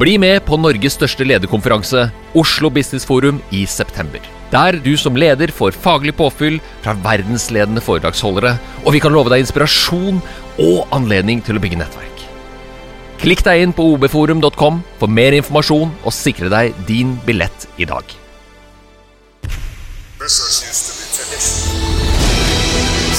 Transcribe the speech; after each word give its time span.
Bli 0.00 0.14
med 0.16 0.38
på 0.48 0.56
Norges 0.56 0.94
største 0.96 1.26
lederkonferanse, 1.26 2.06
Oslo 2.40 2.70
Business 2.72 3.04
Forum, 3.04 3.42
i 3.52 3.66
september. 3.68 4.22
Der 4.48 4.78
du 4.80 4.94
som 4.96 5.18
leder 5.18 5.52
får 5.52 5.76
faglig 5.76 6.14
påfyll 6.16 6.56
fra 6.80 6.94
verdensledende 7.04 7.82
foredragsholdere, 7.84 8.54
og 8.86 8.96
vi 8.96 9.02
kan 9.04 9.12
love 9.12 9.28
deg 9.28 9.44
inspirasjon 9.44 10.22
og 10.64 10.96
anledning 10.96 11.44
til 11.44 11.60
å 11.60 11.62
bygge 11.62 11.82
nettverk. 11.82 12.24
Klikk 13.20 13.44
deg 13.44 13.66
inn 13.66 13.76
på 13.76 13.90
obforum.com 13.98 14.80
for 15.02 15.16
mer 15.20 15.36
informasjon 15.36 15.92
og 15.92 16.16
sikre 16.16 16.48
deg 16.48 16.72
din 16.88 17.18
billett 17.28 17.68
i 17.76 17.84
dag. 17.84 18.16
Business 20.16 20.64
used 20.64 20.96
to 21.12 21.28
be. 21.28 21.59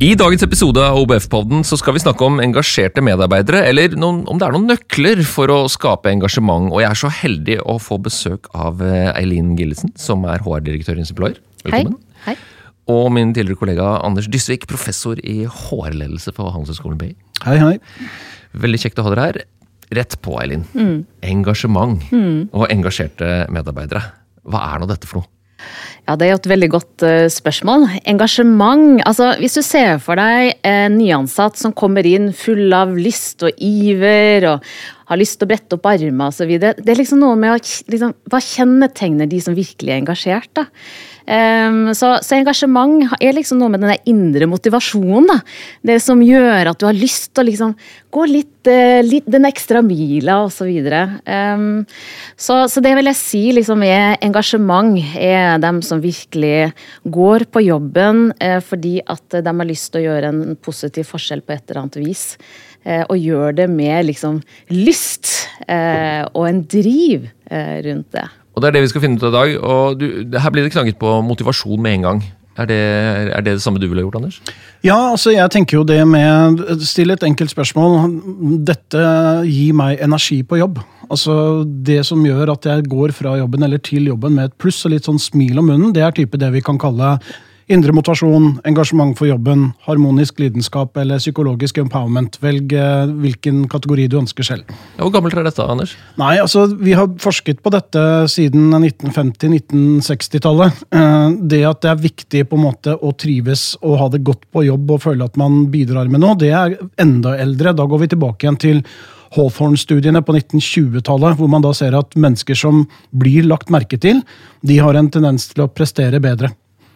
I 0.00 0.14
dagens 0.16 0.40
episode 0.46 0.80
av 0.80 0.96
OBF-podden 0.96 1.60
så 1.68 1.76
skal 1.76 1.92
vi 1.92 2.00
snakke 2.00 2.24
om 2.24 2.38
engasjerte 2.40 3.02
medarbeidere, 3.04 3.58
eller 3.68 3.92
noen, 4.00 4.22
om 4.32 4.38
det 4.40 4.46
er 4.46 4.54
noen 4.54 4.70
nøkler 4.70 5.18
for 5.28 5.52
å 5.52 5.58
skape 5.68 6.08
engasjement. 6.08 6.70
Og 6.72 6.80
jeg 6.80 6.88
er 6.88 6.96
så 6.96 7.10
heldig 7.12 7.56
å 7.68 7.74
få 7.84 7.98
besøk 8.00 8.48
av 8.56 8.80
eh, 8.80 9.10
Eileen 9.10 9.50
Gillesen, 9.58 9.92
som 10.00 10.24
er 10.24 10.40
HR-direktør 10.40 11.02
i 11.02 11.04
Simployer. 11.04 11.36
Velkommen. 11.66 11.98
Hei. 12.24 12.32
Og 12.88 13.10
min 13.12 13.34
tidligere 13.36 13.60
kollega 13.60 13.90
Anders 14.00 14.30
Dysvik, 14.32 14.64
professor 14.70 15.20
i 15.20 15.42
HR-ledelse 15.44 16.32
på 16.32 16.48
Handelshøyskolen 16.48 16.96
BI. 17.02 17.10
Hei, 17.44 17.58
hei. 17.60 18.08
Veldig 18.64 18.80
kjekt 18.80 19.02
å 19.02 19.04
ha 19.04 19.12
dere 19.12 19.26
her. 19.28 19.40
Rett 20.00 20.16
på, 20.24 20.38
Eileen. 20.40 20.64
Engasjement 21.28 22.08
og 22.56 22.64
engasjerte 22.72 23.50
medarbeidere. 23.52 24.06
Hva 24.48 24.64
er 24.70 24.80
nå 24.80 24.88
dette 24.88 25.12
for 25.12 25.20
noe? 25.20 25.34
Ja, 26.08 26.16
Det 26.16 26.26
er 26.26 26.32
jo 26.32 26.40
et 26.40 26.50
veldig 26.52 26.70
godt 26.70 27.04
uh, 27.06 27.26
spørsmål. 27.30 27.88
Engasjement. 28.08 29.02
altså 29.06 29.34
Hvis 29.38 29.58
du 29.58 29.62
ser 29.62 29.98
for 30.02 30.20
deg 30.20 30.56
en 30.66 30.98
nyansatt 30.98 31.58
som 31.60 31.72
kommer 31.76 32.06
inn 32.06 32.32
full 32.32 32.72
av 32.74 32.96
lyst 32.96 33.44
og 33.46 33.52
iver 33.56 34.48
og 34.54 34.72
har 35.10 35.20
lyst 35.20 35.38
til 35.38 35.48
å 35.48 35.50
brette 35.50 35.76
opp 35.76 35.88
armer 35.90 36.30
osv. 36.30 36.50
Det 36.60 36.86
er 36.86 37.00
liksom 37.00 37.22
noe 37.22 37.38
med 37.38 37.56
å, 37.56 37.60
liksom, 37.92 38.16
Hva 38.30 38.42
kjennetegner 38.44 39.30
de 39.30 39.40
som 39.42 39.56
virkelig 39.56 39.94
er 39.94 40.02
engasjert? 40.02 40.52
da? 40.56 40.68
Um, 41.30 41.92
så, 41.94 42.16
så 42.24 42.34
engasjement 42.34 43.12
er 43.22 43.36
liksom 43.36 43.60
noe 43.60 43.70
med 43.70 43.84
den 43.84 44.08
indre 44.10 44.48
motivasjonen. 44.50 45.28
da. 45.30 45.36
Det 45.86 46.00
som 46.02 46.22
gjør 46.24 46.72
at 46.72 46.80
du 46.80 46.88
har 46.88 46.96
lyst 46.96 47.30
til 47.30 47.44
å 47.44 47.46
liksom 47.46 47.74
gå 48.10 48.24
litt, 48.26 48.56
uh, 48.66 48.98
litt 49.06 49.28
den 49.30 49.46
ekstra 49.46 49.82
mila 49.86 50.40
osv. 50.48 50.70
Så, 50.70 51.02
um, 51.30 51.68
så 52.34 52.58
Så 52.72 52.82
det 52.82 52.96
vil 52.98 53.10
jeg 53.12 53.20
si 53.20 53.44
liksom 53.54 53.84
er 53.86 54.18
engasjement 54.26 54.98
er 55.14 55.60
dem 55.62 55.82
som 55.86 56.02
virkelig 56.02 56.72
går 57.04 57.46
på 57.52 57.62
jobben 57.68 58.30
uh, 58.42 58.58
fordi 58.64 58.98
at 59.06 59.38
de 59.38 59.54
har 59.54 59.70
lyst 59.70 59.92
til 59.92 60.02
å 60.02 60.06
gjøre 60.08 60.32
en 60.32 60.58
positiv 60.58 61.06
forskjell 61.12 61.44
på 61.44 61.54
et 61.54 61.62
eller 61.68 61.84
annet 61.84 62.00
vis. 62.02 62.26
Eh, 62.84 63.04
og 63.08 63.18
gjør 63.20 63.56
det 63.58 63.68
med 63.70 64.08
liksom 64.08 64.40
lyst 64.72 65.28
eh, 65.68 66.24
og 66.32 66.46
en 66.48 66.62
driv 66.64 67.28
eh, 67.50 67.78
rundt 67.84 68.12
det. 68.16 68.26
Og 68.56 68.62
det 68.62 68.70
er 68.70 68.76
det 68.76 68.84
vi 68.86 68.92
skal 68.92 69.04
finne 69.04 69.20
ut 69.20 69.24
av 69.28 69.32
i 69.32 69.36
dag. 69.36 69.56
og 69.60 70.00
du, 70.00 70.38
Her 70.38 70.52
blir 70.52 70.64
det 70.64 70.72
knagget 70.72 71.00
på 71.00 71.20
motivasjon 71.24 71.80
med 71.82 71.98
en 71.98 72.06
gang. 72.08 72.22
Er 72.60 72.66
det, 72.66 72.80
er 73.30 73.44
det 73.44 73.52
det 73.56 73.62
samme 73.62 73.80
du 73.80 73.86
ville 73.88 74.02
gjort, 74.02 74.16
Anders? 74.18 74.40
Ja, 74.84 75.12
altså 75.12 75.30
jeg 75.32 75.48
tenker 75.52 75.78
jo 75.78 75.84
det 75.86 76.00
med 76.08 76.58
Still 76.84 77.14
et 77.14 77.22
enkelt 77.24 77.52
spørsmål. 77.52 78.10
Dette 78.66 79.04
gir 79.46 79.76
meg 79.76 80.02
energi 80.02 80.40
på 80.42 80.58
jobb. 80.60 80.80
Altså 81.10 81.64
Det 81.64 82.00
som 82.06 82.24
gjør 82.26 82.52
at 82.56 82.66
jeg 82.68 82.88
går 82.90 83.14
fra 83.16 83.36
jobben 83.38 83.64
eller 83.66 83.78
til 83.78 84.10
jobben 84.10 84.34
med 84.36 84.50
et 84.50 84.58
pluss 84.60 84.82
og 84.84 84.94
litt 84.94 85.08
sånn 85.08 85.20
smil 85.20 85.60
om 85.62 85.70
munnen, 85.72 85.94
det 85.94 86.04
er 86.04 86.16
type 86.16 86.40
det 86.40 86.52
vi 86.56 86.64
kan 86.64 86.80
kalle 86.80 87.16
indre 87.70 87.92
motivasjon, 87.94 88.58
engasjement 88.66 89.14
for 89.18 89.28
jobben, 89.28 89.68
harmonisk 89.86 90.40
lidenskap 90.42 90.96
eller 91.00 91.20
psykologisk 91.22 91.78
empowerment. 91.82 92.38
Velg 92.42 92.72
eh, 92.74 93.12
hvilken 93.22 93.62
kategori 93.70 94.08
du 94.10 94.18
ønsker 94.20 94.46
selv. 94.46 94.72
Hvor 94.98 95.12
gammelt 95.14 95.38
er 95.38 95.46
dette, 95.46 95.64
Anders? 95.64 95.94
Nei, 96.20 96.36
altså 96.42 96.66
Vi 96.80 96.96
har 96.98 97.10
forsket 97.22 97.62
på 97.62 97.72
dette 97.74 98.02
siden 98.32 98.74
1950-1960-tallet. 98.80 100.82
Eh, 100.90 101.28
Det 101.50 101.62
at 101.66 101.82
det 101.84 101.92
er 101.92 102.02
viktig 102.02 102.44
på 102.50 102.58
en 102.58 102.66
måte 102.66 102.96
å 102.96 103.12
trives 103.16 103.74
og 103.80 103.98
ha 104.00 104.10
det 104.12 104.24
godt 104.26 104.44
på 104.52 104.66
jobb 104.66 104.96
og 104.96 105.02
føle 105.06 105.26
at 105.26 105.38
man 105.40 105.64
bidrar 105.72 106.10
med 106.10 106.24
noe, 106.24 106.38
det 106.38 106.50
er 106.50 106.76
enda 107.00 107.36
eldre. 107.38 107.74
Da 107.76 107.86
går 107.86 108.04
vi 108.04 108.12
tilbake 108.14 108.46
igjen 108.46 108.60
til 108.60 108.82
Hawthorne-studiene 109.36 110.24
på 110.26 110.34
1920-tallet, 110.34 111.36
hvor 111.38 111.50
man 111.50 111.62
da 111.62 111.70
ser 111.76 111.94
at 111.94 112.16
mennesker 112.18 112.58
som 112.58 112.82
blir 113.14 113.46
lagt 113.46 113.70
merke 113.70 113.98
til, 114.00 114.24
de 114.66 114.80
har 114.82 114.98
en 114.98 115.10
tendens 115.12 115.46
til 115.52 115.64
å 115.64 115.70
prestere 115.70 116.18
bedre. 116.22 116.50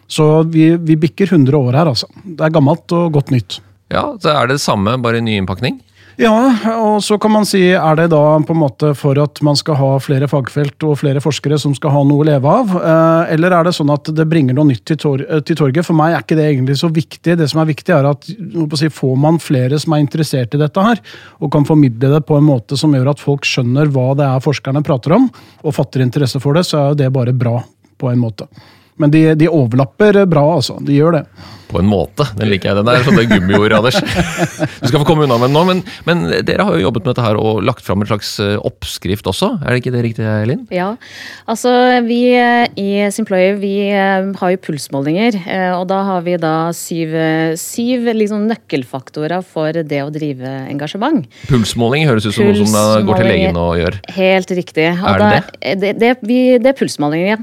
Så 0.07 0.43
vi, 0.53 0.69
vi 0.77 0.97
bikker 0.99 1.31
100 1.31 1.57
år 1.57 1.79
her, 1.79 1.89
altså. 1.93 2.09
Det 2.23 2.45
er 2.45 2.53
gammelt 2.53 2.91
og 2.95 3.11
godt 3.17 3.33
nytt. 3.33 3.59
Ja, 3.93 4.11
så 4.21 4.33
Er 4.33 4.47
det 4.47 4.59
det 4.59 4.65
samme, 4.65 4.97
bare 5.01 5.21
ny 5.21 5.37
innpakning? 5.39 5.81
Ja, 6.15 6.31
og 6.79 7.01
så 7.03 7.17
kan 7.19 7.33
man 7.33 7.43
si, 7.47 7.59
er 7.75 7.97
det 7.99 8.05
da 8.13 8.21
på 8.47 8.53
en 8.55 8.61
måte 8.61 8.93
for 8.95 9.19
at 9.19 9.41
man 9.43 9.57
skal 9.59 9.75
ha 9.75 9.89
flere 9.99 10.29
fagfelt 10.31 10.85
og 10.87 11.01
flere 11.01 11.19
forskere 11.19 11.57
som 11.59 11.73
skal 11.75 11.91
ha 11.91 12.03
noe 12.07 12.23
å 12.23 12.27
leve 12.29 12.53
av? 12.61 12.71
Eh, 12.79 13.33
Eller 13.35 13.51
er 13.51 13.67
det 13.67 13.73
sånn 13.75 13.91
at 13.91 14.07
det 14.15 14.27
bringer 14.31 14.55
noe 14.55 14.69
nytt 14.69 14.85
til, 14.87 14.99
tor 15.01 15.25
eh, 15.25 15.41
til 15.43 15.59
torget? 15.59 15.83
For 15.83 15.97
meg 15.97 16.15
er 16.15 16.23
ikke 16.23 16.37
det 16.39 16.45
egentlig 16.53 16.77
så 16.79 16.87
viktig. 16.87 17.35
Det 17.35 17.49
som 17.51 17.59
er 17.59 17.67
viktig, 17.67 17.91
er 17.91 18.07
at 18.07 18.29
si, 18.79 18.91
får 19.01 19.19
man 19.25 19.41
flere 19.43 19.79
som 19.81 19.97
er 19.97 20.05
interessert 20.05 20.55
i 20.55 20.61
dette 20.61 20.87
her, 20.87 21.03
og 21.43 21.51
kan 21.51 21.67
formidle 21.67 22.13
det 22.15 22.23
på 22.29 22.39
en 22.39 22.47
måte 22.47 22.79
som 22.79 22.95
gjør 22.95 23.11
at 23.11 23.23
folk 23.23 23.43
skjønner 23.43 23.91
hva 23.91 24.13
det 24.15 24.29
er 24.29 24.47
forskerne 24.47 24.85
prater 24.87 25.17
om, 25.19 25.27
og 25.67 25.75
fatter 25.75 26.05
interesse 26.05 26.39
for 26.39 26.55
det, 26.55 26.63
så 26.69 26.79
er 26.79 26.89
jo 26.93 26.99
det 27.03 27.11
bare 27.11 27.35
bra 27.35 27.57
på 27.99 28.07
en 28.13 28.23
måte. 28.23 28.47
Men 29.01 29.11
de, 29.11 29.23
de 29.35 29.49
overlapper 29.51 30.21
bra, 30.29 30.45
altså. 30.55 30.77
De 30.83 30.95
gjør 30.95 31.19
det. 31.19 31.23
På 31.69 31.79
en 31.81 31.87
måte. 31.89 32.27
Den 32.37 32.49
liker 32.51 32.69
jeg. 32.71 32.77
Den 32.79 32.89
der 32.89 33.05
sånne 33.05 33.25
gummiord, 33.29 33.73
Anders. 33.79 33.97
Du 34.81 34.87
skal 34.89 34.99
få 35.01 35.05
komme 35.07 35.25
unna 35.25 35.37
med 35.41 35.49
den 35.49 35.55
nå, 35.55 35.63
men, 35.67 35.79
men 36.05 36.23
dere 36.45 36.65
har 36.67 36.75
jo 36.77 36.83
jobbet 36.85 37.05
med 37.05 37.13
dette 37.15 37.23
her 37.25 37.37
og 37.39 37.61
lagt 37.65 37.83
fram 37.85 38.03
en 38.03 38.09
slags 38.09 38.35
eh, 38.43 38.55
oppskrift 38.65 39.25
også. 39.29 39.49
Er 39.63 39.73
det 39.73 39.81
ikke 39.81 39.93
det 39.95 40.03
riktig, 40.05 40.25
Elin? 40.25 40.65
Ja, 40.73 40.91
altså 41.49 41.71
vi 42.05 42.19
eh, 42.37 42.67
i 42.79 42.87
Simployer 43.15 43.57
vi 43.61 43.73
eh, 43.89 44.29
har 44.39 44.53
jo 44.53 44.61
pulsmålinger, 44.67 45.37
og 45.79 45.85
da 45.89 46.01
har 46.07 46.23
vi 46.25 46.35
da 46.41 46.53
syv, 46.75 47.13
syv 47.59 48.09
liksom 48.15 48.45
nøkkelfaktorer 48.49 49.43
for 49.45 49.75
det 49.85 50.01
å 50.05 50.11
drive 50.13 50.51
engasjement. 50.69 51.25
Pulsmåling 51.49 52.05
høres 52.09 52.27
ut 52.29 52.35
som 52.37 52.49
noe 52.51 52.67
som 52.69 53.07
går 53.09 53.21
til 53.23 53.31
legen 53.31 53.59
og 53.61 53.75
gjør. 53.81 53.99
Helt 54.17 54.53
riktig. 54.59 54.87
Og 54.99 55.09
Er 55.15 55.23
det 55.23 55.31
da- 55.31 55.75
det? 55.81 55.93
Det, 56.01 56.13
vi, 56.27 56.39
det 56.61 56.71
er 56.73 56.77
pulsmålinger, 56.79 57.35
ja. 57.35 57.41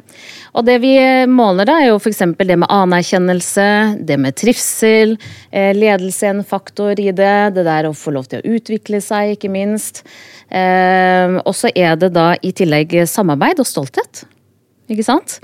Og 0.53 0.67
det 0.69 0.79
vi 0.83 0.93
måler 1.33 1.65
da, 1.69 1.79
er 1.81 1.89
jo 1.93 1.99
f.eks. 2.01 2.19
det 2.37 2.59
med 2.61 2.69
anerkjennelse, 2.73 3.65
det 4.05 4.12
med 4.21 4.37
trivsel, 4.39 5.17
eh, 5.51 5.73
ledelse 5.77 6.27
er 6.29 6.35
en 6.37 6.45
faktor 6.45 6.99
i 7.01 7.11
det, 7.13 7.55
det 7.57 7.65
der 7.69 7.89
å 7.89 7.95
få 7.97 8.13
lov 8.17 8.29
til 8.31 8.41
å 8.43 8.57
utvikle 8.59 9.01
seg, 9.05 9.37
ikke 9.37 9.51
minst. 9.53 10.03
Eh, 10.53 11.39
og 11.43 11.55
så 11.57 11.71
er 11.75 11.97
det 11.97 12.13
da 12.17 12.33
i 12.43 12.53
tillegg 12.57 12.95
samarbeid 13.09 13.63
og 13.63 13.69
stolthet. 13.69 14.25
Ikke 14.93 15.05
sant? 15.07 15.39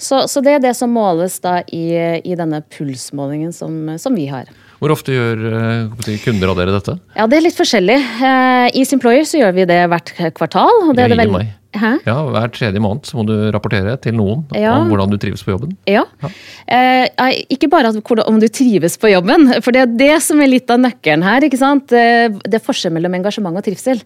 Så, 0.00 0.22
så 0.30 0.40
det 0.40 0.54
er 0.56 0.62
det 0.64 0.76
som 0.78 0.92
måles 0.94 1.36
da 1.44 1.58
i, 1.74 1.90
i 2.24 2.36
denne 2.38 2.62
pulsmålingen 2.72 3.52
som, 3.52 3.74
som 4.00 4.14
vi 4.16 4.28
har. 4.30 4.48
Hvor 4.80 4.94
ofte 4.94 5.12
gjør 5.12 5.42
eh, 5.58 6.14
kunder 6.24 6.52
av 6.52 6.58
dere 6.60 6.72
dette? 6.76 6.94
Ja, 7.18 7.26
det 7.28 7.38
er 7.38 7.44
litt 7.46 7.58
forskjellig. 7.58 7.98
Eh, 7.98 8.68
I 8.80 8.84
Simployer 8.88 9.26
så 9.28 9.40
gjør 9.42 9.52
vi 9.58 9.66
det 9.68 9.82
hvert 9.92 10.14
kvartal. 10.38 10.88
Og 10.88 10.94
det 10.96 11.04
er 11.06 11.12
det 11.12 11.18
Greier 11.18 11.30
vel- 11.32 11.36
meg. 11.42 11.52
Hæ? 11.74 11.90
Ja, 12.06 12.14
Hver 12.30 12.50
tredje 12.54 12.80
måned 12.82 13.02
så 13.08 13.16
må 13.18 13.24
du 13.26 13.34
rapportere 13.54 13.96
til 14.00 14.14
noen 14.14 14.44
Ja. 14.54 14.76
om 14.78 14.88
hvordan 14.92 15.10
du 15.10 15.16
trives 15.18 15.42
på 15.42 15.50
jobben. 15.54 15.72
Ja. 15.90 16.04
ja. 16.22 16.28
eh, 16.68 17.42
ikke 17.50 17.68
bare 17.70 17.90
hvordan- 17.92 18.26
om 18.30 18.38
du 18.40 18.46
trives 18.48 18.96
på 18.96 19.10
jobben, 19.10 19.48
for 19.62 19.72
det 19.72 19.80
er 19.82 19.86
det 19.98 20.22
som 20.22 20.40
er 20.40 20.46
litt 20.46 20.70
av 20.70 20.78
nøkkelen 20.80 21.22
her. 21.26 21.40
ikke 21.42 21.58
sant? 21.58 21.92
Eh, 21.92 22.28
Det 22.44 22.54
er 22.54 22.64
forskjell 22.64 22.92
mellom 22.92 23.14
engasjement 23.14 23.56
og 23.56 23.64
trivsel. 23.64 24.00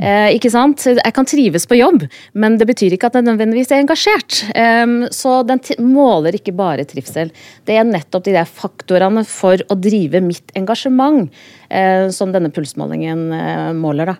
eh, 0.00 0.30
ikke 0.38 0.50
sant? 0.50 0.84
Jeg 0.86 1.12
kan 1.14 1.24
trives 1.26 1.66
på 1.66 1.76
jobb, 1.78 2.08
men 2.34 2.56
det 2.58 2.66
betyr 2.68 2.92
ikke 2.92 3.06
at 3.06 3.14
jeg 3.14 3.24
nødvendigvis 3.24 3.72
er 3.72 3.82
engasjert. 3.82 4.44
Eh, 4.54 4.86
så 5.10 5.44
den 5.46 5.58
måler 5.80 6.32
ikke 6.38 6.54
bare 6.54 6.84
trivsel. 6.84 7.30
Det 7.66 7.76
er 7.76 7.84
nettopp 7.84 8.24
de 8.24 8.32
der 8.32 8.44
faktorene 8.44 9.24
for 9.26 9.56
å 9.56 9.74
drive 9.80 10.20
mitt 10.22 10.52
engasjement 10.54 11.30
eh, 11.70 12.08
som 12.10 12.32
denne 12.32 12.50
pulsmålingen 12.52 13.32
eh, 13.32 13.72
måler. 13.74 14.06
da. 14.06 14.16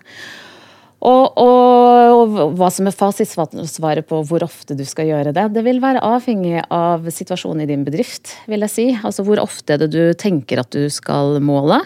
Og, 0.99 1.37
og, 1.39 2.33
og 2.35 2.55
hva 2.59 2.67
som 2.73 2.89
er 2.89 2.95
fasitsvaret 2.95 4.07
på 4.07 4.19
hvor 4.27 4.43
ofte 4.43 4.75
du 4.75 4.83
skal 4.87 5.07
gjøre 5.07 5.33
det, 5.35 5.45
det 5.55 5.63
vil 5.63 5.79
være 5.83 6.03
avhengig 6.03 6.59
av 6.75 7.07
situasjonen 7.15 7.63
i 7.63 7.69
din 7.69 7.85
bedrift. 7.87 8.35
vil 8.51 8.65
jeg 8.67 8.73
si. 8.73 8.87
Altså 8.97 9.23
Hvor 9.23 9.39
ofte 9.39 9.75
er 9.77 9.85
det 9.85 9.91
du 9.95 10.13
tenker 10.19 10.59
at 10.59 10.71
du 10.75 10.89
skal 10.91 11.39
måle? 11.39 11.79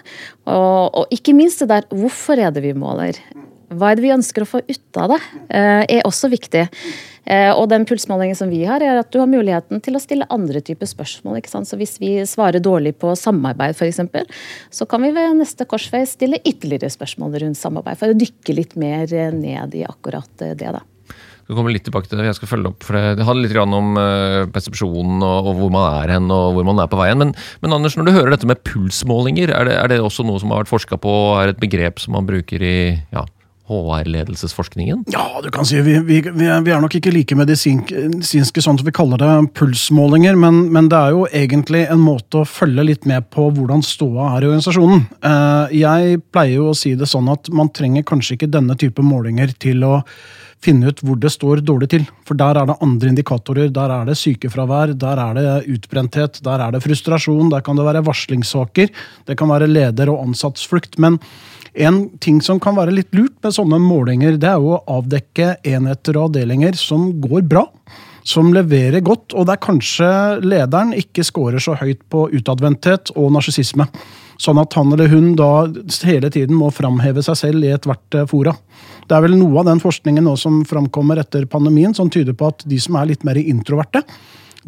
Og, 0.50 0.90
og 1.04 1.14
ikke 1.14 1.38
minst 1.38 1.62
det 1.62 1.70
der 1.70 1.90
hvorfor 1.94 2.42
er 2.42 2.54
det 2.56 2.66
vi 2.66 2.74
måler? 2.74 3.22
Hva 3.74 3.92
er 3.92 4.00
det 4.00 4.06
vi 4.06 4.14
ønsker 4.14 4.46
å 4.46 4.50
få 4.50 4.62
ut 4.68 5.02
av 5.02 5.16
det, 5.16 5.20
eh, 5.50 5.84
er 6.00 6.08
også 6.08 6.30
viktig. 6.32 6.68
Eh, 7.24 7.52
og 7.56 7.70
den 7.72 7.86
pulsmålingen 7.88 8.36
som 8.36 8.52
vi 8.52 8.64
har, 8.68 8.84
er 8.84 9.00
at 9.00 9.12
du 9.14 9.20
har 9.22 9.30
muligheten 9.32 9.82
til 9.84 9.96
å 9.96 10.02
stille 10.04 10.28
andre 10.34 10.60
typer 10.66 10.90
spørsmål. 10.90 11.40
Så 11.48 11.80
hvis 11.80 11.96
vi 12.02 12.16
svarer 12.28 12.64
dårlig 12.64 12.98
på 13.00 13.14
samarbeid, 13.16 13.78
f.eks., 13.78 14.02
så 14.74 14.88
kan 14.90 15.04
vi 15.06 15.14
ved 15.16 15.38
neste 15.40 15.68
korsvei 15.70 16.04
stille 16.10 16.42
ytterligere 16.44 16.92
spørsmål 16.92 17.40
rundt 17.44 17.60
samarbeid, 17.60 18.00
for 18.00 18.12
å 18.12 18.18
dykke 18.18 18.58
litt 18.58 18.76
mer 18.76 19.08
ned 19.32 19.78
i 19.80 19.86
akkurat 19.88 20.28
det. 20.44 20.58
da. 20.60 20.82
skal 21.46 21.56
komme 21.56 21.72
litt 21.72 21.86
tilbake 21.88 22.12
til 22.12 22.20
det. 22.20 22.28
Jeg 22.28 22.40
skal 22.42 22.52
følge 22.52 22.74
opp, 22.74 22.84
for 22.84 23.00
Det, 23.00 23.24
handler 23.24 23.48
litt 23.48 23.78
om 23.80 23.96
persepsjonen 24.52 25.24
og, 25.24 25.48
og, 25.48 25.62
hvor 25.62 25.72
man 25.72 26.04
er 26.04 26.18
hen 26.18 26.28
og 26.28 26.58
hvor 26.58 26.68
man 26.68 26.84
er 26.84 26.92
på 26.92 27.00
veien. 27.00 27.22
Men, 27.24 27.32
men 27.64 27.78
Anders, 27.78 27.96
når 27.96 28.10
du 28.10 28.18
hører 28.18 28.36
dette 28.36 28.50
med 28.52 28.66
pulsmålinger, 28.68 29.54
er 29.54 29.70
det, 29.70 29.80
er 29.80 29.94
det 29.94 30.02
også 30.04 30.28
noe 30.28 30.44
som 30.44 30.52
har 30.52 30.66
vært 30.66 30.74
forska 30.76 31.00
på? 31.00 31.16
Er 31.40 31.54
et 31.54 31.64
begrep 31.64 32.04
som 32.04 32.18
man 32.18 32.28
bruker 32.28 32.60
i 32.60 32.76
ja, 33.16 33.24
HR-ledelsesforskningen? 33.88 35.04
Ja, 35.14 35.26
du 35.44 35.50
kan 35.54 35.68
si 35.68 35.80
vi, 35.86 35.98
vi, 36.06 36.20
vi, 36.26 36.48
er 36.48 36.84
nok 36.84 36.98
ikke 37.00 37.14
like 37.14 37.38
medisinske 37.38 38.64
sånn 38.64 38.80
at 38.80 38.86
vi 38.86 38.96
kaller 38.96 39.22
det 39.22 39.32
pulsmålinger, 39.58 40.38
men, 40.40 40.66
men, 40.74 40.92
det 40.92 41.00
er 41.00 41.16
jo 41.16 41.26
egentlig 41.32 41.86
en 41.88 42.04
måte 42.04 42.44
å 42.44 42.48
følge 42.50 42.88
litt 42.92 43.10
med 43.10 43.30
på 43.34 43.50
hvordan 43.56 43.84
ståa 43.86 44.34
er 44.36 44.46
i 44.46 44.52
organisasjonen. 44.52 45.06
Eh, 45.26 45.76
jeg 45.82 46.22
pleier 46.34 46.60
jo 46.60 46.72
å 46.72 46.78
si 46.78 46.94
det 47.00 47.10
sånn 47.10 47.32
at 47.34 47.52
man 47.54 47.72
trenger 47.74 48.06
kanskje 48.08 48.38
ikke 48.38 48.54
denne 48.54 48.78
type 48.80 49.04
målinger 49.04 49.56
til 49.64 49.84
å 49.88 49.98
finne 50.64 50.92
ut 50.92 51.02
hvor 51.04 51.20
det 51.20 51.32
står 51.34 51.64
dårlig 51.66 51.90
til. 51.94 52.06
For 52.28 52.40
der 52.40 52.60
er 52.60 52.70
det 52.70 52.80
andre 52.84 53.12
indikatorer. 53.12 53.72
Der 53.74 53.94
er 53.94 54.08
det 54.08 54.18
sykefravær, 54.20 54.96
der 55.00 55.22
er 55.22 55.38
det 55.38 55.48
utbrenthet, 55.76 56.40
der 56.46 56.64
er 56.64 56.76
det 56.76 56.84
frustrasjon, 56.86 57.52
der 57.52 57.64
kan 57.66 57.80
det 57.80 57.88
være 57.88 58.04
varslingssaker, 58.08 58.94
det 59.28 59.38
kan 59.40 59.52
være 59.52 59.72
leder- 59.72 60.12
og 60.14 60.30
ansattsflukt. 60.30 61.00
Men 61.04 61.20
en 61.74 62.06
ting 62.22 62.42
som 62.42 62.60
kan 62.62 62.76
være 62.78 62.94
litt 62.94 63.14
lurt 63.16 63.36
med 63.44 63.56
sånne 63.56 63.80
målinger, 63.82 64.38
det 64.38 64.50
er 64.50 64.62
jo 64.62 64.76
å 64.76 64.84
avdekke 65.00 65.56
enheter 65.66 66.18
og 66.18 66.30
avdelinger 66.30 66.78
som 66.78 67.10
går 67.24 67.48
bra. 67.50 67.68
Som 68.24 68.54
leverer 68.56 69.04
godt, 69.04 69.34
og 69.36 69.50
der 69.50 69.60
kanskje 69.60 70.08
lederen 70.46 70.94
ikke 70.96 71.26
scorer 71.28 71.60
så 71.60 71.74
høyt 71.76 72.06
på 72.14 72.30
utadvendthet 72.32 73.12
og 73.18 73.34
narsissisme. 73.36 73.90
Sånn 74.40 74.62
at 74.62 74.76
han 74.78 74.94
eller 74.96 75.12
hun 75.12 75.34
da 75.38 75.66
hele 76.08 76.30
tiden 76.32 76.56
må 76.58 76.70
framheve 76.74 77.24
seg 77.26 77.38
selv 77.42 77.66
i 77.68 77.74
ethvert 77.76 78.18
eh, 78.18 78.28
fora. 78.30 78.54
Det 79.10 79.18
er 79.18 79.26
vel 79.26 79.36
noe 79.36 79.60
av 79.60 79.68
den 79.68 79.82
forskningen 79.84 80.24
nå 80.24 80.38
som 80.40 80.62
framkommer 80.68 81.20
etter 81.20 81.46
pandemien, 81.52 81.94
som 81.94 82.10
tyder 82.12 82.38
på 82.38 82.48
at 82.54 82.64
de 82.70 82.80
som 82.82 82.96
er 83.00 83.12
litt 83.12 83.28
mer 83.28 83.40
introverte, 83.42 84.06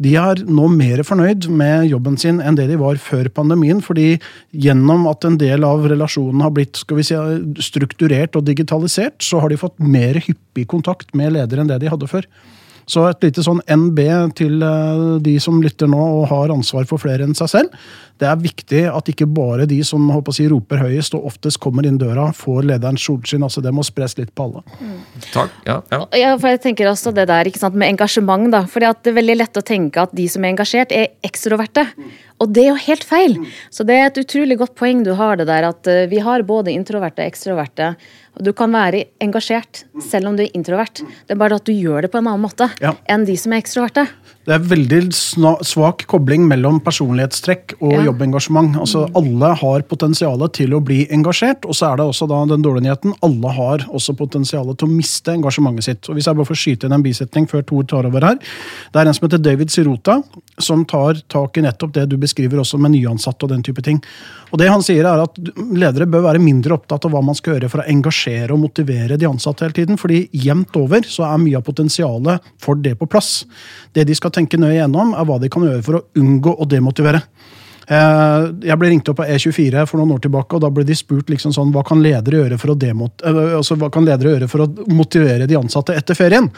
de 0.02 0.12
er 0.20 0.42
nå 0.44 0.68
mer 0.72 1.00
fornøyd 1.06 1.48
med 1.48 1.86
jobben 1.90 2.18
sin 2.20 2.40
enn 2.44 2.58
det 2.58 2.68
de 2.70 2.78
var 2.80 2.98
før 3.00 3.30
pandemien. 3.32 3.80
fordi 3.84 4.18
gjennom 4.52 5.06
at 5.10 5.24
en 5.24 5.38
del 5.40 5.64
av 5.64 5.86
relasjonen 5.88 6.42
har 6.44 6.52
blitt 6.56 6.76
skal 6.76 7.00
vi 7.00 7.06
si, 7.08 7.16
strukturert 7.64 8.36
og 8.36 8.44
digitalisert, 8.44 9.22
så 9.22 9.40
har 9.40 9.48
de 9.48 9.60
fått 9.60 9.78
mer 9.80 10.20
hyppig 10.20 10.66
kontakt 10.68 11.14
med 11.14 11.32
ledere 11.32 11.64
enn 11.64 11.72
det 11.72 11.80
de 11.80 11.92
hadde 11.92 12.10
før. 12.10 12.28
Så 12.86 13.02
et 13.08 13.24
lite 13.24 13.42
sånn 13.42 13.58
NB 13.66 14.00
til 14.38 14.62
eh, 14.62 15.06
de 15.22 15.34
som 15.42 15.58
lytter 15.62 15.90
nå 15.90 15.98
og 16.20 16.28
har 16.30 16.52
ansvar 16.54 16.86
for 16.86 17.02
flere 17.02 17.26
enn 17.26 17.34
seg 17.34 17.50
selv. 17.50 17.86
Det 18.16 18.28
er 18.28 18.38
viktig 18.40 18.82
at 18.88 19.08
ikke 19.12 19.26
bare 19.28 19.66
de 19.68 19.78
som 19.84 20.04
håper 20.12 20.32
å 20.32 20.36
si, 20.36 20.46
roper 20.48 20.80
høyest 20.86 21.16
og 21.18 21.26
oftest 21.28 21.60
kommer 21.62 21.86
inn 21.88 21.98
døra, 22.00 22.30
får 22.36 22.68
lederens 22.70 23.04
solskinn. 23.04 23.44
altså 23.44 23.60
Det 23.64 23.72
må 23.76 23.84
spres 23.86 24.16
litt 24.16 24.32
på 24.34 24.48
alle. 24.48 24.62
Mm. 24.80 24.94
Takk, 25.32 25.58
ja, 25.68 25.80
ja. 25.92 26.00
ja, 26.16 26.30
for 26.40 26.54
jeg 26.54 26.62
tenker 26.64 26.88
også 26.90 27.12
det 27.16 27.26
der 27.28 27.50
ikke 27.50 27.60
sant, 27.60 27.76
med 27.76 27.92
engasjement. 27.92 28.48
da, 28.52 28.64
fordi 28.70 28.88
at 28.88 29.02
Det 29.04 29.12
er 29.12 29.20
veldig 29.20 29.36
lett 29.42 29.60
å 29.60 29.64
tenke 29.66 30.06
at 30.06 30.14
de 30.16 30.28
som 30.32 30.44
er 30.44 30.54
engasjert, 30.54 30.94
er 30.96 31.12
ekstroverte. 31.26 31.86
Og 32.42 32.52
det 32.52 32.66
er 32.66 32.70
jo 32.72 32.80
helt 32.86 33.04
feil. 33.04 33.36
Så 33.72 33.84
det 33.88 33.96
er 33.96 34.10
et 34.10 34.20
utrolig 34.20 34.58
godt 34.60 34.74
poeng 34.76 35.02
du 35.04 35.14
har 35.16 35.38
det 35.40 35.48
der, 35.48 35.68
at 35.70 35.88
eh, 35.88 36.04
vi 36.10 36.20
har 36.24 36.44
både 36.48 36.74
introverte 36.74 37.24
og 37.24 37.32
ekstroverte. 37.32 37.94
Du 38.44 38.52
kan 38.56 38.72
være 38.72 39.06
engasjert 39.24 39.86
selv 40.04 40.28
om 40.28 40.36
du 40.36 40.44
er 40.44 40.56
introvert. 40.56 41.00
Det 41.00 41.32
er 41.32 41.40
bare 41.40 41.56
at 41.56 41.64
du 41.64 41.72
gjør 41.72 42.04
det 42.04 42.12
på 42.12 42.20
en 42.20 42.28
annen 42.28 42.44
måte 42.44 42.68
ja. 42.82 42.92
enn 43.08 43.24
de 43.28 43.36
som 43.40 43.54
er 43.56 43.62
ekstroverte. 43.64 44.04
Det 44.46 44.54
er 44.54 44.62
veldig 44.62 45.00
svak 45.66 46.04
kobling 46.06 46.44
mellom 46.46 46.76
personlighetstrekk 46.86 47.74
og 47.80 47.96
ja. 47.96 48.04
jobbengasjement. 48.06 48.76
Altså, 48.78 49.08
Alle 49.18 49.48
har 49.58 49.84
potensialet 49.90 50.54
til 50.54 50.76
å 50.76 50.78
bli 50.86 51.00
engasjert, 51.10 51.66
og 51.66 51.74
så 51.74 51.88
er 51.88 51.98
det 51.98 52.06
også 52.06 52.28
da 52.30 52.44
den 52.52 52.62
dårlige 52.62 52.86
nyheten. 52.86 53.16
Alle 53.26 53.54
har 53.56 53.82
også 53.90 54.14
potensialet 54.14 54.78
til 54.78 54.86
å 54.86 54.92
miste 54.94 55.34
engasjementet 55.34 55.88
sitt. 55.88 56.06
Og 56.06 56.14
Hvis 56.14 56.30
jeg 56.30 56.38
bare 56.38 56.50
får 56.52 56.60
skyte 56.62 56.86
inn 56.86 56.94
en 56.94 57.02
bisetning 57.02 57.50
før 57.50 57.66
Tor 57.66 57.88
tar 57.90 58.06
over 58.06 58.22
her. 58.22 58.38
Det 58.94 59.02
er 59.02 59.10
en 59.10 59.18
som 59.18 59.26
heter 59.26 59.42
David 59.42 59.74
Sirota, 59.74 60.20
som 60.58 60.84
tar 60.88 61.20
tak 61.28 61.58
i 61.58 61.64
nettopp 61.64 61.92
det 61.94 62.06
du 62.10 62.16
beskriver 62.20 62.60
også 62.62 62.78
med 62.80 62.94
nyansatte 62.94 63.46
og 63.46 63.52
den 63.52 63.64
type 63.66 63.82
ting. 63.84 64.00
Og 64.50 64.60
det 64.60 64.70
han 64.70 64.84
sier 64.84 65.06
er 65.08 65.24
at 65.24 65.38
Ledere 65.76 66.08
bør 66.08 66.26
være 66.28 66.42
mindre 66.42 66.76
opptatt 66.78 67.04
av 67.06 67.12
hva 67.12 67.22
man 67.24 67.36
skal 67.36 67.56
gjøre 67.56 67.70
for 67.72 67.82
å 67.82 67.88
engasjere 67.92 68.54
og 68.54 68.62
motivere 68.62 69.18
de 69.20 69.28
ansatte 69.28 69.66
hele 69.66 69.76
tiden. 69.76 70.00
fordi 70.00 70.26
jevnt 70.32 70.76
over 70.76 71.04
så 71.08 71.26
er 71.28 71.42
mye 71.42 71.58
av 71.58 71.66
potensialet 71.66 72.52
for 72.62 72.74
det 72.74 72.96
på 72.98 73.08
plass. 73.10 73.44
Det 73.92 74.06
de 74.06 74.14
skal 74.14 74.32
tenke 74.32 74.60
nøye 74.60 74.80
gjennom, 74.80 75.14
er 75.14 75.28
hva 75.28 75.38
de 75.40 75.50
kan 75.52 75.66
gjøre 75.66 75.84
for 75.84 76.00
å 76.00 76.04
unngå 76.16 76.56
å 76.56 76.68
demotivere. 76.68 77.22
Eh, 77.86 78.44
jeg 78.66 78.78
ble 78.80 78.90
ringt 78.90 79.08
opp 79.12 79.20
av 79.22 79.30
E24 79.30 79.84
for 79.86 80.00
noen 80.00 80.16
år 80.16 80.22
tilbake, 80.24 80.58
og 80.58 80.62
da 80.64 80.70
ble 80.74 80.82
de 80.86 80.96
spurt 80.98 81.30
liksom 81.30 81.52
sånn, 81.54 81.70
hva 81.74 81.84
kan 81.86 82.02
ledere 82.02 82.42
gjøre 82.42 82.58
for 82.58 82.74
å, 82.74 82.78
demot, 82.82 83.22
eh, 83.22 83.42
altså, 83.60 83.78
ledere 83.78 84.32
gjøre 84.34 84.48
for 84.50 84.64
å 84.64 84.70
motivere 84.90 85.46
de 85.46 85.58
ansatte 85.58 85.94
etter 85.94 86.18
ferien. 86.18 86.50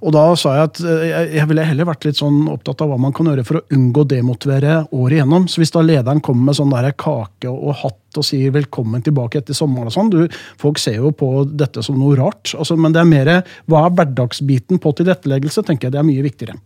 Og 0.00 0.14
da 0.14 0.22
sa 0.38 0.54
jeg 0.56 0.68
at 0.68 0.82
eh, 0.86 1.34
jeg 1.40 1.48
ville 1.50 1.66
heller 1.66 1.90
vært 1.90 2.06
litt 2.06 2.20
sånn 2.20 2.44
opptatt 2.52 2.84
av 2.84 2.92
hva 2.92 3.00
man 3.02 3.16
kan 3.16 3.32
gjøre 3.32 3.44
for 3.48 3.58
å 3.58 3.64
unngå 3.74 4.06
demotivere 4.14 4.78
året 4.94 5.18
igjennom. 5.18 5.50
Så 5.50 5.60
hvis 5.60 5.74
da 5.74 5.82
lederen 5.82 6.22
kommer 6.24 6.48
med 6.48 6.60
sånn 6.60 6.72
der 6.72 6.94
kake 6.94 7.50
og 7.50 7.74
hatt 7.82 7.98
og 8.18 8.26
sier 8.26 8.50
'velkommen 8.50 9.04
tilbake 9.06 9.38
etter 9.38 9.54
sommeren' 9.54 9.90
og 9.90 9.94
sånn, 9.94 10.10
du, 10.10 10.24
folk 10.58 10.78
ser 10.82 10.98
jo 10.98 11.12
på 11.14 11.44
dette 11.46 11.82
som 11.82 11.98
noe 11.98 12.16
rart. 12.18 12.54
Altså, 12.56 12.78
men 12.78 12.94
det 12.94 13.02
er 13.02 13.10
mer 13.10 13.30
hva 13.66 13.86
er 13.86 13.94
hverdagsbiten 13.94 14.78
på 14.82 14.94
tilretteleggelse, 14.98 15.62
tenker 15.66 15.86
jeg 15.86 15.92
det 15.92 16.02
er 16.02 16.10
mye 16.10 16.26
viktigere. 16.26 16.58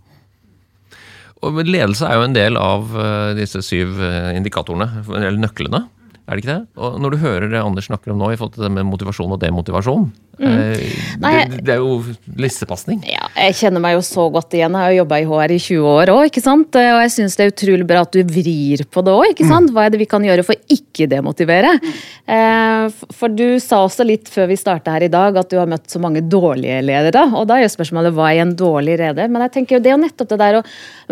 Og 1.43 1.59
ledelse 1.67 2.07
er 2.07 2.19
jo 2.19 2.27
en 2.29 2.37
del 2.37 2.59
av 2.61 2.95
eh, 2.95 3.33
disse 3.39 3.61
syv 3.67 3.99
eh, 4.03 4.31
indikatorene, 4.39 5.03
eller 5.11 5.41
nøklene. 5.43 5.85
Er 6.25 6.39
det 6.39 6.45
ikke 6.45 6.55
det? 6.55 6.63
Og 6.81 7.01
når 7.05 7.13
du 7.13 7.21
hører 7.21 7.51
det 7.53 7.61
Anders 7.61 7.91
snakker 7.91 8.15
om 8.15 8.21
nå, 8.23 8.31
i 8.33 8.37
forhold 8.41 8.55
til 8.57 8.65
det 8.65 8.71
med 8.73 8.87
motivasjon 8.89 9.35
og 9.35 9.41
demotivasjon 9.43 10.07
mm. 10.09 10.23
Eh, 10.45 10.79
det, 11.21 11.61
det, 11.63 11.75
er 11.77 11.83
jo 11.83 12.01
lissepasning. 12.41 13.03
Ja, 13.07 13.29
jeg 13.37 13.55
kjenner 13.59 13.83
meg 13.85 13.95
jo 13.95 14.01
så 14.03 14.25
godt 14.33 14.57
igjen. 14.57 14.75
Jeg 14.75 14.83
har 14.83 14.95
jo 14.95 15.03
jobba 15.03 15.21
i 15.21 15.27
HR 15.29 15.55
i 15.55 15.59
20 15.63 15.87
år 15.93 16.13
òg, 16.15 16.23
ikke 16.31 16.43
sant. 16.43 16.75
Og 16.81 16.99
jeg 17.05 17.13
syns 17.15 17.39
det 17.39 17.45
er 17.45 17.53
utrolig 17.53 17.87
bra 17.87 18.03
at 18.03 18.17
du 18.17 18.25
vrir 18.27 18.83
på 18.91 19.05
det 19.05 19.15
òg, 19.15 19.29
ikke 19.31 19.47
sant. 19.47 19.71
Mm. 19.71 19.77
Hva 19.77 19.85
er 19.85 19.95
det 19.95 20.01
vi 20.01 20.09
kan 20.11 20.27
gjøre 20.27 20.47
for 20.49 20.75
ikke 20.75 21.07
demotivere? 21.13 21.77
Eh, 22.25 23.05
For 23.15 23.31
du 23.31 23.61
sa 23.63 23.85
også 23.85 24.09
litt 24.09 24.33
før 24.33 24.51
vi 24.51 24.59
starta 24.59 24.97
her 24.97 25.07
i 25.07 25.13
dag 25.13 25.39
at 25.39 25.53
du 25.53 25.61
har 25.61 25.71
møtt 25.71 25.87
så 25.93 26.03
mange 26.03 26.25
dårlige 26.25 26.83
ledere. 26.89 27.29
Og 27.37 27.47
da 27.51 27.61
er 27.61 27.69
jo 27.69 27.75
spørsmålet 27.77 28.17
hva 28.17 28.33
er 28.33 28.43
en 28.49 28.57
dårlig 28.59 28.99
leder? 29.05 29.31
Men 29.31 29.47
jeg 29.47 29.59
tenker 29.61 29.79
jo 29.79 29.85
det 29.85 29.95
er 29.95 30.03
nettopp 30.03 30.35
det 30.35 30.41
der 30.43 30.59
å 30.59 30.65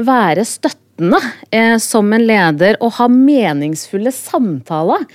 være 0.03 0.49
støtte 0.49 0.82
eh, 1.51 1.77
som 1.79 2.13
en 2.13 2.27
leder 2.27 2.77
og 2.81 2.97
ha 2.99 3.09
meningsfulle 3.09 4.13
samtaler 4.13 5.07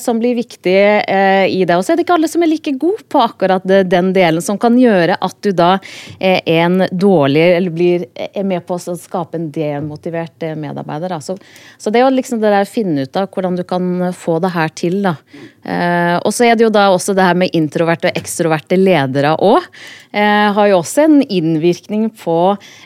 som 0.00 0.18
blir 0.20 0.34
viktig 0.38 0.76
eh, 0.76 1.46
i 1.48 1.64
det. 1.64 1.76
Og 1.76 1.84
så 1.84 1.92
er 1.92 1.98
det 1.98 2.06
ikke 2.06 2.16
alle 2.18 2.30
som 2.30 2.42
er 2.44 2.50
like 2.52 2.74
gode 2.80 3.04
på 3.10 3.22
akkurat 3.22 3.64
den 3.64 4.12
delen, 4.16 4.42
som 4.44 4.58
kan 4.60 4.76
gjøre 4.78 5.16
at 5.20 5.36
du 5.44 5.50
da 5.56 5.72
er 6.18 6.42
en 6.60 6.84
dårlig 6.90 7.46
eller 7.56 7.74
blir, 7.74 8.06
er 8.14 8.46
med 8.46 8.64
på 8.66 8.76
å 8.76 8.96
skape 8.98 9.38
en 9.38 9.48
demotivert 9.54 10.46
eh, 10.46 10.56
medarbeider. 10.58 11.16
Så, 11.24 11.38
så, 11.78 11.90
det 11.90 12.00
er 12.00 12.06
jo 12.06 12.16
liksom 12.16 12.42
det 12.42 12.52
der 12.52 12.66
å 12.66 12.70
finne 12.70 13.06
ut 13.06 13.18
av 13.20 13.30
hvordan 13.30 13.58
du 13.58 13.64
kan 13.68 14.10
få 14.16 14.38
det 14.42 14.52
her 14.54 14.74
til. 14.76 15.00
da. 15.06 15.16
Eh, 15.60 16.16
og 16.24 16.32
så 16.32 16.46
er 16.48 16.56
det 16.56 16.64
jo 16.64 16.72
da 16.72 16.86
også 16.92 17.14
det 17.16 17.24
her 17.26 17.36
med 17.38 17.56
introverte 17.56 18.08
og 18.10 18.20
ekstroverte 18.20 18.78
ledere 18.80 19.34
òg. 19.36 19.66
Eh, 20.10 20.48
har 20.56 20.70
jo 20.70 20.80
også 20.80 21.04
en 21.04 21.20
innvirkning 21.22 22.08
på 22.18 22.38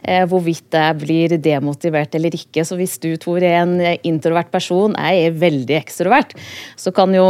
eh, 0.03 0.25
hvorvidt 0.29 0.75
jeg 0.75 0.99
blir 1.01 1.37
demotivert 1.39 2.15
eller 2.19 2.35
ikke. 2.35 2.65
Så 2.67 2.79
hvis 2.81 2.97
du, 3.03 3.13
Tor, 3.21 3.43
er 3.43 3.63
en 3.63 3.77
introvert 4.03 4.51
person, 4.53 4.97
jeg 4.99 5.29
er 5.29 5.39
veldig 5.39 5.79
ekstrovert, 5.79 6.35
så 6.85 6.93
kan 6.95 7.15
jo 7.17 7.27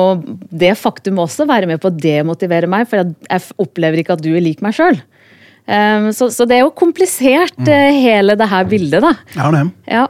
det 0.51 0.73
faktum 0.81 1.21
også 1.23 1.47
være 1.51 1.69
med 1.71 1.83
på 1.83 1.91
å 1.91 1.95
demotivere 1.95 2.71
meg, 2.71 2.89
for 2.91 3.05
jeg 3.05 3.45
opplever 3.63 4.03
ikke 4.03 4.17
at 4.17 4.25
du 4.25 4.33
er 4.35 4.43
lik 4.45 4.65
meg 4.65 4.75
sjøl. 4.77 4.99
Um, 5.65 6.11
så, 6.13 6.29
så, 6.35 6.45
det 6.45 6.59
er 6.59 6.67
jo 6.67 6.75
komplisert, 6.77 7.57
mm. 7.57 7.73
hele 8.03 8.37
det 8.37 8.51
her 8.51 8.67
bildet, 8.69 9.05
da. 9.05 9.15
Ja, 9.39 9.49
det. 9.55 9.65
Ja. 9.89 10.05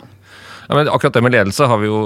Ja, 0.65 0.79
men 0.79 0.89
akkurat 0.89 1.13
det 1.13 1.21
med 1.21 1.35
ledelse 1.35 1.67
har 1.69 1.77
vi 1.83 1.91
jo 1.91 1.99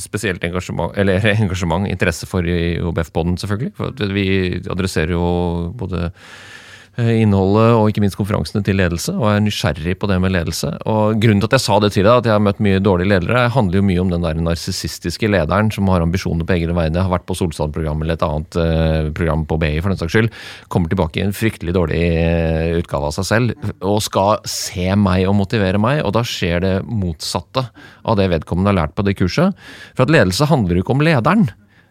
spesielt 0.00 0.42
engasjement, 0.48 0.96
eller 0.98 1.20
engasjement, 1.44 1.86
interesse 1.86 2.26
for 2.26 2.48
i 2.48 2.80
OBF-poden, 2.80 3.36
selvfølgelig. 3.42 3.76
For 3.76 4.16
vi 4.16 4.26
adresserer 4.64 5.12
jo 5.14 5.28
både 5.76 6.08
Eh, 6.08 6.51
innholdet 7.00 7.70
og 7.72 7.86
ikke 7.88 8.02
minst 8.04 8.18
konferansene 8.18 8.60
til 8.66 8.76
ledelse, 8.76 9.14
og 9.16 9.30
er 9.30 9.40
nysgjerrig 9.40 9.94
på 9.96 10.08
det 10.10 10.18
med 10.20 10.34
ledelse. 10.34 10.74
Og 10.90 11.16
Grunnen 11.22 11.40
til 11.40 11.48
at 11.48 11.56
jeg 11.56 11.64
sa 11.64 11.78
det 11.80 11.92
til 11.94 12.04
deg, 12.04 12.20
at 12.20 12.28
jeg 12.28 12.34
har 12.36 12.42
møtt 12.44 12.60
mye 12.60 12.82
dårlige 12.84 13.08
ledere, 13.14 13.46
handler 13.54 13.80
jo 13.80 13.86
mye 13.88 14.02
om 14.02 14.10
den 14.12 14.26
der 14.26 14.42
narsissistiske 14.44 15.30
lederen 15.32 15.70
som 15.72 15.88
har 15.88 16.04
ambisjoner 16.04 16.44
på 16.48 16.56
egne 16.58 16.76
vegne, 16.76 17.00
har 17.00 17.12
vært 17.12 17.24
på 17.28 17.36
Solstad-programmet 17.38 18.04
eller 18.04 18.18
et 18.18 18.26
annet 18.26 18.60
eh, 18.60 19.08
program 19.16 19.46
på 19.48 19.56
BI 19.62 19.72
for 19.80 19.92
den 19.92 20.02
saks 20.02 20.16
skyld, 20.18 20.28
kommer 20.72 20.92
tilbake 20.92 21.22
i 21.22 21.24
en 21.24 21.36
fryktelig 21.36 21.76
dårlig 21.78 22.02
eh, 22.02 22.76
utgave 22.82 23.08
av 23.08 23.16
seg 23.16 23.28
selv 23.30 23.72
og 23.80 24.02
skal 24.04 24.44
se 24.48 24.90
meg 24.98 25.24
og 25.30 25.38
motivere 25.40 25.80
meg, 25.80 26.02
og 26.04 26.12
da 26.18 26.26
skjer 26.26 26.60
det 26.60 26.74
motsatte 26.84 27.70
av 28.04 28.20
det 28.20 28.28
vedkommende 28.34 28.74
har 28.74 28.82
lært 28.82 28.96
på 28.98 29.06
det 29.06 29.16
kurset. 29.16 29.56
For 29.96 30.04
at 30.04 30.12
ledelse 30.12 30.50
handler 30.50 30.76
jo 30.76 30.84
ikke 30.84 30.96
om 30.98 31.04
lederen. 31.08 31.48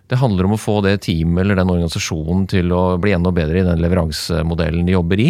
Det 0.09 0.19
handler 0.19 0.47
om 0.47 0.55
å 0.55 0.59
få 0.59 0.79
det 0.85 0.97
teamet 1.05 1.43
eller 1.43 1.59
den 1.59 1.71
organisasjonen 1.71 2.47
til 2.51 2.73
å 2.75 2.97
bli 3.01 3.13
enda 3.15 3.31
bedre 3.35 3.61
i 3.61 3.67
den 3.67 3.83
leveransemodellen 3.83 4.87
de 4.87 4.95
jobber 4.95 5.21
i. 5.23 5.29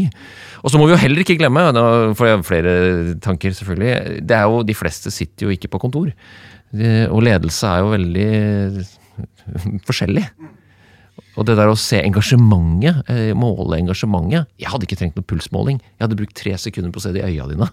Og 0.61 0.71
så 0.71 0.79
må 0.79 0.87
vi 0.87 0.95
jo 0.95 1.01
heller 1.01 1.23
ikke 1.23 1.37
glemme, 1.41 1.67
nå 1.75 1.83
får 2.17 2.31
jeg 2.31 2.47
flere 2.47 2.73
tanker 3.21 3.53
selvfølgelig, 3.57 4.23
det 4.29 4.37
er 4.37 4.47
jo, 4.49 4.63
de 4.65 4.77
fleste 4.77 5.13
sitter 5.13 5.47
jo 5.47 5.53
ikke 5.53 5.69
på 5.73 5.81
kontor. 5.83 6.09
Og 7.11 7.21
ledelse 7.25 7.67
er 7.67 7.83
jo 7.83 7.93
veldig 7.93 8.31
forskjellig. 9.89 10.25
Og 11.39 11.47
det 11.47 11.55
der 11.59 11.71
å 11.71 11.77
se 11.79 12.01
engasjementet, 12.01 13.07
eh, 13.09 13.31
måle 13.37 13.79
engasjementet 13.79 14.49
Jeg 14.59 14.71
hadde 14.71 14.87
ikke 14.87 14.97
trengt 14.99 15.15
noe 15.15 15.27
pulsmåling. 15.27 15.79
Jeg 15.79 16.03
hadde 16.03 16.19
brukt 16.19 16.35
tre 16.35 16.57
sekunder 16.59 16.91
på 16.91 16.99
å 16.99 17.05
se 17.05 17.13
det 17.15 17.23
i 17.23 17.31
øya 17.31 17.47
dine. 17.51 17.69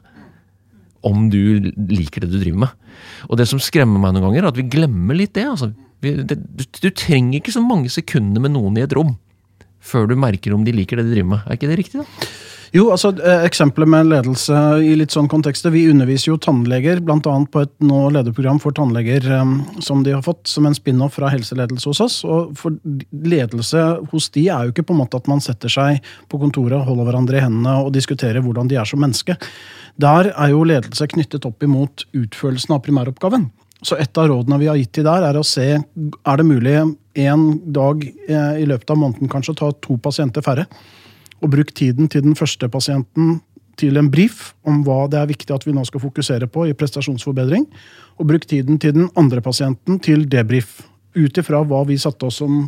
Om 1.03 1.29
du 1.31 1.73
liker 1.91 2.23
det 2.23 2.31
du 2.31 2.39
driver 2.39 2.67
med. 2.67 2.95
Og 3.29 3.39
det 3.39 3.49
som 3.51 3.59
skremmer 3.63 3.99
meg 4.03 4.15
noen 4.15 4.29
ganger, 4.29 4.45
er 4.45 4.51
at 4.53 4.59
vi 4.59 4.67
glemmer 4.71 5.19
litt 5.19 5.35
det. 5.35 5.47
Altså. 5.47 5.73
Det 6.05 6.37
du, 6.37 6.65
du 6.65 6.91
trenger 6.91 7.41
ikke 7.41 7.55
så 7.55 7.63
mange 7.65 7.91
sekunder 7.93 8.43
med 8.45 8.55
noen 8.55 8.79
i 8.79 8.85
et 8.87 8.95
rom 8.97 9.17
før 9.89 10.09
du 10.11 10.19
merker 10.19 10.55
om 10.55 10.67
de 10.67 10.75
liker 10.75 10.99
det 10.99 11.09
de 11.09 11.17
driver 11.17 11.33
med. 11.37 11.47
Er 11.47 11.57
ikke 11.57 11.71
det 11.71 11.81
riktig, 11.81 12.03
da? 12.03 12.29
Jo, 12.75 12.91
altså 12.93 13.15
eh, 13.25 13.47
Eksempelet 13.47 13.89
med 13.89 14.11
ledelse 14.11 14.57
i 14.85 14.91
litt 14.99 15.15
sånn 15.15 15.29
kontekster. 15.31 15.73
Vi 15.73 15.87
underviser 15.89 16.33
jo 16.35 16.39
tannleger, 16.43 17.01
bl.a. 17.05 17.21
på 17.23 17.63
et 17.65 17.73
nå 17.85 18.01
lederprogram 18.13 18.61
for 18.61 18.77
tannleger 18.77 19.25
eh, 19.25 19.55
som 19.85 20.03
de 20.05 20.13
har 20.13 20.25
fått 20.27 20.51
som 20.51 20.69
en 20.69 20.77
spin-off 20.77 21.17
fra 21.17 21.31
helseledelse 21.33 21.89
hos 21.89 22.03
oss. 22.05 22.19
Og 22.29 22.53
for 22.59 22.77
Ledelse 23.29 23.85
hos 24.13 24.29
de 24.35 24.49
er 24.53 24.67
jo 24.67 24.75
ikke 24.75 24.85
på 24.91 24.97
en 24.97 25.01
måte 25.01 25.21
at 25.21 25.31
man 25.31 25.41
setter 25.45 25.73
seg 25.73 26.03
på 26.29 26.41
kontoret, 26.43 26.85
holder 26.85 27.09
hverandre 27.09 27.41
i 27.41 27.45
hendene 27.47 27.79
og 27.87 27.95
diskuterer 27.97 28.45
hvordan 28.45 28.69
de 28.69 28.77
er 28.81 28.89
som 28.89 29.01
menneske. 29.01 29.39
Der 29.99 30.33
er 30.35 30.53
jo 30.53 30.67
ledelse 30.69 31.09
knyttet 31.11 31.49
opp 31.49 31.65
imot 31.65 32.05
utførelsen 32.17 32.77
av 32.77 32.85
primæroppgaven. 32.85 33.49
Så 33.85 33.99
et 34.01 34.19
av 34.19 34.27
rådene 34.31 34.59
vi 34.59 34.67
har 34.71 34.79
gitt 34.79 34.97
de 34.99 35.05
der, 35.07 35.27
er 35.29 35.39
å 35.39 35.47
se 35.47 35.67
er 35.79 36.41
det 36.41 36.47
mulig 36.47 36.75
en 36.79 37.45
dag 37.63 38.03
eh, 38.05 38.63
i 38.63 38.67
løpet 38.67 38.91
av 38.91 38.99
måneden 38.99 39.31
kanskje 39.31 39.55
å 39.55 39.61
ta 39.61 39.69
to 39.85 39.99
pasienter 40.03 40.43
færre 40.43 40.67
og 41.39 41.53
bruk 41.53 41.71
tiden 41.77 42.09
til 42.11 42.25
den 42.25 42.35
første 42.39 42.69
pasienten 42.71 43.39
til 43.79 43.99
en 44.01 44.11
brief 44.11 44.53
om 44.67 44.83
hva 44.87 45.05
det 45.11 45.21
er 45.21 45.31
viktig 45.31 45.55
at 45.55 45.67
vi 45.67 45.75
nå 45.75 45.85
skal 45.87 46.03
fokusere 46.03 46.49
på 46.51 46.67
i 46.67 46.75
prestasjonsforbedring. 46.75 47.67
Og 48.19 48.27
bruk 48.27 48.47
tiden 48.51 48.81
til 48.83 48.97
den 48.97 49.11
andre 49.19 49.43
pasienten 49.45 50.01
til 50.03 50.27
debrief. 50.31 50.81
Ut 51.15 51.39
ifra 51.39 51.63
hva 51.63 51.85
vi 51.87 51.99
satte 52.01 52.27
oss 52.27 52.41
som 52.43 52.65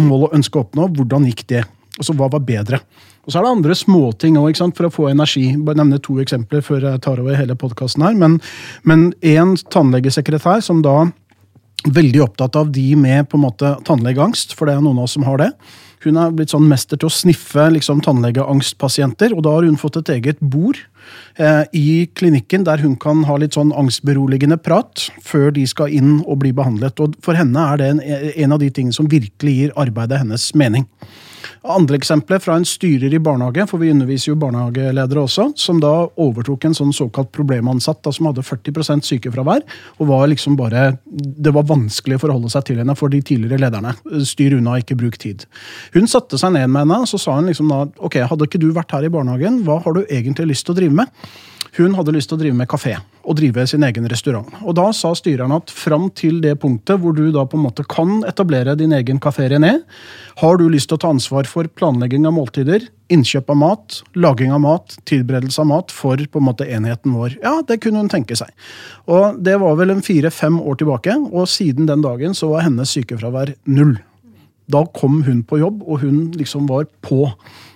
mål 0.00 0.28
og 0.28 0.38
ønske 0.38 0.58
å 0.58 0.64
oppnå, 0.64 0.88
hvordan 0.96 1.28
gikk 1.28 1.44
det? 1.52 1.66
Altså, 1.98 2.14
Hva 2.16 2.30
var 2.32 2.44
bedre? 2.46 2.80
Og 3.26 3.32
Så 3.32 3.38
er 3.38 3.44
det 3.44 3.54
andre 3.58 3.74
småting 3.76 4.38
òg, 4.40 4.56
for 4.74 4.88
å 4.88 4.92
få 4.92 5.08
energi. 5.10 5.52
Bare 5.56 5.76
nevne 5.76 6.00
to 6.00 6.16
eksempler 6.22 6.62
før 6.64 6.92
jeg 6.92 7.02
tar 7.04 7.20
over 7.20 7.36
hele 7.36 7.54
podkasten 7.54 8.02
her. 8.06 8.14
Men, 8.16 8.40
men 8.84 9.12
en 9.20 9.56
tannlegesekretær 9.68 10.62
som 10.64 10.80
da 10.82 11.10
veldig 11.86 12.22
opptatt 12.24 12.56
av 12.58 12.72
de 12.72 12.94
med 12.98 13.28
på 13.28 13.38
en 13.38 13.44
måte 13.44 13.74
tannlegeangst, 13.86 14.56
for 14.56 14.66
det 14.66 14.74
er 14.74 14.82
noen 14.82 14.98
av 14.98 15.06
oss 15.06 15.14
som 15.18 15.26
har 15.28 15.38
det. 15.42 15.52
Hun 16.04 16.18
er 16.20 16.34
blitt 16.34 16.52
sånn 16.52 16.68
mester 16.70 16.98
til 16.98 17.10
å 17.10 17.12
sniffe 17.12 17.64
liksom, 17.74 18.00
tannlegeangstpasienter, 18.06 19.34
og 19.34 19.42
da 19.46 19.56
har 19.56 19.66
hun 19.66 19.78
fått 19.80 19.98
et 20.00 20.12
eget 20.14 20.40
bord 20.40 20.78
eh, 21.42 21.64
i 21.74 22.06
klinikken 22.18 22.66
der 22.68 22.82
hun 22.84 22.94
kan 23.02 23.24
ha 23.26 23.38
litt 23.40 23.58
sånn 23.58 23.74
angstberoligende 23.74 24.60
prat 24.62 25.08
før 25.26 25.50
de 25.56 25.66
skal 25.70 25.94
inn 25.94 26.20
og 26.24 26.38
bli 26.44 26.54
behandlet. 26.54 27.02
Og 27.02 27.18
for 27.24 27.38
henne 27.38 27.64
er 27.72 27.80
det 27.80 27.90
en, 27.92 28.02
en 28.46 28.54
av 28.54 28.62
de 28.62 28.70
tingene 28.70 28.94
som 28.94 29.10
virkelig 29.10 29.56
gir 29.56 29.74
arbeidet 29.78 30.22
hennes 30.22 30.52
mening. 30.58 30.86
Andre 31.62 31.98
eksempler 31.98 32.38
fra 32.42 32.56
en 32.58 32.66
styrer 32.68 33.14
i 33.14 33.20
barnehage, 33.22 33.66
for 33.70 33.82
vi 33.82 33.90
underviser 33.90 34.32
jo 34.32 34.38
barnehageledere 34.38 35.24
også, 35.24 35.48
som 35.58 35.80
da 35.82 35.92
overtok 36.20 36.68
en 36.68 36.76
sånn 36.76 36.94
såkalt 36.94 37.32
problemansatt 37.34 38.02
da, 38.04 38.12
som 38.14 38.30
hadde 38.30 38.44
40% 38.46 39.08
sykefravær. 39.08 39.64
og 39.98 40.06
var 40.06 40.26
liksom 40.28 40.56
bare, 40.56 40.98
Det 41.08 41.52
var 41.54 41.64
vanskelig 41.64 42.16
å 42.16 42.20
forholde 42.20 42.50
seg 42.50 42.64
til 42.64 42.78
henne 42.78 42.96
for 42.96 43.08
de 43.08 43.20
tidligere 43.20 43.58
lederne. 43.58 43.94
Styr 44.24 44.56
unna, 44.58 44.78
ikke 44.78 44.96
bruk 44.96 45.18
tid. 45.18 45.46
Hun 45.94 46.06
satte 46.06 46.38
seg 46.38 46.52
ned 46.52 46.68
med 46.68 46.86
henne 46.86 47.06
så 47.06 47.18
sa 47.18 47.34
hun 47.34 47.46
liksom 47.46 47.68
da, 47.68 47.86
ok, 47.98 48.20
hadde 48.28 48.46
ikke 48.46 48.60
du 48.60 48.72
vært 48.72 48.92
her 48.92 49.04
i 49.04 49.12
barnehagen, 49.12 49.64
hva 49.64 49.82
har 49.82 49.92
du 49.92 50.04
egentlig 50.06 50.48
lyst 50.48 50.66
til 50.66 50.74
å 50.74 50.78
drive 50.78 50.94
med? 50.94 51.06
Hun 51.78 51.94
hadde 51.94 52.12
lyst 52.12 52.28
til 52.28 52.38
å 52.38 52.40
drive 52.40 52.54
med 52.54 52.68
kafé 52.68 52.96
og 53.28 53.36
drive 53.36 53.66
sin 53.68 53.84
egen 53.84 54.08
restaurant. 54.08 54.48
Og 54.64 54.74
Da 54.78 54.88
sa 54.96 55.12
styreren 55.16 55.52
at 55.52 55.70
fram 55.74 56.08
til 56.16 56.40
det 56.40 56.56
punktet 56.62 57.00
hvor 57.02 57.14
du 57.16 57.28
da 57.34 57.44
på 57.44 57.58
en 57.58 57.66
måte 57.66 57.84
kan 57.84 58.22
etablere 58.28 58.76
din 58.78 58.94
egen 58.96 59.20
kafé 59.20 59.50
René, 59.52 59.82
har 60.40 60.56
du 60.56 60.68
lyst 60.68 60.88
til 60.88 60.96
å 60.96 61.02
ta 61.02 61.12
ansvar 61.12 61.48
for 61.50 61.68
planlegging 61.68 62.26
av 62.28 62.36
måltider, 62.38 62.88
innkjøp 63.12 63.50
av 63.52 63.60
mat, 63.60 64.00
laging 64.16 64.52
av 64.54 64.62
mat, 64.64 64.96
tilberedelse 65.08 65.60
av 65.60 65.70
mat 65.70 65.94
for 65.94 66.16
på 66.16 66.40
en 66.40 66.48
måte 66.48 66.68
enheten 66.68 67.16
vår. 67.16 67.38
Ja, 67.42 67.58
det 67.66 67.80
kunne 67.84 68.04
hun 68.04 68.12
tenke 68.12 68.36
seg. 68.38 68.52
Og 69.06 69.42
Det 69.44 69.58
var 69.60 69.76
vel 69.76 69.90
en 69.90 70.04
fire-fem 70.04 70.60
år 70.60 70.80
tilbake, 70.80 71.16
og 71.32 71.48
siden 71.48 71.88
den 71.88 72.04
dagen 72.04 72.34
så 72.34 72.52
var 72.52 72.66
hennes 72.66 72.90
sykefravær 72.92 73.54
null. 73.66 73.98
Da 74.68 74.84
kom 74.92 75.22
hun 75.24 75.42
på 75.48 75.60
jobb, 75.62 75.82
og 75.86 76.02
hun 76.04 76.30
liksom 76.36 76.68
var 76.68 76.84
på. 77.04 77.32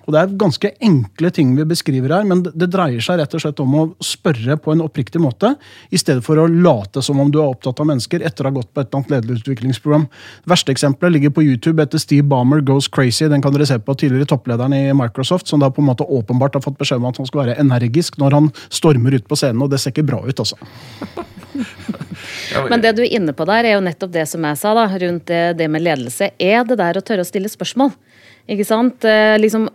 Og 0.06 0.12
Det 0.12 0.20
er 0.20 0.34
ganske 0.40 0.70
enkle 0.82 1.30
ting 1.34 1.54
vi 1.56 1.66
beskriver 1.68 2.16
her, 2.16 2.24
men 2.24 2.42
det- 2.42 2.70
dreier 2.72 3.00
seg 3.00 3.18
rett 3.18 3.34
og 3.34 3.40
slett 3.40 3.60
om 3.60 3.74
å 3.74 3.94
spørre 4.00 4.56
på 4.56 4.72
en 4.72 4.80
oppriktig 4.80 5.20
måte, 5.20 5.56
i 5.90 5.96
stedet 5.96 6.24
for 6.24 6.36
å 6.36 6.48
late 6.48 7.02
som 7.02 7.20
om 7.20 7.30
du 7.30 7.38
er 7.38 7.54
opptatt 7.54 7.80
av 7.80 7.86
mennesker 7.86 8.22
etter 8.22 8.44
å 8.44 8.50
ha 8.50 8.60
gått 8.60 8.72
på 8.72 8.80
et 8.80 8.88
eller 8.90 9.04
annet 9.04 9.26
lederutviklingsprogram. 9.26 10.08
Verste 10.46 10.72
eksempelet 10.72 11.12
ligger 11.12 11.30
på 11.30 11.44
YouTube 11.44 11.82
etter 11.82 11.98
Steve 11.98 12.26
Ballmer 12.26 12.60
Goes 12.60 12.88
Crazy. 12.88 13.28
Den 13.28 13.42
kan 13.42 13.52
dere 13.52 13.66
se 13.66 13.78
på 13.78 13.96
tidligere 13.96 14.26
topplederen 14.26 14.72
i 14.72 14.92
Microsoft, 14.92 15.46
som 15.46 15.60
da 15.60 15.70
på 15.70 15.82
en 15.82 15.88
måte 15.88 16.08
åpenbart 16.08 16.54
har 16.54 16.62
fått 16.62 16.78
beskjed 16.78 16.98
om 16.98 17.06
at 17.06 17.16
han 17.16 17.26
skal 17.26 17.46
være 17.46 17.58
energisk 17.58 18.18
når 18.18 18.32
han 18.32 18.52
stormer 18.70 19.14
ut 19.14 19.28
på 19.28 19.36
scenen, 19.36 19.62
og 19.62 19.70
det 19.70 19.80
ser 19.80 19.92
ikke 19.92 20.06
bra 20.06 20.22
ut, 20.24 20.38
altså. 20.38 20.56
Men 22.70 22.80
det 22.80 22.94
du 22.96 23.02
er 23.04 23.14
inne 23.16 23.34
på 23.36 23.46
der, 23.48 23.64
er 23.64 23.76
jo 23.76 23.84
nettopp 23.84 24.12
det 24.12 24.26
som 24.30 24.44
jeg 24.44 24.58
sa 24.60 24.74
da, 24.76 24.86
rundt 24.86 25.26
det, 25.30 25.42
det 25.58 25.68
med 25.70 25.84
ledelse. 25.84 26.30
Er 26.38 26.64
det 26.68 26.78
der 26.80 26.98
å 26.98 27.04
tørre 27.04 27.24
å 27.24 27.28
stille 27.28 27.50
spørsmål? 27.50 27.92
Ikke 28.50 28.66
sant? 28.66 29.04
Eh, 29.06 29.36
liksom, 29.40 29.68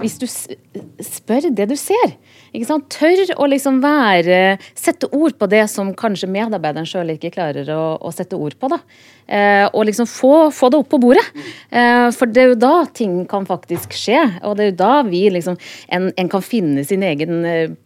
hvis 0.00 0.16
du 0.20 0.26
spør 0.26 1.50
det 1.54 1.68
du 1.70 1.76
ser, 1.78 2.16
ikke 2.54 2.68
sant? 2.68 2.88
tør 2.90 3.34
å 3.36 3.46
liksom 3.50 3.82
være 3.82 4.56
Sette 4.76 5.08
ord 5.14 5.36
på 5.38 5.48
det 5.50 5.64
som 5.70 5.92
kanskje 5.96 6.30
medarbeideren 6.30 6.88
sjøl 6.88 7.12
ikke 7.12 7.34
klarer 7.34 7.68
å, 7.74 7.96
å 8.00 8.12
sette 8.14 8.38
ord 8.38 8.56
på. 8.58 8.70
da. 8.72 8.80
Eh, 9.26 9.66
og 9.66 9.86
liksom 9.88 10.06
få, 10.08 10.48
få 10.54 10.70
det 10.70 10.80
opp 10.80 10.90
på 10.94 11.00
bordet. 11.02 11.24
Eh, 11.70 12.08
for 12.16 12.30
det 12.30 12.42
er 12.42 12.52
jo 12.52 12.58
da 12.62 12.74
ting 12.94 13.18
kan 13.28 13.46
faktisk 13.48 13.94
skje. 13.96 14.20
Og 14.46 14.56
det 14.56 14.64
er 14.64 14.72
jo 14.72 14.78
da 14.80 14.92
vi 15.06 15.26
liksom 15.32 15.58
En, 15.92 16.08
en 16.16 16.28
kan 16.30 16.42
finne 16.44 16.84
sin 16.86 17.02
egen 17.06 17.42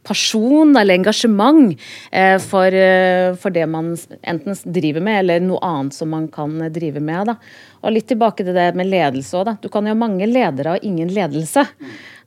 person 0.06 0.60
pasjon 0.70 0.76
eller 0.76 0.94
engasjement 0.98 1.78
eh, 2.12 2.38
for, 2.38 2.66
eh, 2.66 3.34
for 3.40 3.50
det 3.50 3.66
man 3.68 3.96
enten 4.22 4.56
driver 4.64 5.00
med, 5.00 5.20
eller 5.24 5.40
noe 5.40 5.60
annet 5.62 5.94
som 5.94 6.10
man 6.10 6.28
kan 6.28 6.60
eh, 6.62 6.70
drive 6.70 7.00
med. 7.00 7.26
da. 7.26 7.36
Og 7.80 7.94
litt 7.94 8.08
tilbake 8.10 8.44
til 8.44 8.56
det 8.56 8.70
med 8.76 8.90
ledelse 8.90 9.38
òg, 9.38 9.46
da. 9.48 9.56
Du 9.62 9.70
kan 9.72 9.86
jo 9.86 9.94
ha 9.94 9.98
mange 9.98 10.26
ledere 10.28 10.76
og 10.76 10.86
ingen 10.86 11.12
ledelse. 11.14 11.64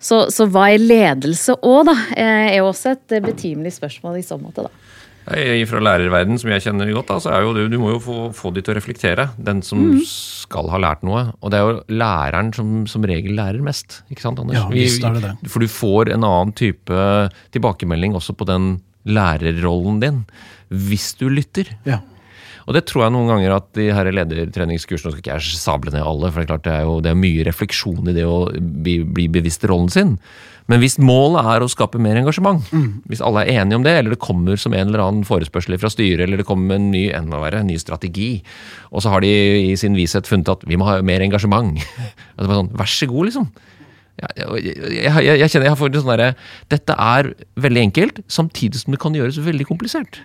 Så, 0.03 0.25
så 0.33 0.47
hva 0.49 0.67
er 0.73 0.81
ledelse 0.81 1.55
òg, 1.61 1.85
da? 1.91 1.97
Eh, 2.17 2.47
er 2.55 2.57
jo 2.61 2.71
også 2.71 2.95
et 2.95 3.17
eh, 3.17 3.23
betimelig 3.23 3.75
spørsmål 3.77 4.17
i 4.19 4.25
så 4.25 4.39
måte, 4.41 4.65
da. 4.65 4.73
Fra 5.23 5.79
lærerverden, 5.79 6.35
som 6.41 6.49
jeg 6.51 6.65
kjenner 6.65 6.89
godt, 6.91 7.07
da, 7.07 7.17
så 7.23 7.29
er 7.31 7.45
jo 7.45 7.53
det, 7.55 7.69
du 7.71 7.77
må 7.79 7.93
jo 7.93 7.99
få, 8.03 8.15
få 8.35 8.49
de 8.51 8.59
til 8.59 8.73
å 8.73 8.75
reflektere. 8.75 9.29
Den 9.39 9.61
som 9.63 9.85
skal 10.03 10.67
ha 10.73 10.81
lært 10.83 11.05
noe. 11.07 11.29
Og 11.39 11.53
det 11.53 11.61
er 11.61 11.69
jo 11.69 11.77
læreren 11.95 12.49
som 12.55 12.73
som 12.91 13.05
regel 13.07 13.37
lærer 13.37 13.63
mest. 13.63 14.01
Ikke 14.11 14.25
sant, 14.25 14.41
Anders? 14.43 14.59
Ja, 14.59 14.65
visst 14.73 15.05
er 15.07 15.15
det 15.15 15.23
det. 15.23 15.51
For 15.53 15.63
du 15.63 15.71
får 15.71 16.11
en 16.11 16.27
annen 16.27 16.51
type 16.59 17.05
tilbakemelding 17.55 18.17
også 18.19 18.35
på 18.35 18.49
den 18.49 18.73
lærerrollen 19.07 20.03
din. 20.03 20.19
Hvis 20.67 21.13
du 21.19 21.29
lytter. 21.31 21.71
Ja. 21.87 22.01
Og 22.67 22.77
det 22.77 22.85
tror 22.87 23.05
jeg 23.05 23.15
noen 23.15 23.29
ganger 23.31 23.57
at 23.57 23.69
de 23.75 23.89
her 23.91 24.09
ledertreningskursene 24.13 25.09
Nå 25.09 25.15
skal 25.15 25.23
ikke 25.23 25.35
jeg 25.35 25.59
sable 25.59 25.91
ned 25.93 26.05
alle, 26.05 26.31
for 26.31 26.39
det 26.39 26.45
er 26.45 26.51
klart 26.53 26.65
det 26.67 26.73
er 26.77 26.87
jo 26.87 26.97
det 27.03 27.11
er 27.11 27.19
mye 27.19 27.45
refleksjon 27.47 28.09
i 28.09 28.15
det 28.15 28.25
å 28.29 28.39
bli, 28.53 29.01
bli 29.03 29.27
bevisst 29.31 29.65
rollen 29.69 29.91
sin. 29.91 30.17
Men 30.71 30.79
hvis 30.79 30.95
målet 31.01 31.43
er 31.51 31.63
å 31.63 31.67
skape 31.67 31.99
mer 31.99 32.15
engasjement, 32.15 32.63
hvis 33.11 33.23
alle 33.25 33.43
er 33.43 33.59
enige 33.59 33.79
om 33.81 33.83
det, 33.83 33.97
eller 33.99 34.15
det 34.15 34.21
kommer 34.23 34.59
som 34.59 34.75
en 34.75 34.87
eller 34.87 35.03
annen 35.03 35.25
forespørsel 35.27 35.75
fra 35.81 35.91
styret, 35.91 36.23
eller 36.23 36.39
det 36.39 36.47
kommer 36.47 36.77
en 36.79 36.87
ny, 36.93 37.09
enda 37.11 37.41
verre, 37.41 37.59
en 37.59 37.67
ny 37.67 37.75
strategi, 37.81 38.37
og 38.91 39.03
så 39.03 39.11
har 39.11 39.25
de 39.25 39.33
i 39.73 39.75
sin 39.79 39.97
vishet 39.99 40.29
funnet 40.29 40.53
at 40.53 40.63
vi 40.69 40.79
må 40.79 40.87
ha 40.87 41.01
mer 41.03 41.25
engasjement. 41.25 41.75
det 41.75 42.47
bare 42.47 42.61
sånn, 42.61 42.71
Vær 42.79 42.91
så 42.93 43.09
god, 43.11 43.27
liksom. 43.27 43.49
Jeg, 44.23 44.29
jeg, 44.37 44.73
jeg, 44.93 45.37
jeg 45.41 45.49
kjenner 45.49 45.71
jeg 45.71 45.77
får 45.79 45.89
litt 45.89 46.03
sånn 46.03 46.11
derre 46.11 46.27
Dette 46.69 46.95
er 47.01 47.31
veldig 47.65 47.81
enkelt, 47.87 48.19
samtidig 48.29 48.77
som 48.77 48.93
det 48.93 48.99
kan 49.01 49.15
gjøres 49.17 49.41
veldig 49.41 49.65
komplisert. 49.65 50.21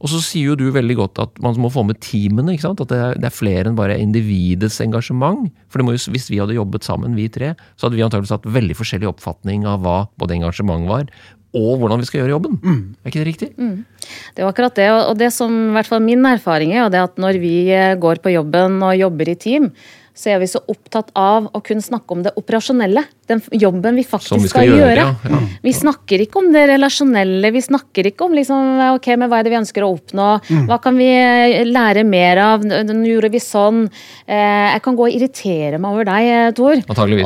Og 0.00 0.08
så 0.08 0.20
sier 0.24 0.52
jo 0.52 0.56
du 0.56 0.70
veldig 0.72 0.96
godt 0.96 1.20
at 1.20 1.40
man 1.44 1.58
må 1.60 1.68
få 1.72 1.84
med 1.84 2.00
teamene. 2.00 2.54
ikke 2.54 2.64
sant? 2.68 2.80
At 2.80 2.92
det 2.92 3.00
er, 3.00 3.18
det 3.20 3.28
er 3.28 3.34
flere 3.36 3.68
enn 3.68 3.76
bare 3.76 3.98
individets 4.00 4.80
engasjement. 4.80 5.50
For 5.68 5.80
det 5.80 5.86
må 5.86 5.96
jo, 5.96 6.00
hvis 6.14 6.30
vi 6.32 6.40
hadde 6.40 6.56
jobbet 6.56 6.88
sammen, 6.88 7.18
vi 7.18 7.28
tre, 7.32 7.52
så 7.76 7.86
hadde 7.86 8.00
vi 8.00 8.06
antakeligvis 8.06 8.32
hatt 8.38 8.48
veldig 8.48 8.78
forskjellig 8.78 9.10
oppfatning 9.12 9.68
av 9.68 9.84
hva 9.84 9.98
både 10.20 10.38
engasjement 10.38 10.88
var, 10.88 11.12
og 11.56 11.80
hvordan 11.80 12.00
vi 12.00 12.06
skal 12.06 12.22
gjøre 12.22 12.36
jobben. 12.36 12.58
Er 13.02 13.10
ikke 13.10 13.20
det 13.20 13.28
riktig? 13.28 13.48
Det 13.58 14.38
er 14.38 14.46
jo 14.46 14.50
akkurat 14.52 14.76
det. 14.78 14.88
Og 14.94 15.16
det 15.18 15.32
som 15.34 15.50
i 15.50 15.72
hvert 15.74 15.90
fall 15.90 16.04
min 16.04 16.24
erfaring 16.30 16.72
er, 16.76 16.84
er 16.86 16.92
det 16.94 17.00
at 17.08 17.18
når 17.20 17.40
vi 17.42 17.54
eh, 17.74 17.96
går 17.98 18.22
på 18.22 18.32
jobben 18.36 18.78
og 18.86 18.94
jobber 18.96 19.32
i 19.32 19.38
team, 19.38 19.72
så 20.14 20.34
er 20.34 20.42
vi 20.42 20.50
så 20.50 20.62
opptatt 20.70 21.10
av 21.18 21.48
å 21.50 21.62
kunne 21.64 21.84
snakke 21.84 22.14
om 22.14 22.22
det 22.24 22.34
operasjonelle. 22.38 23.02
Den 23.30 23.40
jobben 23.62 23.96
vi 23.96 24.04
faktisk 24.06 24.34
Som 24.34 24.42
vi 24.44 24.50
skal, 24.50 24.66
skal 24.66 24.80
gjøre, 24.80 24.96
gjøre. 24.96 25.06
ja, 25.24 25.30
ja. 25.34 25.40
Vi 25.64 25.72
snakker 25.76 26.24
ikke 26.26 26.40
om 26.42 26.50
det 26.54 26.66
relasjonelle, 26.72 27.52
vi 27.54 27.62
snakker 27.64 28.10
ikke 28.10 28.26
om 28.28 28.34
liksom, 28.36 28.70
ok, 28.98 29.08
men 29.20 29.30
hva 29.30 29.40
er 29.40 29.46
det 29.48 29.52
vi 29.54 29.60
ønsker 29.62 29.86
å 29.86 29.92
oppnå, 29.96 30.28
Mm. 30.50 30.64
hva 30.68 30.76
kan 30.82 30.96
vi 30.98 31.06
eh, 31.10 31.64
lære 31.68 32.02
mer 32.06 32.38
av, 32.42 32.64
nå 32.66 32.94
gjorde 33.06 33.30
vi 33.32 33.38
sånn, 33.42 33.84
eh, 34.26 34.72
jeg 34.74 34.82
kan 34.82 34.96
gå 34.98 35.06
og 35.08 35.14
irritere 35.16 35.78
meg 35.80 35.90
over 35.94 36.08
deg, 36.10 36.28
eh, 36.30 36.50
Tor, 36.56 36.76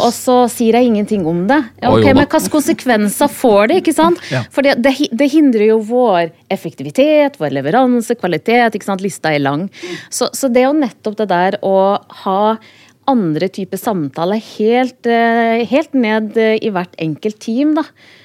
og 0.05 0.13
så 0.13 0.37
sier 0.53 0.77
jeg 0.79 0.91
ingenting 0.93 1.25
om 1.27 1.47
det. 1.49 1.61
Ok, 1.83 2.05
men 2.05 2.21
hvilke 2.27 2.41
konsekvenser 2.53 3.31
får 3.33 3.69
det, 3.73 3.81
ikke 3.83 3.95
sant? 3.97 4.21
For 4.53 4.63
det, 4.67 4.77
det, 4.85 4.95
det 5.13 5.31
hindrer 5.33 5.67
jo 5.73 5.79
vår 5.89 6.31
effektivitet, 6.53 7.39
vår 7.41 7.55
leveranse, 7.59 8.17
kvalitet, 8.21 8.75
ikke 8.79 8.89
sant? 8.89 9.03
Lista 9.05 9.33
er 9.35 9.43
lang. 9.45 9.69
Så, 10.11 10.29
så 10.35 10.49
det 10.53 10.63
er 10.65 10.69
jo 10.71 10.77
nettopp 10.79 11.17
det 11.23 11.29
der 11.33 11.59
å 11.65 11.77
ha 12.25 12.41
andre 13.11 13.49
typer 13.53 13.81
samtaler 13.81 14.41
helt, 14.57 15.07
eh, 15.07 15.65
helt 15.69 15.95
ned 15.95 16.37
eh, 16.41 16.57
i 16.63 16.71
hvert 16.73 16.95
enkelt 17.03 17.39
team, 17.43 17.75
da. 17.77 17.85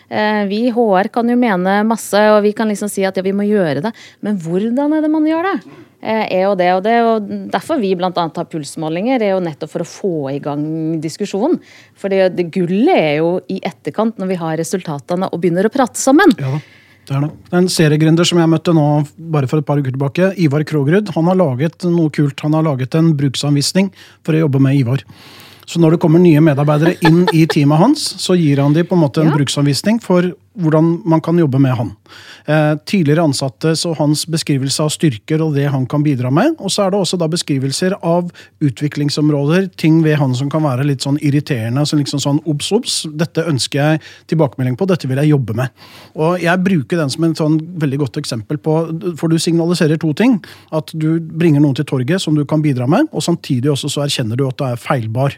Eh, 0.09 0.45
Vi 0.49 0.63
i 0.67 0.71
HR 0.73 1.11
kan 1.13 1.29
jo 1.29 1.35
mene 1.35 1.83
masse, 1.87 2.19
og 2.33 2.41
vi 2.43 2.53
kan 2.53 2.69
liksom 2.69 2.89
si 2.89 3.05
at 3.05 3.17
ja, 3.17 3.23
vi 3.25 3.35
må 3.35 3.45
gjøre 3.47 3.83
det. 3.85 3.93
Men 4.21 4.39
hvordan 4.39 4.97
er 4.97 5.05
det 5.05 5.11
man 5.11 5.27
gjør 5.27 5.51
det? 5.51 5.59
Er 5.99 6.45
jo 6.45 6.53
det 6.55 6.67
og 6.71 6.83
det, 6.85 6.95
og 7.03 7.25
Derfor 7.51 7.79
vi 7.81 7.91
bl.a. 7.99 8.11
har 8.15 8.47
pulsmålinger, 8.47 9.19
er 9.19 9.33
jo 9.33 9.41
nettopp 9.43 9.73
for 9.73 9.83
å 9.83 9.89
få 9.89 10.11
i 10.31 10.39
gang 10.39 11.01
diskusjonen. 11.03 11.59
For 11.93 12.07
det, 12.07 12.37
det 12.37 12.47
gullet 12.55 12.95
er 12.95 13.15
jo 13.19 13.41
i 13.51 13.59
etterkant, 13.59 14.15
når 14.15 14.31
vi 14.31 14.37
har 14.39 14.55
resultatene 14.61 15.27
og 15.27 15.41
begynner 15.43 15.67
å 15.67 15.73
prate 15.73 15.99
sammen. 15.99 16.31
Ja 16.39 16.55
det 17.09 17.17
er 17.17 17.25
det. 17.25 17.29
Det 17.49 17.55
er 17.57 17.61
en 17.63 17.71
seriegründer 17.73 18.27
som 18.29 18.39
jeg 18.41 18.51
møtte 18.51 18.73
nå 18.77 18.85
bare 19.33 19.49
for 19.49 19.61
et 19.61 19.65
par 19.67 19.81
uker 19.81 19.95
tilbake, 19.95 20.31
Ivar 20.45 20.63
Krogerud. 20.69 21.09
Han 21.15 21.29
har 21.31 21.37
laget 21.39 21.85
noe 21.89 22.09
kult. 22.13 22.39
Han 22.45 22.53
har 22.53 22.65
laget 22.67 22.95
en 22.99 23.11
bruksanvisning 23.17 23.89
for 24.23 24.37
å 24.37 24.43
jobbe 24.45 24.61
med 24.61 24.77
Ivar. 24.77 25.03
Så 25.69 25.77
når 25.81 25.95
det 25.95 25.99
kommer 26.01 26.21
nye 26.21 26.41
medarbeidere 26.41 26.95
inn 27.05 27.27
i 27.33 27.43
teamet 27.49 27.77
hans, 27.77 28.05
så 28.17 28.33
gir 28.37 28.61
han 28.61 28.73
dem 28.73 28.87
på 28.89 28.95
en 28.97 29.03
måte 29.03 29.21
en 29.21 29.29
Ja. 29.29 29.35
bruksanvisning 29.37 29.99
for 30.01 30.31
hvordan 30.59 30.91
man 31.09 31.21
kan 31.23 31.39
jobbe 31.39 31.59
med 31.61 31.75
han. 31.77 31.91
Eh, 32.49 32.73
tidligere 32.89 33.23
ansattes 33.29 33.85
og 33.87 33.97
hans 33.99 34.25
beskrivelse 34.29 34.83
av 34.83 34.91
styrker 34.93 35.41
og 35.43 35.55
det 35.57 35.67
han 35.71 35.85
kan 35.89 36.03
bidra 36.05 36.31
med. 36.33 36.55
Og 36.59 36.73
så 36.73 36.85
er 36.85 36.93
det 36.93 36.99
også 36.99 37.19
da 37.19 37.29
beskrivelser 37.31 37.95
av 38.05 38.31
utviklingsområder, 38.65 39.69
ting 39.79 40.01
ved 40.05 40.19
han 40.21 40.35
som 40.37 40.51
kan 40.51 40.65
være 40.65 40.87
litt 40.87 41.05
sånn 41.05 41.19
irriterende. 41.21 41.85
Så 41.87 41.99
liksom 41.99 42.21
sånn 42.23 42.41
obs, 42.49 42.71
obs, 42.75 42.99
dette 43.19 43.45
ønsker 43.49 43.79
jeg 43.79 44.03
tilbakemelding 44.31 44.77
på, 44.79 44.89
dette 44.89 45.09
vil 45.09 45.21
jeg 45.21 45.33
jobbe 45.33 45.57
med. 45.61 45.73
Og 46.19 46.39
jeg 46.43 46.65
bruker 46.65 47.01
den 47.01 47.13
som 47.13 47.27
en 47.27 47.37
sånn 47.37 47.59
veldig 47.81 48.03
godt 48.05 48.21
eksempel 48.21 48.61
på, 48.61 48.77
for 49.19 49.31
du 49.31 49.39
signaliserer 49.39 49.99
to 50.01 50.13
ting. 50.17 50.39
At 50.75 50.93
du 50.93 51.19
bringer 51.19 51.63
noen 51.63 51.77
til 51.77 51.87
torget 51.89 52.23
som 52.23 52.37
du 52.37 52.45
kan 52.49 52.63
bidra 52.65 52.89
med, 52.89 53.11
og 53.13 53.25
samtidig 53.25 53.71
også 53.71 53.91
så 53.93 54.05
erkjenner 54.07 54.39
du 54.39 54.47
at 54.47 54.57
du 54.59 54.65
er 54.67 54.79
feilbar. 54.79 55.37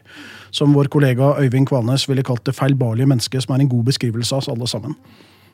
Som 0.52 0.76
vår 0.76 0.92
kollega 0.92 1.36
Øyvind 1.40 1.70
Kvalnes 1.72 2.08
ville 2.10 2.24
kalt 2.28 2.46
det 2.46 2.56
feilbarlige 2.58 3.08
mennesket, 3.08 3.44
som 3.44 3.56
er 3.56 3.64
en 3.64 3.72
god 3.72 3.92
beskrivelse 3.92 4.36
av 4.36 4.44
oss 4.44 4.52
alle 4.52 4.68
sammen. 4.68 4.98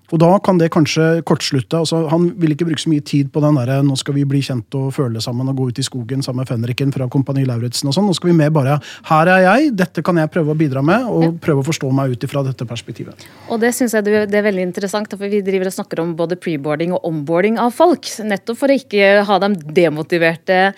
Og 0.07 0.21
da 0.21 0.29
kan 0.39 0.59
det 0.59 0.69
kanskje 0.71 1.21
kortslutte. 1.27 1.81
altså 1.81 2.05
Han 2.07 2.29
vil 2.39 2.53
ikke 2.53 2.67
bruke 2.69 2.79
så 2.79 2.91
mye 2.91 3.03
tid 3.03 3.31
på 3.33 3.41
den 3.43 3.57
der, 3.59 3.81
nå 3.83 3.95
skal 3.99 4.15
vi 4.15 4.23
bli 4.27 4.39
kjent 4.45 4.75
og 4.79 4.93
føle 4.95 5.19
sammen 5.23 5.49
og 5.51 5.57
gå 5.59 5.67
ut 5.71 5.81
i 5.81 5.83
skogen 5.83 6.23
sammen 6.23 6.45
med 6.45 6.51
fenriken 6.51 6.93
fra 6.95 7.09
Kompani 7.11 7.43
Lauritzen 7.47 7.89
og 7.91 7.95
sånn. 7.97 8.07
Nå 8.07 8.15
skal 8.15 8.31
vi 8.31 8.37
mer 8.37 8.53
bare 8.55 8.77
Her 9.09 9.31
er 9.33 9.43
jeg, 9.43 9.73
dette 9.75 10.03
kan 10.05 10.19
jeg 10.19 10.31
prøve 10.31 10.53
å 10.53 10.57
bidra 10.57 10.83
med, 10.85 11.09
og 11.11 11.41
prøve 11.43 11.63
å 11.63 11.67
forstå 11.67 11.91
meg 11.95 12.15
ut 12.15 12.23
ifra 12.23 12.45
dette 12.47 12.67
perspektivet. 12.67 13.27
Og 13.51 13.59
det 13.59 13.73
syns 13.75 13.97
jeg 13.97 14.07
det 14.07 14.25
det 14.31 14.39
er 14.39 14.47
veldig 14.47 14.67
interessant, 14.69 15.11
for 15.11 15.27
vi 15.27 15.43
driver 15.43 15.67
og 15.67 15.75
snakker 15.75 16.01
om 16.03 16.15
både 16.17 16.39
preboarding 16.39 16.95
og 16.95 17.03
onboarding 17.07 17.59
av 17.59 17.75
folk. 17.75 18.07
Nettopp 18.23 18.63
for 18.63 18.71
å 18.71 18.79
ikke 18.79 19.27
ha 19.27 19.39
dem 19.43 19.59
demotiverte. 19.75 20.71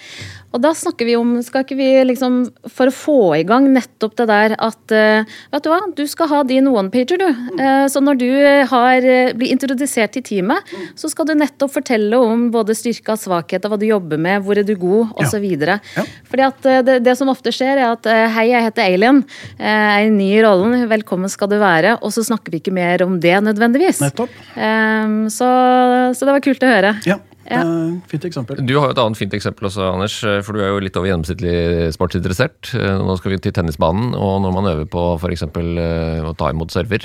Og 0.50 0.62
da 0.64 0.72
snakker 0.74 1.06
vi 1.06 1.14
om, 1.20 1.36
skal 1.46 1.62
ikke 1.62 1.76
vi 1.78 1.88
liksom, 2.10 2.40
for 2.74 2.90
å 2.90 2.94
få 2.96 3.18
i 3.38 3.44
gang 3.46 3.68
nettopp 3.70 4.16
det 4.18 4.26
der 4.32 4.56
at 4.58 4.94
uh, 4.96 5.28
Vet 5.54 5.66
du 5.66 5.70
hva, 5.70 5.78
du 5.94 6.02
skal 6.10 6.30
ha 6.32 6.40
din 6.48 6.66
one-pager, 6.72 7.22
du. 7.22 7.28
Uh, 7.60 7.86
Så 7.92 8.02
når 8.02 8.18
du 8.18 8.30
har, 8.72 9.06
eh, 9.06 9.34
blir 9.38 9.54
introdusert 9.54 10.16
til 10.16 10.24
teamet, 10.26 10.66
så 10.98 11.10
skal 11.12 11.28
du 11.30 11.36
nettopp 11.38 11.74
fortelle 11.78 12.18
om 12.18 12.48
både 12.54 12.74
styrke 12.78 13.14
og 13.14 13.22
svakhet, 13.22 13.66
og 13.66 13.76
hva 13.76 13.80
du 13.82 13.86
jobber 13.90 14.18
med, 14.22 14.42
hvor 14.46 14.58
er 14.58 14.66
du 14.66 14.74
god, 14.76 15.14
Ja. 15.20 15.28
osv. 15.28 15.46
Ja. 15.70 15.78
Fordi 16.32 16.46
at 16.48 16.66
uh, 16.66 16.82
det, 16.82 16.98
det 17.06 17.16
som 17.18 17.30
ofte 17.30 17.54
skjer, 17.54 17.78
er 17.78 17.94
at 17.94 18.10
hei, 18.34 18.50
jeg 18.50 18.66
heter 18.66 18.90
Alien, 18.90 19.24
jeg 19.60 20.10
er 20.10 20.12
ny 20.14 20.32
i 20.40 20.44
rollen, 20.46 20.76
velkommen 20.90 21.30
skal 21.30 21.50
du 21.52 21.60
være, 21.62 21.98
og 22.02 22.10
så 22.16 22.26
snakker 22.26 22.52
vi 22.54 22.62
ikke 22.64 22.74
mer 22.74 23.04
om 23.06 23.20
det 23.22 23.38
nødvendigvis. 23.46 24.02
Nettopp. 24.02 24.34
Ehm, 24.58 25.28
så, 25.30 25.50
så 26.18 26.26
det 26.26 26.34
var 26.36 26.46
kult 26.46 26.66
å 26.66 26.74
høre. 26.74 26.96
Ja, 27.06 27.20
Ja. 27.50 27.62
eh, 27.66 27.96
Fint 28.08 28.26
eksempel. 28.26 28.60
Du 28.66 28.76
har 28.80 28.88
jo 28.88 28.94
et 28.94 29.00
annet 29.02 29.18
fint 29.18 29.34
eksempel 29.34 29.66
også, 29.70 29.82
Anders. 29.94 30.16
For 30.46 30.54
du 30.54 30.60
er 30.62 30.70
jo 30.70 30.80
litt 30.86 30.96
over 31.00 31.10
gjennomsnittlig 31.10 31.90
sportsinteressert. 31.96 32.74
Eh, 32.78 32.98
Nå 33.02 33.16
skal 33.18 33.32
vi 33.34 33.40
til 33.42 33.52
tennisbanen, 33.56 34.14
og 34.16 34.42
når 34.44 34.54
man 34.54 34.70
øver 34.72 34.86
på 34.90 35.04
f.eks. 35.20 35.44
å 35.50 36.34
ta 36.38 36.50
imot 36.54 36.72
server, 36.72 37.00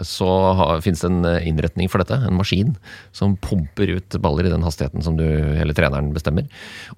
så 0.00 0.30
har- 0.56 0.80
finnes 0.80 1.00
det 1.04 1.10
en 1.10 1.24
eh, 1.24 1.46
innretning 1.48 1.88
for 1.92 1.98
dette. 2.02 2.16
En 2.26 2.36
maskin 2.40 2.74
som 3.12 3.36
pumper 3.36 3.96
ut 3.98 4.08
baller 4.22 4.46
i 4.46 4.52
den 4.54 4.62
hastigheten 4.64 5.02
som 5.04 5.16
du, 5.16 5.24
hele 5.56 5.74
treneren 5.76 6.12
bestemmer. 6.16 6.48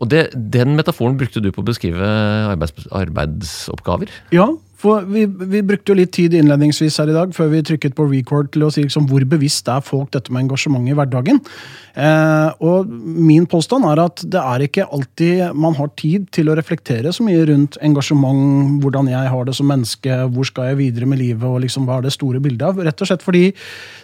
Og 0.01 0.09
det, 0.09 0.29
den 0.35 0.77
metaforen 0.79 1.19
brukte 1.19 1.43
du 1.43 1.51
på 1.53 1.63
å 1.63 1.67
beskrive 1.67 2.07
arbeids, 2.55 2.87
arbeidsoppgaver. 2.93 4.09
Ja, 4.33 4.47
for 4.83 5.07
vi, 5.07 5.27
vi 5.27 5.63
brukte 5.63 5.93
jo 5.93 5.99
litt 5.99 6.13
tid 6.17 6.35
innledningsvis 6.35 6.99
her 6.99 7.13
i 7.13 7.15
dag 7.15 7.35
før 7.37 7.53
vi 7.53 7.63
trykket 7.67 7.95
på 7.99 8.09
record 8.11 8.51
til 8.55 8.67
å 8.67 8.73
si 8.75 8.83
liksom, 8.83 9.07
hvor 9.11 9.25
bevisst 9.31 9.71
er 9.71 9.85
folk 9.85 10.11
dette 10.15 10.35
med 10.35 10.47
engasjement 10.47 10.89
i 10.91 10.97
hverdagen. 10.99 11.39
Eh, 11.93 12.51
og 12.65 12.89
min 12.89 13.45
påstand 13.51 13.85
er 13.85 14.01
at 14.01 14.23
det 14.33 14.41
er 14.41 14.65
ikke 14.65 14.87
alltid 14.89 15.53
man 15.55 15.77
har 15.77 15.91
tid 16.01 16.25
til 16.35 16.49
å 16.49 16.57
reflektere 16.57 17.13
så 17.13 17.25
mye 17.27 17.45
rundt 17.51 17.77
engasjement, 17.85 18.81
hvordan 18.83 19.11
jeg 19.13 19.33
har 19.35 19.47
det 19.47 19.55
som 19.59 19.69
menneske, 19.69 20.17
hvor 20.33 20.49
skal 20.49 20.71
jeg 20.71 20.81
videre 20.81 21.09
med 21.09 21.21
livet, 21.21 21.45
og 21.47 21.61
liksom, 21.67 21.87
hva 21.87 22.01
er 22.01 22.09
det 22.09 22.15
store 22.17 22.41
bildet 22.43 22.65
av. 22.71 22.81
Rett 22.83 23.05
og 23.05 23.11
slett 23.11 23.27
fordi 23.27 23.45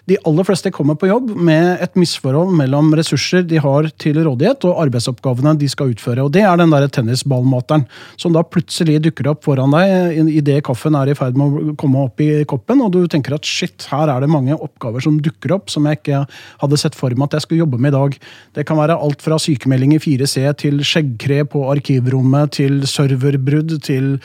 de 0.09 0.19
aller 0.29 0.47
fleste 0.47 0.73
kommer 0.73 0.97
på 1.01 1.09
jobb 1.11 1.33
med 1.35 1.83
et 1.85 1.97
misforhold 1.99 2.55
mellom 2.57 2.93
ressurser 2.97 3.43
de 3.49 3.59
har 3.61 3.91
til 4.01 4.21
rådighet, 4.21 4.69
og 4.69 4.85
arbeidsoppgavene 4.85 5.57
de 5.59 5.69
skal 5.73 5.93
utføre. 5.93 6.25
Og 6.25 6.33
det 6.37 6.45
er 6.47 6.61
den 6.61 6.73
der 6.73 6.87
tennisballmateren 6.93 7.89
som 8.21 8.37
da 8.37 8.45
plutselig 8.45 9.01
dukker 9.09 9.33
opp 9.33 9.45
foran 9.49 9.75
deg 9.75 10.29
idet 10.39 10.63
kaffen 10.69 10.97
er 10.99 11.11
i 11.11 11.17
ferd 11.19 11.39
med 11.39 11.57
å 11.73 11.75
komme 11.81 12.05
opp 12.07 12.23
i 12.25 12.45
koppen, 12.49 12.83
og 12.85 12.93
du 12.95 13.01
tenker 13.11 13.37
at 13.37 13.49
shit, 13.49 13.89
her 13.91 14.13
er 14.13 14.23
det 14.25 14.31
mange 14.33 14.57
oppgaver 14.57 15.05
som 15.05 15.19
dukker 15.25 15.57
opp 15.57 15.73
som 15.73 15.89
jeg 15.89 16.01
ikke 16.01 16.23
hadde 16.63 16.81
sett 16.81 16.99
for 16.99 17.15
meg 17.17 17.29
at 17.29 17.39
jeg 17.39 17.47
skulle 17.47 17.65
jobbe 17.65 17.81
med 17.81 17.93
i 17.93 17.97
dag. 17.97 18.19
Det 18.59 18.67
kan 18.69 18.81
være 18.81 18.99
alt 19.09 19.25
fra 19.25 19.41
sykemelding 19.43 19.97
i 19.97 20.03
4C 20.03 20.45
til 20.63 20.83
skjeggkre 20.87 21.45
på 21.53 21.65
arkivrommet 21.73 22.57
til 22.61 22.81
serverbrudd 22.89 23.79
til 23.87 24.17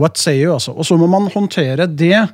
what 0.00 0.20
say 0.20 0.40
you, 0.42 0.52
altså. 0.56 0.74
Og 0.74 0.88
så 0.88 0.98
må 1.00 1.10
man 1.10 1.30
håndtere 1.34 1.88
det 1.90 2.26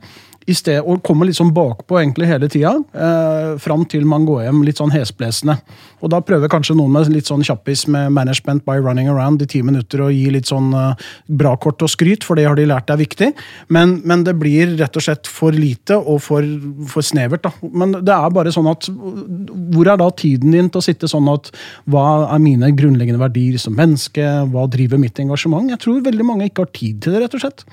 i 0.50 0.56
sted, 0.56 0.80
og 0.82 1.02
kommer 1.06 1.30
sånn 1.34 1.52
bakpå 1.54 2.00
egentlig 2.00 2.28
hele 2.30 2.48
tida, 2.50 2.74
eh, 2.94 3.54
fram 3.62 3.84
til 3.88 4.06
man 4.08 4.26
går 4.28 4.44
hjem 4.46 4.64
litt 4.66 4.80
sånn 4.80 4.92
hesblesende. 4.94 5.58
Og 6.00 6.10
da 6.12 6.20
prøver 6.24 6.50
kanskje 6.50 6.76
noen 6.78 6.92
med 6.94 7.10
litt 7.12 7.28
sånn 7.28 7.44
kjappis 7.46 7.86
med 7.92 8.12
management 8.16 8.64
by 8.66 8.78
running 8.80 9.08
around 9.08 9.42
i 9.42 9.48
ti 9.50 9.60
minutter 9.62 10.02
å 10.04 10.10
gi 10.10 10.30
litt 10.32 10.50
sånn 10.50 10.72
eh, 10.74 11.06
bra 11.40 11.54
kort 11.60 11.82
og 11.84 11.92
skryt, 11.92 12.24
for 12.26 12.38
det 12.38 12.48
har 12.48 12.58
de 12.58 12.66
lært 12.68 12.90
er 12.90 13.00
viktig. 13.00 13.30
Men, 13.68 13.98
men 14.04 14.24
det 14.26 14.36
blir 14.40 14.76
rett 14.80 14.96
og 14.96 15.06
slett 15.06 15.30
for 15.30 15.54
lite 15.54 15.98
og 15.98 16.22
for, 16.24 16.46
for 16.90 17.06
snevert. 17.06 17.44
da. 17.46 17.52
Men 17.62 17.94
det 18.00 18.16
er 18.16 18.34
bare 18.34 18.54
sånn 18.54 18.70
at 18.70 18.88
hvor 18.90 19.86
er 19.86 20.00
da 20.00 20.10
tiden 20.10 20.56
din 20.56 20.70
til 20.72 20.82
å 20.82 20.84
sitte 20.84 21.10
sånn 21.10 21.28
at 21.30 21.52
hva 21.90 22.32
er 22.34 22.42
mine 22.42 22.72
grunnleggende 22.76 23.22
verdier 23.22 23.60
som 23.60 23.76
menneske, 23.76 24.26
hva 24.50 24.66
driver 24.70 25.00
mitt 25.00 25.20
engasjement? 25.22 25.70
Jeg 25.70 25.84
tror 25.84 26.04
veldig 26.06 26.26
mange 26.26 26.50
ikke 26.50 26.66
har 26.66 26.76
tid 26.76 27.02
til 27.04 27.16
det, 27.16 27.24
rett 27.26 27.38
og 27.38 27.44
slett. 27.44 27.66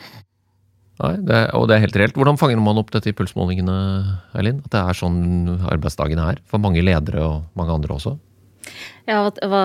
Nei, 0.97 1.13
det 1.21 1.36
er, 1.36 1.49
og 1.57 1.67
det 1.69 1.75
er 1.77 1.83
helt 1.86 1.97
reelt. 1.99 2.15
Hvordan 2.17 2.39
fanger 2.41 2.62
man 2.62 2.79
opp 2.81 2.89
dette 2.93 3.12
i 3.12 3.15
pulsmålingene, 3.17 3.75
Eileen? 4.38 4.63
At 4.65 4.73
det 4.73 4.81
er 4.81 4.97
sånn 4.97 5.19
arbeidsdagen 5.69 6.21
er 6.23 6.41
for 6.49 6.63
mange 6.63 6.81
ledere 6.86 7.21
og 7.25 7.60
mange 7.60 7.75
andre 7.75 7.99
også? 7.99 8.15
Ja, 9.07 9.21
hva, 9.47 9.62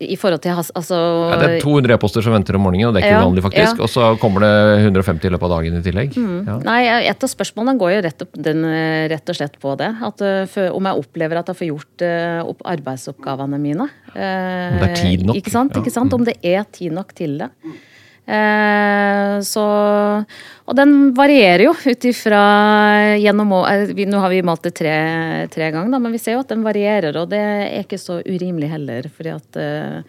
I 0.00 0.16
forhold 0.16 0.40
til 0.40 0.56
altså, 0.56 0.96
Ja, 1.28 1.36
det 1.42 1.48
er 1.58 1.64
200 1.64 1.92
e-poster 1.98 2.24
som 2.24 2.32
venter 2.32 2.56
om 2.56 2.64
morgenen, 2.64 2.88
og 2.88 2.94
det 2.96 3.02
er 3.02 3.10
ikke 3.10 3.18
Ja, 3.18 3.26
uvanlig, 3.26 3.42
faktisk. 3.44 3.60
ja. 3.60 3.74
Mm. 3.76 3.82
Og 3.84 3.90
så 3.92 4.06
kommer 4.22 4.46
det 4.46 4.52
150 4.86 5.28
i 5.28 5.32
løpet 5.34 5.46
av 5.48 5.52
dagen 5.52 5.76
i 5.76 5.82
tillegg. 5.84 6.16
Ja. 6.16 6.56
Nei, 6.64 6.80
Et 7.10 7.26
av 7.26 7.32
spørsmålene 7.34 7.76
går 7.82 7.92
jo 7.92 8.00
rett, 8.06 8.22
opp, 8.24 8.40
den, 8.48 8.64
eh, 8.64 9.08
rett 9.12 9.28
og 9.28 9.36
slett 9.36 9.60
på 9.60 9.76
det. 9.76 9.90
At, 10.00 10.22
eh, 10.22 10.46
for, 10.46 10.72
om 10.72 10.88
jeg 10.88 11.04
opplever 11.04 11.42
at 11.42 11.52
jeg 11.52 11.60
får 11.60 11.68
gjort 11.68 12.06
uh, 12.08 12.48
opp 12.48 12.64
arbeidsoppgavene 12.64 13.60
mine. 13.60 13.90
Uh, 14.14 14.72
Om 14.72 14.80
det 14.80 14.88
er 14.88 14.96
tid 14.96 15.26
nok. 15.26 15.36
Ikke 15.36 15.52
sant? 15.52 15.76
Ikke 15.76 15.92
sant? 15.92 16.12
Om 16.12 16.24
det 16.24 16.38
er 16.40 16.64
tid 16.72 16.92
nok 16.96 17.12
til 17.12 17.36
det. 17.36 17.50
Eh, 18.30 19.36
så 19.42 19.64
Og 20.70 20.76
den 20.78 20.92
varierer 21.16 21.64
jo 21.66 21.72
ut 21.74 22.04
ifra 22.06 22.42
gjennom 23.18 23.50
eh, 23.66 23.86
vi- 23.96 24.06
Nå 24.06 24.20
har 24.22 24.30
vi 24.30 24.42
malt 24.46 24.62
det 24.62 24.74
tre, 24.78 24.94
tre 25.50 25.70
ganger, 25.72 25.90
da, 25.90 25.98
men 25.98 26.12
vi 26.14 26.18
ser 26.22 26.36
jo 26.36 26.44
at 26.44 26.52
den 26.52 26.62
varierer, 26.62 27.16
og 27.18 27.30
det 27.32 27.40
er 27.40 27.82
ikke 27.82 27.98
så 27.98 28.20
urimelig 28.22 28.70
heller. 28.70 29.08
fordi 29.10 29.34
at 29.34 29.56
eh, 29.56 30.02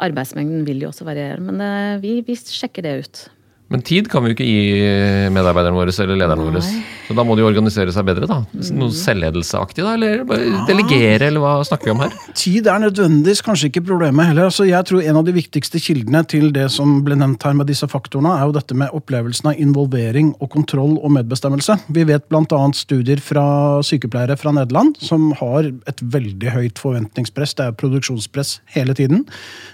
arbeidsmengden 0.00 0.64
vil 0.66 0.80
jo 0.82 0.88
også 0.90 1.04
variere. 1.06 1.38
Men 1.38 2.00
vi, 2.00 2.20
vi 2.26 2.34
sjekker 2.34 2.82
det 2.82 2.98
ut. 3.04 3.28
Men 3.74 3.82
tid 3.82 4.06
kan 4.06 4.22
vi 4.22 4.30
jo 4.30 4.36
ikke 4.36 4.46
gi 4.46 5.30
medarbeiderne 5.34 5.74
våre 5.74 5.90
eller 6.04 6.20
lederne 6.20 6.44
våre. 6.46 6.60
Så 7.04 7.14
da 7.18 7.24
må 7.26 7.34
de 7.34 7.42
jo 7.42 7.48
organisere 7.50 7.92
seg 7.92 8.06
bedre, 8.06 8.28
da. 8.30 8.36
Noe 8.78 8.94
selvledelseaktig, 8.94 9.82
da? 9.82 9.96
Eller 9.96 10.22
bare 10.28 10.60
delegere, 10.68 11.26
eller 11.26 11.42
hva 11.42 11.56
snakker 11.66 11.90
vi 11.90 11.92
om 11.92 12.02
her? 12.04 12.14
Tid 12.38 12.68
er 12.70 12.84
nødvendigvis 12.84 13.42
kanskje 13.44 13.72
ikke 13.72 13.82
problemet 13.88 14.30
heller. 14.30 14.46
Altså, 14.46 14.68
jeg 14.68 14.86
tror 14.88 15.02
En 15.04 15.18
av 15.18 15.26
de 15.26 15.34
viktigste 15.34 15.80
kildene 15.82 16.22
til 16.30 16.52
det 16.54 16.68
som 16.72 17.00
ble 17.04 17.16
nevnt 17.18 17.42
her 17.44 17.56
med 17.58 17.66
disse 17.68 17.88
faktorene, 17.90 18.36
er 18.38 18.46
jo 18.46 18.54
dette 18.56 18.76
med 18.78 18.94
opplevelsen 18.96 19.50
av 19.50 19.58
involvering 19.60 20.30
og 20.38 20.52
kontroll 20.54 20.94
og 21.00 21.12
medbestemmelse. 21.18 21.76
Vi 21.92 22.06
vet 22.08 22.28
bl.a. 22.30 22.60
studier 22.78 23.20
fra 23.20 23.44
sykepleiere 23.84 24.38
fra 24.40 24.54
Nederland 24.54 24.94
som 25.02 25.32
har 25.42 25.66
et 25.90 26.04
veldig 26.14 26.54
høyt 26.54 26.80
forventningspress. 26.80 27.56
Det 27.58 27.66
er 27.66 27.76
produksjonspress 27.82 28.60
hele 28.78 28.94
tiden. 28.96 29.26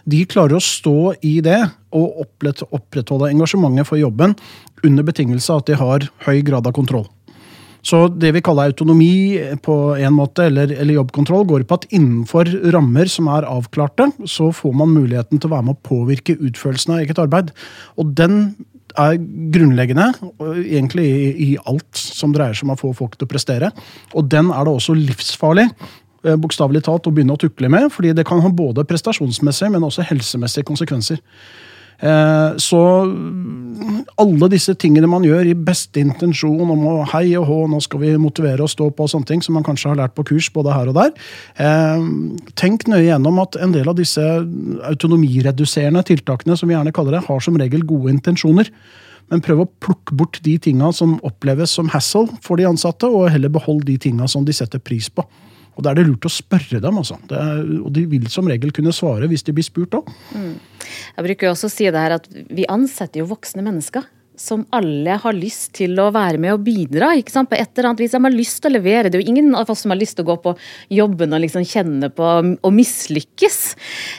De 0.09 0.25
klarer 0.25 0.57
å 0.57 0.65
stå 0.65 1.21
i 1.21 1.37
det 1.45 1.61
og 1.97 2.25
opprett- 2.25 2.67
opprettholde 2.71 3.31
engasjementet 3.33 3.89
for 3.89 4.01
jobben 4.01 4.37
under 4.87 5.07
betingelse 5.07 5.53
av 5.53 5.63
at 5.63 5.71
de 5.71 5.81
har 5.81 6.07
høy 6.27 6.43
grad 6.47 6.69
av 6.69 6.77
kontroll. 6.77 7.09
Så 7.87 8.03
det 8.13 8.35
vi 8.37 8.43
kaller 8.45 8.69
autonomi 8.69 9.41
på 9.65 9.75
en 9.97 10.13
måte, 10.13 10.45
eller, 10.51 10.73
eller 10.83 10.99
jobbkontroll, 10.99 11.47
går 11.49 11.63
på 11.69 11.79
at 11.79 11.87
innenfor 11.97 12.51
rammer 12.75 13.09
som 13.09 13.31
er 13.33 13.49
avklarte, 13.49 14.11
så 14.29 14.51
får 14.53 14.75
man 14.77 14.93
muligheten 14.93 15.41
til 15.41 15.49
å 15.49 15.55
være 15.55 15.69
med 15.71 15.79
å 15.79 15.89
påvirke 15.89 16.37
utførelsen 16.37 16.95
av 16.95 17.01
eget 17.05 17.23
arbeid. 17.23 17.55
Og 17.97 18.13
den 18.19 18.43
er 18.99 19.17
grunnleggende 19.55 20.11
egentlig 20.61 21.07
i, 21.07 21.31
i 21.47 21.49
alt 21.71 21.97
som 21.97 22.35
dreier 22.35 22.57
seg 22.59 22.69
om 22.69 22.75
å 22.75 22.81
få 22.81 22.93
folk 22.99 23.17
til 23.17 23.29
å 23.29 23.33
prestere. 23.33 23.73
Og 24.13 24.29
den 24.29 24.53
er 24.53 24.67
det 24.67 24.75
også 24.75 24.97
livsfarlig 24.99 25.71
eh, 25.71 26.37
bokstavelig 26.37 26.85
talt 26.85 27.09
å 27.09 27.15
begynne 27.15 27.39
å 27.39 27.41
tukle 27.41 27.71
med, 27.73 27.89
fordi 27.95 28.13
det 28.19 28.27
kan 28.29 28.43
ha 28.45 28.53
både 28.53 28.85
prestasjonsmessige, 28.89 29.73
men 29.73 29.87
også 29.87 30.05
helsemessige 30.11 30.69
konsekvenser. 30.69 31.23
Eh, 32.01 32.57
Så 32.57 32.81
alle 34.21 34.49
disse 34.53 34.75
tingene 34.81 35.09
man 35.11 35.25
gjør 35.25 35.51
i 35.51 35.57
beste 35.57 36.01
intensjon 36.01 36.61
om 36.73 36.87
å 36.89 36.95
hei 37.13 37.37
og 37.39 37.47
hå, 37.49 37.59
nå 37.71 37.81
skal 37.85 38.03
vi 38.03 38.15
motivere 38.21 38.65
og 38.65 38.73
stå 38.73 38.91
på 38.93 39.07
og 39.07 39.13
sånne 39.13 39.29
ting, 39.29 39.43
som 39.45 39.57
man 39.57 39.67
kanskje 39.67 39.93
har 39.93 40.01
lært 40.01 40.17
på 40.17 40.25
kurs 40.33 40.51
både 40.53 40.75
her 40.75 40.91
og 40.93 40.97
der. 40.99 41.13
eh, 41.59 42.01
Tenk 42.57 42.89
nøye 42.89 43.09
gjennom 43.09 43.41
at 43.43 43.57
en 43.61 43.73
del 43.73 43.89
av 43.89 43.97
disse 43.97 44.21
autonomireduserende 44.21 46.05
tiltakene, 46.05 46.57
som 46.57 46.69
vi 46.69 46.75
gjerne 46.75 46.93
kaller 46.93 47.19
det, 47.19 47.27
har 47.27 47.41
som 47.41 47.57
regel 47.57 47.85
gode 47.85 48.13
intensjoner. 48.13 48.71
Men 49.31 49.41
prøv 49.41 49.61
å 49.63 49.69
plukke 49.81 50.17
bort 50.17 50.41
de 50.43 50.57
tinga 50.59 50.93
som 50.93 51.21
oppleves 51.23 51.71
som 51.71 51.89
hassle 51.89 52.27
for 52.43 52.57
de 52.57 52.67
ansatte, 52.67 53.07
og 53.07 53.31
heller 53.31 53.49
behold 53.49 53.85
de 53.87 53.97
tinga 53.97 54.27
som 54.29 54.45
de 54.45 54.53
setter 54.53 54.83
pris 54.83 55.09
på. 55.09 55.25
Og 55.77 55.85
Da 55.85 55.93
er 55.93 56.01
det 56.01 56.07
lurt 56.09 56.27
å 56.29 56.33
spørre 56.33 56.81
dem, 56.83 56.99
altså. 57.01 57.17
Er, 57.31 57.61
og 57.81 57.93
de 57.97 58.05
vil 58.11 58.27
som 58.33 58.49
regel 58.51 58.73
kunne 58.77 58.93
svare 58.93 59.29
hvis 59.31 59.47
de 59.47 59.55
blir 59.57 59.67
spurt 59.67 59.95
òg. 59.97 60.11
Jeg 60.35 61.27
bruker 61.27 61.49
jo 61.49 61.53
også 61.55 61.71
å 61.71 61.73
si 61.73 61.87
det 61.89 62.03
her 62.03 62.17
at 62.19 62.27
vi 62.31 62.67
ansetter 62.69 63.23
jo 63.23 63.31
voksne 63.31 63.65
mennesker. 63.67 64.09
Som 64.41 64.65
alle 64.75 65.19
har 65.21 65.37
lyst 65.37 65.75
til 65.77 65.99
å 66.01 66.09
være 66.15 66.41
med 66.41 66.55
og 66.57 66.65
bidra. 66.65 67.13
ikke 67.19 67.35
sant? 67.35 67.51
På 67.51 67.59
et 67.59 67.71
eller 67.75 67.91
annet 67.91 68.05
vis. 68.05 68.15
De 68.17 68.23
har 68.25 68.35
lyst 68.35 68.63
til 68.63 68.71
å 68.71 68.77
levere. 68.79 69.11
Det 69.11 69.19
er 69.19 69.25
jo 69.25 69.35
ingen 69.35 69.53
av 69.59 69.71
oss 69.71 69.85
som 69.85 69.93
har 69.93 70.01
lyst 70.01 70.17
til 70.19 70.25
å 70.25 70.31
gå 70.33 70.39
på 70.47 70.55
jobben 71.01 71.37
og 71.37 71.45
liksom 71.45 71.67
kjenne 71.69 72.11
på 72.15 72.31
å 72.57 72.73
mislykkes. 72.75 73.61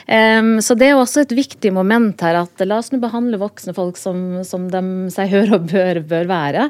Um, 0.06 0.54
så 0.62 0.76
det 0.78 0.88
er 0.88 0.94
jo 0.94 1.02
også 1.02 1.24
et 1.24 1.34
viktig 1.36 1.72
moment 1.74 2.22
her 2.22 2.38
at 2.42 2.62
la 2.66 2.78
oss 2.78 2.92
nå 2.92 3.00
behandle 3.02 3.40
voksne 3.42 3.74
folk 3.76 3.98
som, 4.00 4.42
som 4.46 4.68
de 4.70 4.82
seg 5.12 5.32
hør 5.32 5.56
og 5.58 5.68
bør, 5.72 6.02
bør 6.06 6.30
være. 6.30 6.68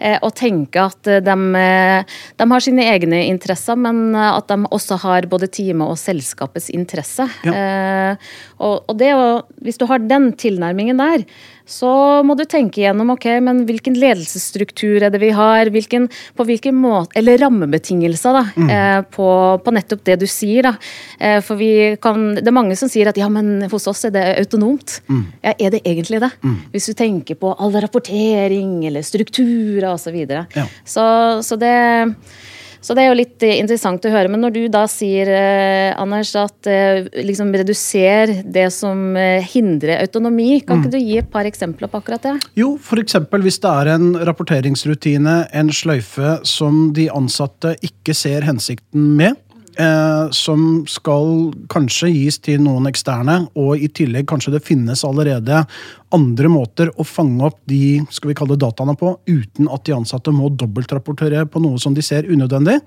Ja. 0.00 0.18
og 0.24 0.34
tenke 0.38 0.82
at 0.82 1.08
eh, 1.10 1.20
de, 1.24 1.34
eh, 1.58 2.14
de 2.38 2.46
har 2.50 2.64
sine 2.64 2.86
egne 2.90 3.22
interesser, 3.28 3.78
men 3.78 4.14
eh, 4.14 4.30
at 4.30 4.48
de 4.50 4.70
også 4.74 4.98
har 5.04 5.28
både 5.30 5.48
teamet 5.52 5.94
og 5.94 6.00
selskapets 6.00 6.70
interesse. 6.74 7.28
Eh, 7.54 8.16
og, 8.64 8.86
og 8.88 8.96
det 9.00 9.12
å, 9.16 9.26
hvis 9.64 9.78
du 9.80 9.84
har 9.90 10.02
den 10.02 10.32
tilnærmingen 10.40 11.00
der, 11.00 11.24
så 11.64 11.90
må 12.26 12.34
du 12.36 12.42
tenke 12.48 12.82
gjennom 12.82 13.14
ok, 13.14 13.26
men 13.44 13.62
hvilken 13.68 13.96
ledelsesstruktur 13.96 15.06
er 15.06 15.12
det 15.14 15.20
vi 15.22 15.30
har, 15.32 15.70
hvilken, 15.72 16.10
på 16.36 16.46
hvilken 16.48 16.76
måte, 16.76 17.16
eller 17.20 17.40
rammebetingelser 17.40 18.36
da, 18.36 18.42
eh, 18.68 18.98
på, 19.14 19.28
på 19.64 19.74
nettopp 19.74 20.04
det 20.04 20.18
du 20.20 20.26
sier. 20.28 20.68
da. 20.68 20.74
Eh, 21.18 21.38
for 21.44 21.60
vi 21.60 21.96
kan, 22.04 22.34
Det 22.36 22.48
er 22.50 22.56
mange 22.56 22.76
som 22.76 22.90
sier 22.92 23.08
at 23.08 23.20
ja, 23.20 23.30
men 23.32 23.64
hos 23.72 23.88
oss 23.88 24.04
er 24.08 24.12
det 24.14 24.26
autonomt. 24.44 24.98
Ja, 25.40 25.54
Er 25.56 25.72
det 25.72 25.84
egentlig 25.88 26.20
det? 26.20 26.32
Hvis 26.72 26.90
du 26.90 26.96
tenker 26.98 27.38
på 27.40 27.54
all 27.56 27.72
rapportering 27.72 28.84
eller 28.84 29.04
strukturer 29.04 29.92
osv. 29.92 30.04
Så, 30.04 30.12
videre. 30.12 30.44
Ja. 30.52 30.66
så, 30.84 31.04
så 31.42 31.56
det 31.56 31.72
så 32.84 32.92
det 32.92 33.04
er 33.04 33.08
jo 33.08 33.16
litt 33.16 33.44
eh, 33.46 33.56
interessant 33.62 34.04
å 34.04 34.12
høre. 34.12 34.28
Men 34.28 34.42
når 34.44 34.52
du 34.52 34.62
da 34.72 34.84
sier, 34.90 35.30
eh, 35.32 35.94
Anders, 35.96 36.34
at 36.36 36.68
eh, 36.68 37.06
liksom 37.24 37.54
reduser 37.56 38.34
det 38.44 38.66
som 38.74 39.16
hindrer 39.16 40.02
autonomi, 40.02 40.58
kan 40.66 40.82
ikke 40.82 40.92
du 40.92 40.98
gi 41.00 41.16
et 41.22 41.30
par 41.32 41.48
eksempler 41.48 41.88
på 41.88 42.02
akkurat 42.02 42.26
det? 42.26 42.34
Jo, 42.60 42.74
f.eks. 42.76 43.16
hvis 43.32 43.60
det 43.62 43.72
er 43.72 43.92
en 43.94 44.10
rapporteringsrutine, 44.28 45.36
en 45.56 45.72
sløyfe, 45.72 46.38
som 46.48 46.90
de 46.96 47.08
ansatte 47.12 47.76
ikke 47.86 48.16
ser 48.16 48.44
hensikten 48.44 49.14
med. 49.16 49.40
Eh, 49.74 50.30
som 50.30 50.84
skal 50.86 51.50
kanskje 51.72 52.12
gis 52.12 52.36
til 52.38 52.60
noen 52.62 52.86
eksterne, 52.86 53.40
og 53.58 53.80
i 53.82 53.88
tillegg 53.90 54.28
kanskje 54.30 54.52
det 54.54 54.62
finnes 54.62 55.02
allerede 55.06 55.64
andre 56.14 56.50
måter 56.52 56.92
å 56.94 57.06
fange 57.06 57.42
opp 57.48 57.58
de 57.66 57.98
skal 58.14 58.30
vi 58.30 58.36
kalle 58.38 58.54
det 58.54 58.62
dataene 58.62 58.94
på, 58.98 59.16
uten 59.26 59.70
at 59.74 59.82
de 59.88 59.96
ansatte 59.96 60.30
må 60.34 60.52
dobbeltrapportere 60.54 61.42
på 61.50 61.62
noe 61.64 61.82
som 61.82 61.96
de 61.96 62.04
ser 62.06 62.28
unødvendig, 62.30 62.78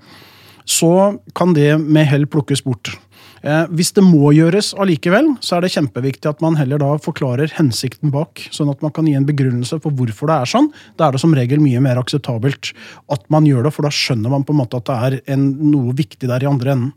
så 0.68 1.18
kan 1.36 1.52
det 1.56 1.74
med 1.76 2.08
hell 2.08 2.24
plukkes 2.28 2.64
bort. 2.64 2.94
Eh, 3.48 3.64
hvis 3.72 3.94
det 3.96 4.02
må 4.04 4.32
gjøres 4.36 4.74
allikevel, 4.76 5.30
så 5.44 5.56
er 5.56 5.64
det 5.64 5.72
kjempeviktig 5.72 6.28
at 6.28 6.42
man 6.44 6.58
heller 6.58 6.80
da 6.82 6.90
forklarer 7.00 7.54
hensikten 7.56 8.12
bak, 8.12 8.42
sånn 8.52 8.68
at 8.72 8.82
man 8.84 8.92
kan 8.94 9.08
gi 9.08 9.14
en 9.16 9.26
begrunnelse 9.28 9.78
for 9.84 9.94
hvorfor 9.96 10.28
det 10.28 10.36
er 10.36 10.50
sånn. 10.52 10.68
Da 11.00 11.06
er 11.08 11.16
det 11.16 11.22
som 11.22 11.32
regel 11.36 11.62
mye 11.62 11.80
mer 11.84 12.00
akseptabelt 12.00 12.72
at 13.14 13.24
man 13.32 13.48
gjør 13.48 13.68
det, 13.68 13.72
for 13.76 13.88
da 13.88 13.92
skjønner 13.94 14.34
man 14.34 14.44
på 14.44 14.52
en 14.52 14.60
måte 14.60 14.80
at 14.80 14.88
det 14.90 14.96
er 15.08 15.36
en, 15.36 15.46
noe 15.72 15.94
viktig 15.96 16.28
der 16.28 16.44
i 16.44 16.50
andre 16.50 16.74
enden. 16.74 16.94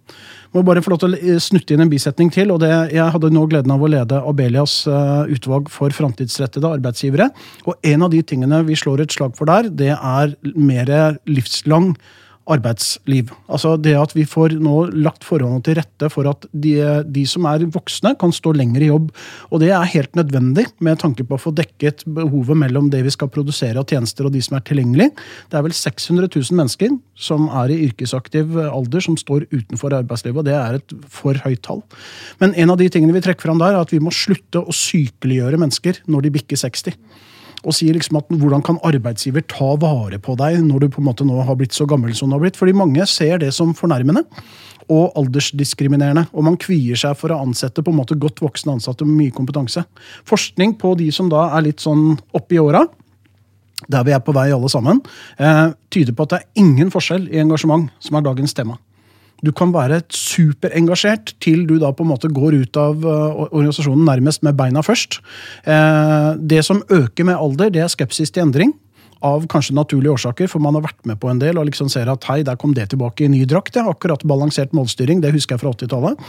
Må 0.52 0.66
bare 0.68 0.84
få 0.84 0.92
lov 0.92 1.04
til 1.06 1.16
å 1.16 1.38
snutte 1.40 1.72
inn 1.76 1.86
en 1.86 1.92
bisetning 1.92 2.32
til. 2.34 2.52
og 2.52 2.60
det, 2.60 2.72
Jeg 2.92 3.12
hadde 3.14 3.32
nå 3.32 3.46
gleden 3.48 3.72
av 3.72 3.84
å 3.86 3.92
lede 3.92 4.20
Abelias 4.20 4.82
eh, 4.92 5.32
utvalg 5.32 5.70
for 5.72 5.96
framtidsrettede 5.96 6.68
arbeidsgivere. 6.68 7.30
og 7.64 7.80
En 7.88 8.04
av 8.04 8.12
de 8.12 8.20
tingene 8.22 8.60
vi 8.68 8.76
slår 8.76 9.06
et 9.06 9.16
slag 9.16 9.38
for 9.38 9.48
der, 9.48 9.70
det 9.70 9.96
er 9.96 10.36
mer 10.44 11.16
livslang 11.30 11.94
arbeidsliv. 12.50 13.30
Altså 13.52 13.76
det 13.78 13.94
at 13.98 14.14
vi 14.16 14.24
får 14.28 14.56
nå 14.62 14.76
lagt 15.06 15.26
forholdene 15.28 15.64
til 15.66 15.78
rette 15.78 16.10
for 16.12 16.30
at 16.30 16.48
de, 16.52 16.74
de 17.06 17.24
som 17.30 17.46
er 17.50 17.68
voksne, 17.72 18.14
kan 18.20 18.34
stå 18.34 18.54
lenger 18.58 18.86
i 18.86 18.90
jobb. 18.90 19.12
Og 19.52 19.62
det 19.64 19.72
er 19.76 19.92
helt 19.94 20.18
nødvendig 20.18 20.66
med 20.84 21.00
tanke 21.04 21.26
på 21.28 21.38
å 21.38 21.42
få 21.42 21.54
dekket 21.56 22.06
behovet 22.10 22.60
mellom 22.64 22.90
det 22.94 23.04
vi 23.06 23.14
skal 23.14 23.32
produsere 23.34 23.82
av 23.82 23.88
tjenester 23.90 24.28
og 24.28 24.36
de 24.36 24.44
som 24.44 24.58
er 24.58 24.66
tilgjengelig. 24.68 25.12
Det 25.52 25.60
er 25.60 25.66
vel 25.68 25.76
600 25.78 26.32
000 26.34 26.60
mennesker 26.62 26.96
som 27.16 27.48
er 27.62 27.74
i 27.74 27.82
yrkesaktiv 27.88 28.58
alder 28.68 29.06
som 29.06 29.18
står 29.20 29.48
utenfor 29.54 29.94
arbeidslivet, 30.02 30.42
og 30.42 30.48
det 30.50 30.58
er 30.58 30.80
et 30.80 30.96
for 31.12 31.38
høyt 31.46 31.62
tall. 31.68 31.84
Men 32.42 32.56
en 32.58 32.74
av 32.74 32.82
de 32.82 32.90
tingene 32.92 33.16
vi 33.16 33.24
trekker 33.24 33.50
fram 33.50 33.62
der, 33.62 33.76
er 33.76 33.86
at 33.86 33.94
vi 33.94 34.02
må 34.04 34.14
slutte 34.16 34.64
å 34.64 34.76
sykeliggjøre 34.76 35.60
mennesker 35.62 36.02
når 36.12 36.26
de 36.26 36.40
bikker 36.40 36.60
60 36.60 36.98
og 37.62 37.76
sier 37.78 37.94
liksom 37.94 38.18
at 38.18 38.32
hvordan 38.42 38.64
kan 38.66 38.80
arbeidsgiver 38.88 39.44
ta 39.50 39.76
vare 39.82 40.18
på 40.22 40.36
deg 40.40 40.60
når 40.66 40.84
du 40.84 40.88
på 40.96 41.02
en 41.02 41.10
måte 41.12 41.28
nå 41.28 41.44
har 41.46 41.58
blitt 41.60 41.76
så 41.78 41.86
gammel 41.90 42.16
som 42.18 42.32
du 42.32 42.38
har 42.38 42.44
blitt? 42.44 42.58
Fordi 42.58 42.74
mange 42.78 43.06
ser 43.10 43.42
det 43.44 43.52
som 43.54 43.76
fornærmende 43.78 44.26
og 44.92 45.14
aldersdiskriminerende. 45.20 46.26
Og 46.34 46.46
man 46.48 46.58
kvier 46.60 47.00
seg 47.00 47.16
for 47.20 47.34
å 47.34 47.42
ansette 47.46 47.84
på 47.84 47.94
en 47.94 48.00
måte 48.02 48.18
godt 48.20 48.42
voksne 48.44 48.76
ansatte 48.76 49.08
med 49.08 49.18
mye 49.20 49.36
kompetanse. 49.36 49.86
Forskning 50.28 50.76
på 50.82 50.96
de 51.00 51.12
som 51.16 51.30
da 51.32 51.50
er 51.56 51.68
litt 51.70 51.84
sånn 51.84 52.18
oppi 52.38 52.60
åra, 52.62 52.84
der 53.92 54.06
vi 54.06 54.14
er 54.14 54.22
på 54.24 54.34
vei 54.36 54.50
alle 54.54 54.70
sammen, 54.70 55.02
eh, 55.38 55.74
tyder 55.90 56.14
på 56.14 56.24
at 56.24 56.34
det 56.34 56.40
er 56.42 56.64
ingen 56.64 56.92
forskjell 56.94 57.30
i 57.32 57.42
engasjement, 57.42 57.90
som 58.00 58.18
er 58.18 58.26
dagens 58.26 58.54
tema. 58.54 58.78
Du 59.42 59.52
kan 59.56 59.74
være 59.74 60.04
superengasjert 60.14 61.34
til 61.42 61.66
du 61.70 61.78
da 61.82 61.90
på 61.96 62.06
en 62.06 62.12
måte 62.12 62.30
går 62.32 62.60
ut 62.62 62.78
av 62.78 63.02
uh, 63.06 63.48
organisasjonen 63.50 64.06
nærmest 64.06 64.46
med 64.46 64.58
beina 64.60 64.84
først. 64.86 65.20
Eh, 65.66 66.30
det 66.38 66.62
som 66.66 66.84
øker 66.90 67.26
med 67.28 67.40
alder, 67.40 67.72
det 67.74 67.82
er 67.82 67.90
skepsis 67.92 68.32
til 68.32 68.46
endring. 68.46 68.74
Av 69.22 69.46
kanskje 69.50 69.76
naturlige 69.78 70.16
årsaker, 70.16 70.50
for 70.50 70.64
man 70.64 70.78
har 70.78 70.86
vært 70.88 71.06
med 71.10 71.20
på 71.22 71.30
en 71.30 71.40
del 71.42 71.60
og 71.62 71.68
liksom 71.70 71.90
ser 71.94 72.10
at 72.10 72.26
hei, 72.30 72.40
der 72.48 72.58
kom 72.58 72.74
det 72.78 72.88
tilbake 72.94 73.26
i 73.26 73.30
ny 73.32 73.44
drakt. 73.46 73.78
er 73.78 73.90
akkurat 73.90 74.24
balansert 74.26 74.74
målstyring, 74.74 75.22
det 75.22 75.34
husker 75.36 75.56
jeg 75.56 75.64
fra 75.64 75.74
80-tallet. 75.76 76.24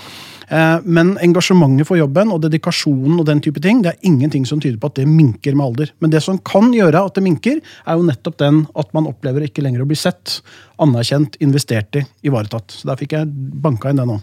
Eh, 0.53 0.79
men 0.85 1.15
engasjementet 1.25 1.89
for 1.89 2.01
jobben 2.01 2.33
og 2.35 2.43
dedikasjonen 2.45 3.21
og 3.21 3.27
den 3.29 3.41
type 3.45 3.63
ting, 3.65 3.81
det 3.85 3.95
er 3.95 4.09
ingenting 4.09 4.45
som 4.49 4.61
tyder 4.61 4.79
på 4.81 4.93
at 4.93 5.01
det 5.01 5.07
minker 5.09 5.57
med 5.57 5.67
alder. 5.67 5.95
Men 6.05 6.13
det 6.13 6.23
som 6.25 6.41
kan 6.45 6.73
gjøre 6.77 7.07
at 7.07 7.17
det 7.17 7.25
minker, 7.25 7.63
er 7.63 7.97
jo 7.97 8.09
nettopp 8.09 8.37
den 8.43 8.67
at 8.79 8.93
man 8.97 9.09
opplever 9.09 9.47
ikke 9.47 9.65
lenger 9.65 9.85
å 9.85 9.89
bli 9.89 9.99
sett, 9.99 10.43
anerkjent, 10.83 11.41
investert 11.41 11.97
i, 11.97 12.05
ivaretatt. 12.29 12.77
Så 12.77 12.91
der 12.91 13.01
fikk 13.01 13.17
jeg 13.17 13.33
banka 13.65 13.93
inn 13.93 14.03
det 14.03 14.09
nå. 14.09 14.21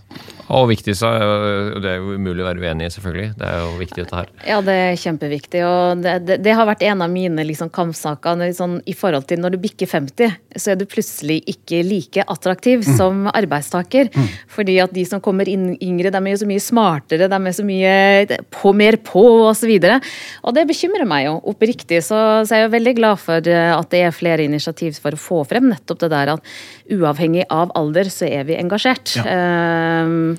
Og 0.50 0.70
viktig, 0.72 0.96
så 0.98 1.12
er- 1.14 1.76
og 1.76 1.82
det 1.84 1.90
er 1.92 1.98
jo 2.02 2.16
umulig 2.18 2.42
å 2.42 2.48
være 2.48 2.64
uenig 2.64 2.88
i, 2.88 2.94
selvfølgelig. 2.96 3.28
Det 3.38 3.46
er 3.46 3.58
jo 3.62 3.78
viktig, 3.78 4.04
dette 4.04 4.16
her. 4.18 4.30
Ja, 4.48 4.62
det 4.66 4.74
er 4.74 4.98
kjempeviktig. 4.98 5.62
Og 5.66 6.02
det, 6.02 6.14
det, 6.26 6.38
det 6.46 6.56
har 6.58 6.66
vært 6.66 6.82
en 6.90 7.04
av 7.06 7.12
mine 7.14 7.46
liksom, 7.46 7.70
kampsaker. 7.70 8.42
Sånn, 8.58 8.80
I 8.90 8.96
forhold 8.98 9.28
til 9.30 9.44
når 9.44 9.56
du 9.56 9.60
bikker 9.62 9.90
50, 9.90 10.34
så 10.58 10.74
er 10.74 10.80
du 10.80 10.88
plutselig 10.90 11.44
ikke 11.54 11.84
like 11.86 12.26
attraktiv 12.26 12.84
som 12.98 13.28
arbeidstaker. 13.30 14.10
Fordi 14.50 14.80
at 14.82 14.96
de 14.96 15.06
som 15.06 15.22
kommer 15.22 15.50
inn 15.52 15.76
yngre, 15.78 16.10
de 16.12 16.18
er 16.24 16.34
jo 16.34 16.42
så 16.42 16.50
mye 16.50 16.64
smartere, 16.64 17.30
de 17.30 17.40
er 17.40 17.58
så 17.60 17.68
mye 17.68 18.40
på, 18.50 18.74
mer 18.74 18.98
på 19.06 19.26
osv. 19.52 19.70
Og, 19.70 19.86
så 19.86 20.02
og 20.50 20.58
det 20.58 20.66
bekymrer 20.72 21.06
meg 21.10 21.28
jo 21.28 21.38
oppriktig. 21.54 22.02
Så, 22.06 22.18
så 22.48 22.58
jeg 22.58 22.66
er 22.66 22.68
jo 22.68 22.74
veldig 22.78 22.96
glad 22.98 23.22
for 23.22 23.54
eh, 23.54 23.70
at 23.76 23.94
det 23.94 24.04
er 24.08 24.16
flere 24.16 24.46
initiativ 24.50 24.98
for 25.04 25.14
å 25.14 25.22
få 25.22 25.44
frem 25.50 25.70
nettopp 25.70 26.02
det 26.08 26.12
der 26.16 26.34
at 26.34 26.54
uavhengig 26.90 27.46
av 27.54 27.70
alder, 27.78 28.10
så 28.10 28.26
er 28.26 28.48
vi 28.50 28.58
engasjert. 28.58 29.14
Ehm, 29.30 30.39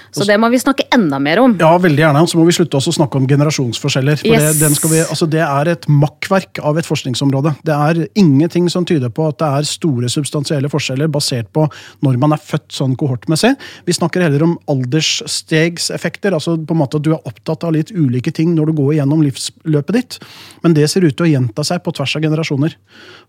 så 0.11 0.25
det 0.27 0.37
må 0.41 0.49
vi 0.51 0.59
snakke 0.61 0.85
enda 0.93 1.19
mer 1.23 1.39
om. 1.43 1.55
Ja, 1.59 1.71
veldig 1.81 2.03
gjerne. 2.03 2.23
Så 2.27 2.37
må 2.39 2.45
vi 2.47 2.55
slutte 2.55 2.77
også 2.79 2.91
å 2.93 2.97
snakke 2.99 3.17
om 3.21 3.27
generasjonsforskjeller. 3.29 4.19
For 4.21 4.27
Yes. 4.31 4.59
det, 4.59 4.69
vi, 4.91 4.99
altså 5.03 5.27
det 5.29 5.41
er 5.45 5.71
et 5.73 5.87
makkverk 5.87 6.59
av 6.63 6.77
et 6.77 6.87
forskningsområde. 6.87 7.55
Det 7.67 7.73
er 7.75 8.01
ingenting 8.19 8.69
som 8.69 8.85
tyder 8.87 9.09
på 9.09 9.27
at 9.31 9.39
det 9.41 9.47
er 9.47 9.69
store 9.69 10.09
substansielle 10.11 10.69
forskjeller 10.71 11.07
basert 11.11 11.51
på 11.55 11.67
når 12.03 12.19
man 12.21 12.35
er 12.35 12.41
født 12.43 12.69
sånn 12.75 12.95
kohortmessig. 12.99 13.53
Vi 13.87 13.95
snakker 13.95 14.21
heller 14.25 14.43
om 14.43 14.57
aldersstegseffekter. 14.71 16.33
altså 16.33 16.57
på 16.57 16.73
en 16.75 16.81
måte 16.81 16.97
at 16.99 17.03
Du 17.03 17.11
er 17.13 17.27
opptatt 17.27 17.63
av 17.63 17.73
litt 17.73 17.91
ulike 17.91 18.31
ting 18.33 18.53
når 18.55 18.71
du 18.71 18.73
går 18.81 18.93
gjennom 18.99 19.23
livsløpet 19.23 19.93
ditt. 19.95 20.19
Men 20.63 20.73
det 20.77 20.89
ser 20.91 21.05
ut 21.05 21.15
til 21.17 21.25
å 21.25 21.31
gjenta 21.31 21.63
seg 21.65 21.81
på 21.83 21.93
tvers 21.95 22.15
av 22.15 22.21
generasjoner. 22.25 22.75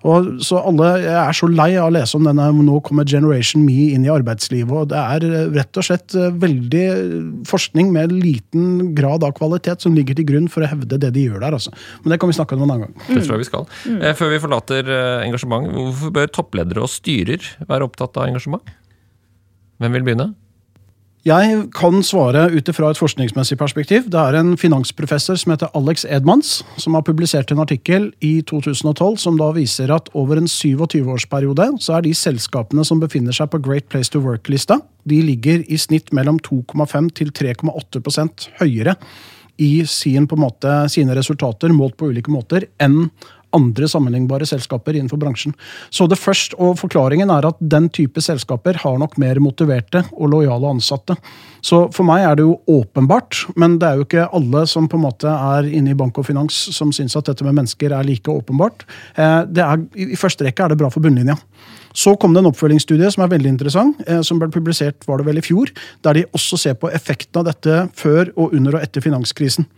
Og 0.04 0.42
så 0.44 0.58
alle, 0.66 0.90
Jeg 1.02 1.14
er 1.28 1.32
så 1.32 1.48
lei 1.48 1.70
av 1.76 1.88
å 1.90 1.94
lese 1.94 2.16
om 2.16 2.24
denne 2.24 2.50
nå 2.52 2.80
kommer 2.82 3.04
Generation 3.08 3.64
Me 3.64 3.92
inn 3.94 4.04
i 4.04 4.08
arbeidslivet. 4.12 4.70
og 4.72 4.88
Det 4.88 4.98
er 4.98 5.24
eh, 5.24 5.48
rett 5.56 5.76
og 5.76 5.84
slett 5.84 6.14
eh, 6.14 6.30
veldig 6.72 7.46
forskning 7.48 7.92
med 7.92 8.12
liten 8.12 8.94
grad 8.94 9.24
av 9.24 9.32
kvalitet 9.36 9.82
som 9.82 9.94
ligger 9.94 10.14
til 10.14 10.26
grunn 10.26 10.48
for 10.48 10.62
å 10.64 10.70
hevde 10.70 10.98
det 10.98 11.12
de 11.14 11.26
gjør 11.26 11.40
der. 11.40 11.52
altså. 11.52 11.72
Men 12.02 12.12
det 12.12 12.20
kan 12.20 12.28
vi 12.28 12.36
snakke 12.36 12.54
om 12.56 12.62
en 12.62 12.70
annen 12.70 12.86
gang. 12.86 12.94
Det 13.08 13.24
tror 13.24 13.36
jeg 13.36 13.44
vi 13.44 13.50
skal. 13.50 13.66
Mm. 13.86 14.14
Før 14.16 14.32
vi 14.32 14.42
forlater 14.42 14.92
eh, 14.92 15.26
engasjement, 15.26 15.68
hvorfor 15.72 16.12
bør 16.12 16.32
toppledere 16.32 16.82
og 16.82 16.90
styrer 16.90 17.42
være 17.68 17.84
opptatt 17.88 18.16
av 18.16 18.28
engasjement? 18.30 18.62
Hvem 19.82 19.98
vil 19.98 20.06
begynne? 20.06 20.32
Jeg 21.22 21.68
kan 21.70 22.00
svare 22.02 22.48
ut 22.50 22.66
fra 22.74 22.88
et 22.90 22.98
forskningsmessig 22.98 23.54
perspektiv. 23.60 24.08
Det 24.10 24.18
er 24.18 24.34
en 24.40 24.56
finansprofessor 24.58 25.36
som 25.38 25.52
heter 25.52 25.70
Alex 25.78 26.02
Edmans, 26.02 26.64
som 26.82 26.96
har 26.98 27.04
publisert 27.06 27.52
en 27.54 27.62
artikkel 27.62 28.08
i 28.18 28.40
2012 28.42 29.20
som 29.22 29.38
da 29.38 29.52
viser 29.54 29.92
at 29.94 30.10
over 30.18 30.40
en 30.40 30.50
27-årsperiode 30.50 31.68
så 31.78 31.94
er 32.00 32.08
de 32.08 32.14
selskapene 32.18 32.82
som 32.82 32.98
befinner 32.98 33.36
seg 33.38 33.52
på 33.52 33.60
Great 33.62 33.86
Place 33.86 34.10
to 34.10 34.18
Work-lista, 34.24 34.80
de 35.06 35.20
ligger 35.22 35.62
i 35.70 35.78
snitt 35.78 36.10
mellom 36.10 36.42
2,5 36.42 37.12
til 37.14 37.30
3,8% 37.30 38.48
høyere 38.58 38.96
i 39.62 39.84
sin, 39.86 40.26
måte, 40.26 40.74
sine 40.90 41.14
resultater 41.14 41.70
målt 41.70 41.94
på 42.00 42.10
ulike 42.10 42.34
måter 42.34 42.66
enn 42.82 43.12
andre 43.56 43.88
sammenlignbare 43.90 44.46
selskaper 44.48 44.96
innenfor 44.96 45.20
bransjen. 45.22 45.54
Så 45.90 46.06
det 46.10 46.20
først, 46.20 46.56
og 46.58 46.78
Forklaringen 46.80 47.30
er 47.32 47.46
at 47.48 47.58
den 47.60 47.88
type 47.92 48.22
selskaper 48.24 48.80
har 48.82 49.00
nok 49.00 49.18
mer 49.20 49.40
motiverte 49.42 50.04
og 50.12 50.32
lojale 50.34 50.72
ansatte. 50.72 51.16
Så 51.62 51.84
for 51.94 52.06
meg 52.08 52.24
er 52.26 52.38
det 52.38 52.46
jo 52.46 52.56
åpenbart, 52.70 53.44
men 53.56 53.78
det 53.78 53.88
er 53.88 54.00
jo 54.00 54.06
ikke 54.06 54.28
alle 54.34 54.64
som 54.70 54.88
på 54.90 54.98
en 54.98 55.04
måte 55.06 55.30
er 55.30 55.68
inne 55.70 55.92
i 55.92 55.98
bank 55.98 56.18
og 56.18 56.26
finans 56.26 56.56
som 56.74 56.90
syns 56.94 57.14
at 57.18 57.28
dette 57.30 57.46
med 57.46 57.54
mennesker 57.60 57.94
er 57.94 58.08
like 58.08 58.30
åpenbart. 58.32 58.86
Eh, 59.14 59.42
er, 59.46 59.86
I 59.94 60.18
første 60.18 60.48
rekke 60.48 60.66
er 60.66 60.74
det 60.74 60.80
bra 60.82 60.90
for 60.92 61.04
bunnlinja. 61.04 61.38
Så 61.92 62.16
kom 62.16 62.32
det 62.32 62.40
en 62.40 62.48
oppfølgingsstudie 62.48 63.10
som 63.12 63.24
er 63.24 63.32
veldig 63.34 63.52
interessant, 63.52 64.00
eh, 64.08 64.22
som 64.24 64.40
ble 64.40 64.48
publisert 64.52 65.06
var 65.06 65.20
det 65.20 65.28
vel 65.28 65.38
i 65.38 65.44
fjor, 65.44 65.70
der 66.02 66.18
de 66.18 66.26
også 66.32 66.58
ser 66.58 66.74
på 66.80 66.90
effekten 66.90 67.42
av 67.42 67.50
dette 67.50 67.86
før 67.98 68.32
og 68.34 68.56
under 68.56 68.78
og 68.78 68.86
etter 68.86 69.04
finanskrisen. 69.04 69.68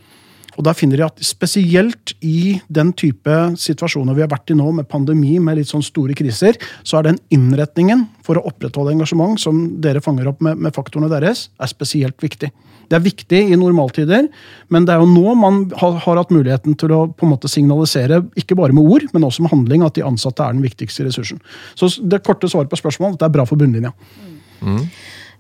Og 0.59 0.67
da 0.67 0.75
finner 0.77 1.01
de 1.01 1.07
at 1.07 1.23
spesielt 1.25 2.15
i 2.25 2.59
den 2.73 2.93
type 2.97 3.39
situasjoner 3.61 4.17
vi 4.17 4.25
har 4.25 4.33
vært 4.33 4.53
i 4.53 4.59
nå, 4.59 4.71
med 4.77 4.89
pandemi, 4.91 5.37
med 5.43 5.59
litt 5.59 5.71
sånn 5.71 5.85
store 5.85 6.17
kriser, 6.19 6.59
så 6.87 7.01
er 7.01 7.11
den 7.11 7.21
innretningen 7.35 8.07
for 8.25 8.39
å 8.39 8.45
opprettholde 8.51 8.95
engasjement 8.95 9.41
som 9.41 9.65
dere 9.85 10.03
fanger 10.05 10.31
opp 10.31 10.45
med, 10.45 10.61
med 10.61 10.77
faktorene 10.77 11.11
deres, 11.13 11.49
er 11.59 11.71
spesielt 11.71 12.21
viktig. 12.23 12.53
Det 12.91 12.99
er 12.99 13.05
viktig 13.05 13.41
i 13.49 13.57
normaltider, 13.57 14.29
men 14.73 14.87
det 14.87 14.95
er 14.95 15.01
jo 15.01 15.09
nå 15.09 15.35
man 15.41 15.63
har, 15.81 15.99
har 16.05 16.21
hatt 16.21 16.33
muligheten 16.35 16.77
til 16.81 16.93
å 16.93 17.01
på 17.09 17.27
en 17.27 17.33
måte 17.33 17.51
signalisere, 17.51 18.21
ikke 18.39 18.59
bare 18.59 18.77
med 18.77 18.85
ord, 18.85 19.09
men 19.15 19.25
også 19.27 19.45
med 19.45 19.55
handling, 19.55 19.85
at 19.87 19.97
de 19.97 20.05
ansatte 20.05 20.45
er 20.45 20.57
den 20.57 20.65
viktigste 20.65 21.07
ressursen. 21.09 21.41
Så 21.79 21.91
det 22.05 22.23
korte 22.27 22.51
svaret 22.51 22.73
på 22.73 22.81
spørsmålet, 22.81 23.19
det 23.21 23.29
er 23.29 23.37
bra 23.39 23.49
for 23.49 23.61
bunnlinja. 23.61 23.95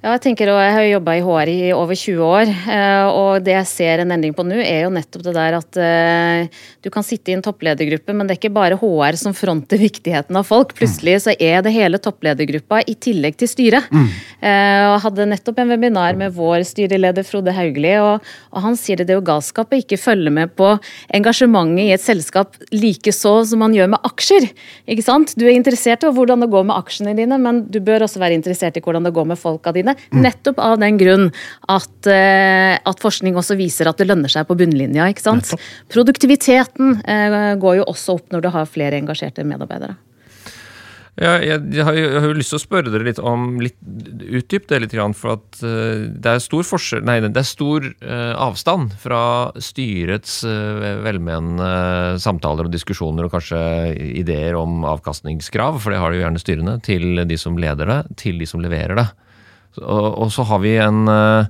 Ja, 0.04 0.18
jeg 0.18 0.20
tenker, 0.20 0.50
og 0.52 0.58
jeg 0.60 0.72
har 0.76 0.82
jo 0.84 0.88
jobba 0.98 1.12
i 1.16 1.20
HR 1.24 1.48
i 1.48 1.60
over 1.72 1.96
20 1.96 2.18
år, 2.28 2.50
eh, 2.74 3.06
og 3.08 3.44
det 3.46 3.54
jeg 3.54 3.68
ser 3.70 4.02
en 4.02 4.10
endring 4.12 4.34
på 4.36 4.44
nå, 4.44 4.58
er 4.60 4.82
jo 4.82 4.90
nettopp 4.92 5.22
det 5.24 5.32
der 5.32 5.54
at 5.56 5.78
eh, 5.80 6.58
du 6.84 6.90
kan 6.92 7.06
sitte 7.06 7.32
i 7.32 7.36
en 7.38 7.44
toppledergruppe, 7.44 8.12
men 8.12 8.28
det 8.28 8.34
er 8.34 8.40
ikke 8.42 8.50
bare 8.52 8.76
HR 8.76 9.16
som 9.16 9.32
fronter 9.32 9.80
viktigheten 9.80 10.36
av 10.36 10.44
folk. 10.44 10.74
Plutselig 10.76 11.22
så 11.24 11.32
er 11.32 11.64
det 11.64 11.72
hele 11.72 11.96
toppledergruppa 12.04 12.82
i 12.84 12.98
tillegg 13.00 13.38
til 13.40 13.48
styret. 13.48 13.88
Mm. 13.88 14.10
Jeg 14.44 14.98
hadde 15.06 15.26
nettopp 15.30 15.62
en 15.62 15.72
webinar 15.72 16.20
med 16.20 16.36
vår 16.36 16.66
styreleder 16.68 17.24
Frode 17.24 17.56
Haugli, 17.56 17.94
og, 18.04 18.28
og 18.52 18.66
han 18.66 18.76
sier 18.76 19.00
det, 19.00 19.08
det 19.08 19.16
er 19.16 19.22
jo 19.22 19.24
galskap 19.30 19.72
å 19.72 19.80
ikke 19.80 19.96
følge 20.02 20.34
med 20.36 20.52
på 20.52 20.74
engasjementet 21.16 21.86
i 21.86 21.96
et 21.96 22.04
selskap 22.04 22.60
like 22.76 23.16
så 23.16 23.38
som 23.48 23.64
man 23.64 23.72
gjør 23.72 23.94
med 23.96 24.04
aksjer. 24.12 24.50
Ikke 24.84 25.08
sant? 25.08 25.32
Du 25.40 25.48
er 25.48 25.56
interessert 25.56 26.04
i 26.04 26.12
hvordan 26.12 26.44
det 26.44 26.52
går 26.52 26.68
med 26.68 26.76
aksjene 26.76 27.16
dine, 27.16 27.40
men 27.40 27.64
du 27.72 27.80
bør 27.80 28.04
også 28.04 28.20
være 28.20 28.36
interessert 28.36 28.76
i 28.76 28.84
hvordan 28.84 29.08
det 29.08 29.16
går 29.16 29.32
med 29.32 29.40
folka 29.40 29.72
dine. 29.72 29.93
Nettopp 30.14 30.58
av 30.62 30.78
den 30.82 30.98
grunn 31.00 31.28
at, 31.68 32.06
eh, 32.10 32.78
at 32.78 33.00
forskning 33.02 33.36
også 33.40 33.56
viser 33.58 33.88
at 33.90 34.00
det 34.00 34.08
lønner 34.10 34.32
seg 34.32 34.46
på 34.48 34.56
bunnlinja. 34.58 35.08
ikke 35.12 35.24
sant? 35.24 35.54
Produktiviteten 35.92 36.98
eh, 37.04 37.54
går 37.60 37.80
jo 37.82 37.86
også 37.90 38.18
opp 38.18 38.32
når 38.34 38.44
du 38.46 38.50
har 38.54 38.66
flere 38.70 38.98
engasjerte 39.00 39.44
medarbeidere. 39.46 39.96
Ja, 41.14 41.36
jeg, 41.38 41.60
jeg, 41.70 41.84
har, 41.86 41.94
jo- 41.94 42.08
jeg 42.10 42.18
har 42.18 42.26
jo 42.26 42.34
lyst 42.40 42.50
til 42.50 42.58
å 42.58 42.62
spørre 42.64 42.90
dere 42.90 43.04
litt 43.06 43.20
om 43.22 43.60
litt, 43.62 43.76
Utdyp 44.34 44.64
det 44.66 44.80
litt, 44.82 44.96
for 45.14 45.36
at 45.36 45.60
eh, 45.62 46.08
det 46.10 46.26
er 46.32 46.40
stor 46.42 46.64
forskjell 46.66 47.04
Nei, 47.06 47.20
det 47.22 47.38
er 47.38 47.46
stor 47.46 47.86
avstand 48.34 48.96
fra 48.98 49.20
styrets 49.62 50.40
velmenende 51.04 52.18
samtaler 52.18 52.66
og 52.66 52.74
diskusjoner 52.74 53.28
og 53.28 53.34
kanskje 53.36 53.60
ideer 54.24 54.58
om 54.58 54.82
avkastningskrav, 54.90 55.78
for 55.84 55.94
det 55.94 56.00
har 56.02 56.10
de 56.10 56.18
jo 56.18 56.24
gjerne 56.26 56.42
styrene, 56.42 56.76
til 56.82 57.22
de 57.30 57.38
som 57.38 57.58
leder 57.62 57.86
det, 57.94 58.00
til 58.20 58.42
de 58.42 58.48
som 58.50 58.62
leverer 58.64 58.98
det. 58.98 59.06
Og, 59.82 60.30
så 60.30 60.44
har 60.46 60.60
vi 60.62 60.76
en, 60.78 61.08
eh, 61.10 61.46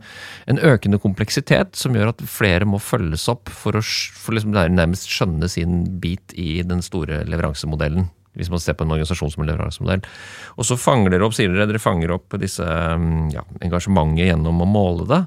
en 0.48 0.60
økende 0.64 1.00
kompleksitet 1.02 1.76
som 1.76 1.96
gjør 1.96 2.14
at 2.14 2.24
flere 2.28 2.68
må 2.68 2.80
følges 2.80 3.26
opp 3.28 3.52
for 3.52 3.76
å 3.76 3.82
for 3.84 4.36
liksom 4.36 4.54
nærmest 4.54 5.10
skjønne 5.12 5.48
sin 5.50 5.82
bit 6.00 6.32
i 6.36 6.62
den 6.62 6.80
store 6.84 7.24
leveransemodellen. 7.28 8.08
Hvis 8.34 8.50
man 8.50 8.58
ser 8.58 8.74
på 8.74 8.82
en 8.82 8.90
organisasjon 8.90 9.30
som 9.30 9.44
en 9.44 9.50
leveransemodell. 9.52 10.02
Og 10.58 10.66
så 10.66 10.78
fanger 10.80 11.12
dere 11.12 11.26
opp, 11.28 11.36
sier 11.36 11.52
dere, 11.52 11.68
dere 11.70 11.82
fanger 11.82 12.16
opp 12.16 12.34
disse 12.42 12.64
mm, 12.64 13.28
ja, 13.34 13.44
engasjementet 13.62 14.32
gjennom 14.32 14.64
å 14.64 14.66
måle 14.66 15.06
det. 15.06 15.20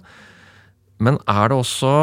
Men 1.00 1.22
er 1.30 1.54
det 1.54 1.62
også 1.62 1.94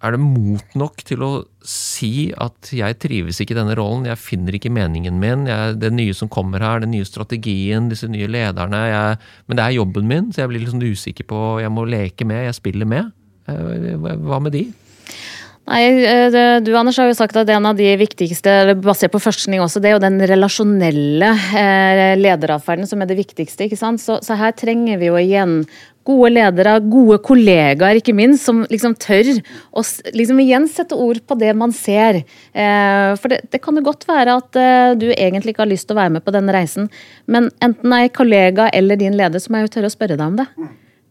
er 0.00 0.14
det 0.14 0.20
mot 0.22 0.76
nok 0.78 1.02
til 1.04 1.24
å 1.24 1.30
si 1.66 2.30
at 2.40 2.70
jeg 2.72 2.96
trives 3.02 3.40
ikke 3.42 3.52
i 3.52 3.58
denne 3.58 3.76
rollen, 3.76 4.06
jeg 4.08 4.20
finner 4.20 4.56
ikke 4.56 4.72
meningen 4.72 5.18
min, 5.20 5.44
jeg, 5.50 5.76
det 5.82 5.92
nye 5.92 6.16
som 6.16 6.30
kommer 6.32 6.64
her, 6.64 6.80
den 6.84 6.94
nye 6.94 7.08
strategien, 7.08 7.90
disse 7.92 8.08
nye 8.08 8.30
lederne 8.30 8.80
jeg, 8.88 9.18
Men 9.46 9.60
det 9.60 9.66
er 9.66 9.76
jobben 9.76 10.08
min, 10.08 10.30
så 10.32 10.44
jeg 10.44 10.52
blir 10.52 10.68
sånn 10.70 10.86
usikker 10.86 11.28
på 11.28 11.40
Jeg 11.60 11.72
må 11.74 11.84
leke 11.84 12.24
med, 12.24 12.46
jeg 12.48 12.56
spiller 12.56 12.88
med. 12.88 13.12
Eh, 13.50 13.96
hva 14.00 14.40
med 14.40 14.56
de? 14.56 14.70
Nei, 15.70 15.84
eh, 16.02 16.58
Du 16.64 16.72
Anders 16.74 16.98
har 16.98 17.06
jo 17.06 17.14
sagt 17.14 17.36
at 17.38 17.48
en 17.52 17.68
av 17.68 17.76
de 17.78 17.92
viktigste, 18.00 18.74
basert 18.82 19.12
på 19.12 19.20
forskning 19.22 19.60
også, 19.62 19.80
det 19.80 19.90
er 19.90 19.94
jo 19.98 20.02
den 20.02 20.18
relasjonelle 20.26 21.30
eh, 21.54 22.16
lederatferden 22.18 22.88
som 22.90 23.02
er 23.02 23.10
det 23.10 23.20
viktigste. 23.20 23.68
ikke 23.68 23.78
sant? 23.78 24.02
Så, 24.02 24.18
så 24.24 24.38
her 24.40 24.56
trenger 24.56 24.98
vi 24.98 25.10
jo 25.12 25.20
igjen 25.20 25.60
gode 26.08 26.30
ledere, 26.32 26.78
gode 26.90 27.18
kollegaer 27.22 27.98
ikke 28.00 28.14
minst, 28.16 28.46
som 28.48 28.62
liksom 28.70 28.94
tør 29.00 29.28
å 29.76 29.84
liksom 30.16 30.40
igjen 30.42 30.66
sette 30.70 30.96
ord 30.96 31.20
på 31.28 31.36
det 31.38 31.52
man 31.58 31.74
ser. 31.76 32.22
Eh, 32.56 33.10
for 33.20 33.32
det, 33.32 33.42
det 33.52 33.60
kan 33.62 33.76
jo 33.76 33.84
godt 33.86 34.06
være 34.08 34.36
at 34.40 34.58
eh, 34.60 34.92
du 35.00 35.08
egentlig 35.12 35.54
ikke 35.54 35.66
har 35.66 35.72
lyst 35.72 35.88
til 35.90 35.96
å 35.98 36.00
være 36.00 36.16
med 36.16 36.24
på 36.26 36.34
denne 36.34 36.54
reisen, 36.56 36.88
men 37.30 37.50
enten 37.64 37.96
er 37.96 38.08
kollega 38.16 38.70
eller 38.74 39.00
din 39.00 39.18
leder, 39.18 39.42
så 39.42 39.52
må 39.52 39.60
jeg 39.60 39.68
jo 39.68 39.74
tørre 39.78 39.92
å 39.92 39.96
spørre 39.96 40.16
deg 40.16 40.26
om 40.26 40.40
det. 40.40 40.48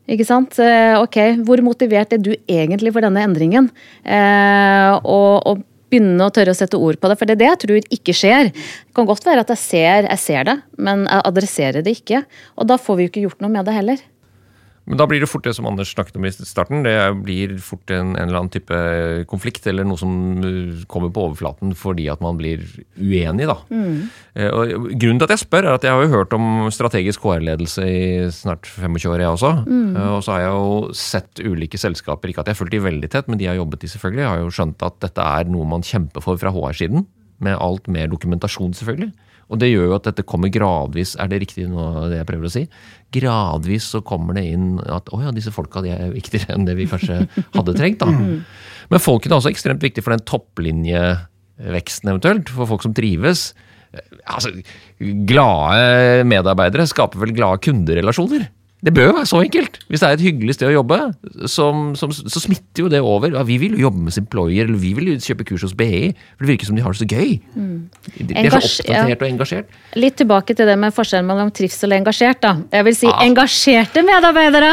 Ikke 0.10 0.26
sant? 0.26 0.58
Eh, 0.64 0.96
Ok, 1.00 1.18
hvor 1.46 1.62
motivert 1.62 2.14
er 2.16 2.22
du 2.22 2.32
egentlig 2.50 2.94
for 2.96 3.06
denne 3.06 3.22
endringen? 3.30 3.70
Eh, 4.04 4.94
og, 5.06 5.46
og 5.46 5.66
begynne 5.90 6.26
å 6.26 6.34
tørre 6.34 6.54
å 6.54 6.58
sette 6.58 6.78
ord 6.78 7.00
på 7.02 7.10
det, 7.10 7.18
for 7.18 7.30
det 7.30 7.36
er 7.38 7.42
det 7.42 7.50
jeg 7.50 7.62
tror 7.64 7.92
ikke 7.98 8.16
skjer. 8.18 8.50
Det 8.54 8.98
kan 8.98 9.08
godt 9.10 9.26
være 9.26 9.46
at 9.46 9.54
jeg 9.54 9.62
ser, 9.62 10.10
jeg 10.10 10.22
ser 10.22 10.50
det, 10.50 10.58
men 10.78 11.06
jeg 11.08 11.26
adresserer 11.30 11.86
det 11.86 11.96
ikke. 12.02 12.24
Og 12.58 12.70
da 12.70 12.78
får 12.82 12.98
vi 12.98 13.06
jo 13.06 13.12
ikke 13.14 13.24
gjort 13.28 13.46
noe 13.46 13.54
med 13.54 13.70
det 13.70 13.78
heller. 13.78 14.04
Men 14.90 14.98
da 14.98 15.06
blir 15.06 15.22
det 15.22 15.30
fort 15.30 15.46
det 15.46 15.52
som 15.54 15.68
Anders 15.70 15.92
snakket 15.94 16.16
om 16.18 16.26
i 16.26 16.32
starten. 16.34 16.82
Det 16.86 16.94
blir 17.22 17.52
fort 17.62 17.92
en, 17.94 18.16
en 18.16 18.24
eller 18.24 18.40
annen 18.40 18.50
type 18.54 18.80
konflikt, 19.30 19.68
eller 19.70 19.86
noe 19.86 20.00
som 20.02 20.12
uh, 20.42 20.82
kommer 20.90 21.12
på 21.14 21.28
overflaten 21.28 21.76
fordi 21.78 22.08
at 22.10 22.24
man 22.26 22.40
blir 22.40 22.64
uenig, 22.98 23.46
da. 23.52 23.60
Eh, 24.34 24.50
Og 24.50 24.90
grunnen 24.98 25.22
til 25.22 25.28
at 25.28 25.36
jeg 25.36 25.44
spør, 25.44 25.68
er 25.70 25.78
at 25.78 25.86
jeg 25.86 25.94
har 25.94 26.02
jo 26.08 26.16
hørt 26.16 26.34
om 26.34 26.50
strategisk 26.74 27.22
HR-ledelse 27.22 27.86
i 27.86 28.02
snart 28.34 28.66
25 28.66 29.14
år, 29.14 29.22
jeg 29.22 29.36
også. 29.36 29.54
Eh, 29.70 30.10
Og 30.18 30.24
så 30.26 30.34
har 30.36 30.42
jeg 30.48 30.58
jo 30.58 30.92
sett 31.06 31.46
ulike 31.46 31.78
selskaper, 31.78 32.34
ikke 32.34 32.42
at 32.42 32.50
jeg 32.50 32.58
har 32.58 32.62
fulgt 32.64 32.74
de 32.74 32.84
veldig 32.90 33.14
tett, 33.14 33.30
men 33.30 33.38
de 33.38 33.46
har 33.52 33.62
jobbet 33.62 33.86
i 33.86 33.94
selvfølgelig, 33.94 34.26
jeg 34.26 34.34
har 34.34 34.42
jo 34.42 34.54
skjønt 34.58 34.90
at 34.90 35.00
dette 35.06 35.22
er 35.38 35.54
noe 35.54 35.70
man 35.70 35.86
kjemper 35.86 36.26
for 36.26 36.42
fra 36.42 36.50
HR-siden. 36.56 37.06
Med 37.40 37.56
alt 37.62 37.86
mer 37.88 38.10
dokumentasjon, 38.12 38.74
selvfølgelig. 38.76 39.14
Og 39.50 39.58
det 39.58 39.72
gjør 39.72 39.88
jo 39.90 39.96
at 39.98 40.06
dette 40.06 40.26
kommer 40.30 40.52
gradvis, 40.54 41.16
er 41.18 41.30
det 41.32 41.42
riktig 41.42 41.66
nå 41.70 41.86
det 42.12 42.20
jeg 42.20 42.28
prøver 42.30 42.50
å 42.50 42.54
si? 42.54 42.68
Gradvis 43.16 43.88
så 43.96 44.02
kommer 44.06 44.36
det 44.38 44.44
inn 44.52 44.76
at 44.86 45.10
å 45.16 45.22
ja, 45.24 45.32
disse 45.34 45.52
folka 45.56 45.82
de 45.86 45.90
er 45.96 46.12
viktigere 46.14 46.54
enn 46.56 46.68
det 46.68 46.76
vi 46.78 46.86
kanskje 46.90 47.24
hadde 47.56 47.74
trengt. 47.78 48.04
da. 48.04 48.10
Men 48.90 49.02
folkene 49.02 49.34
er 49.36 49.42
også 49.42 49.52
ekstremt 49.54 49.82
viktig 49.82 50.04
for 50.06 50.14
den 50.16 50.22
topplinjeveksten 50.30 52.12
eventuelt, 52.14 52.50
for 52.54 52.70
folk 52.70 52.86
som 52.86 52.94
trives. 52.98 53.52
Eh, 53.94 54.06
Altså, 54.30 54.52
Glade 55.26 56.24
medarbeidere 56.30 56.86
skaper 56.86 57.18
vel 57.24 57.32
glade 57.34 57.58
kunderelasjoner? 57.66 58.44
Det 58.80 58.94
bør 58.96 59.10
jo 59.10 59.14
være 59.18 59.28
så 59.28 59.42
enkelt. 59.44 59.80
Hvis 59.92 60.00
det 60.00 60.08
er 60.08 60.14
et 60.16 60.22
hyggelig 60.24 60.54
sted 60.56 60.70
å 60.70 60.76
jobbe, 60.78 60.98
som, 61.52 61.90
som, 62.00 62.14
så 62.16 62.40
smitter 62.40 62.86
jo 62.86 62.90
det 62.94 63.02
over. 63.04 63.34
Ja, 63.36 63.42
vi 63.44 63.58
vil 63.60 63.74
jo 63.76 63.82
jobbe 63.90 64.06
med 64.06 64.14
Simployer, 64.16 64.70
eller 64.70 64.80
vi 64.80 64.94
vil 64.96 65.10
jo 65.12 65.16
kjøpe 65.20 65.44
kurs 65.50 65.66
hos 65.68 65.74
BI. 65.76 66.14
For 66.38 66.46
det 66.48 66.54
virker 66.54 66.70
som 66.70 66.78
de 66.80 66.86
har 66.86 66.96
det 66.96 67.02
så 67.02 67.08
gøy. 67.10 67.34
De, 67.60 68.24
de 68.30 68.38
er 68.40 68.48
så 68.54 68.62
oppdatert 68.62 68.88
oppdatert 68.88 69.26
og 69.26 69.28
engasjert. 69.34 69.74
Litt 70.00 70.16
tilbake 70.22 70.56
til 70.56 70.70
det 70.72 70.78
med 70.80 70.96
forskjellen 70.96 71.28
mellom 71.28 71.52
trivsel 71.56 71.92
og 71.92 71.98
engasjert. 72.00 72.40
da. 72.46 72.54
Jeg 72.80 72.88
vil 72.88 72.96
si 73.02 73.10
Ah. 73.10 73.24
Engasjerte 73.26 74.04
medarbeidere 74.06 74.70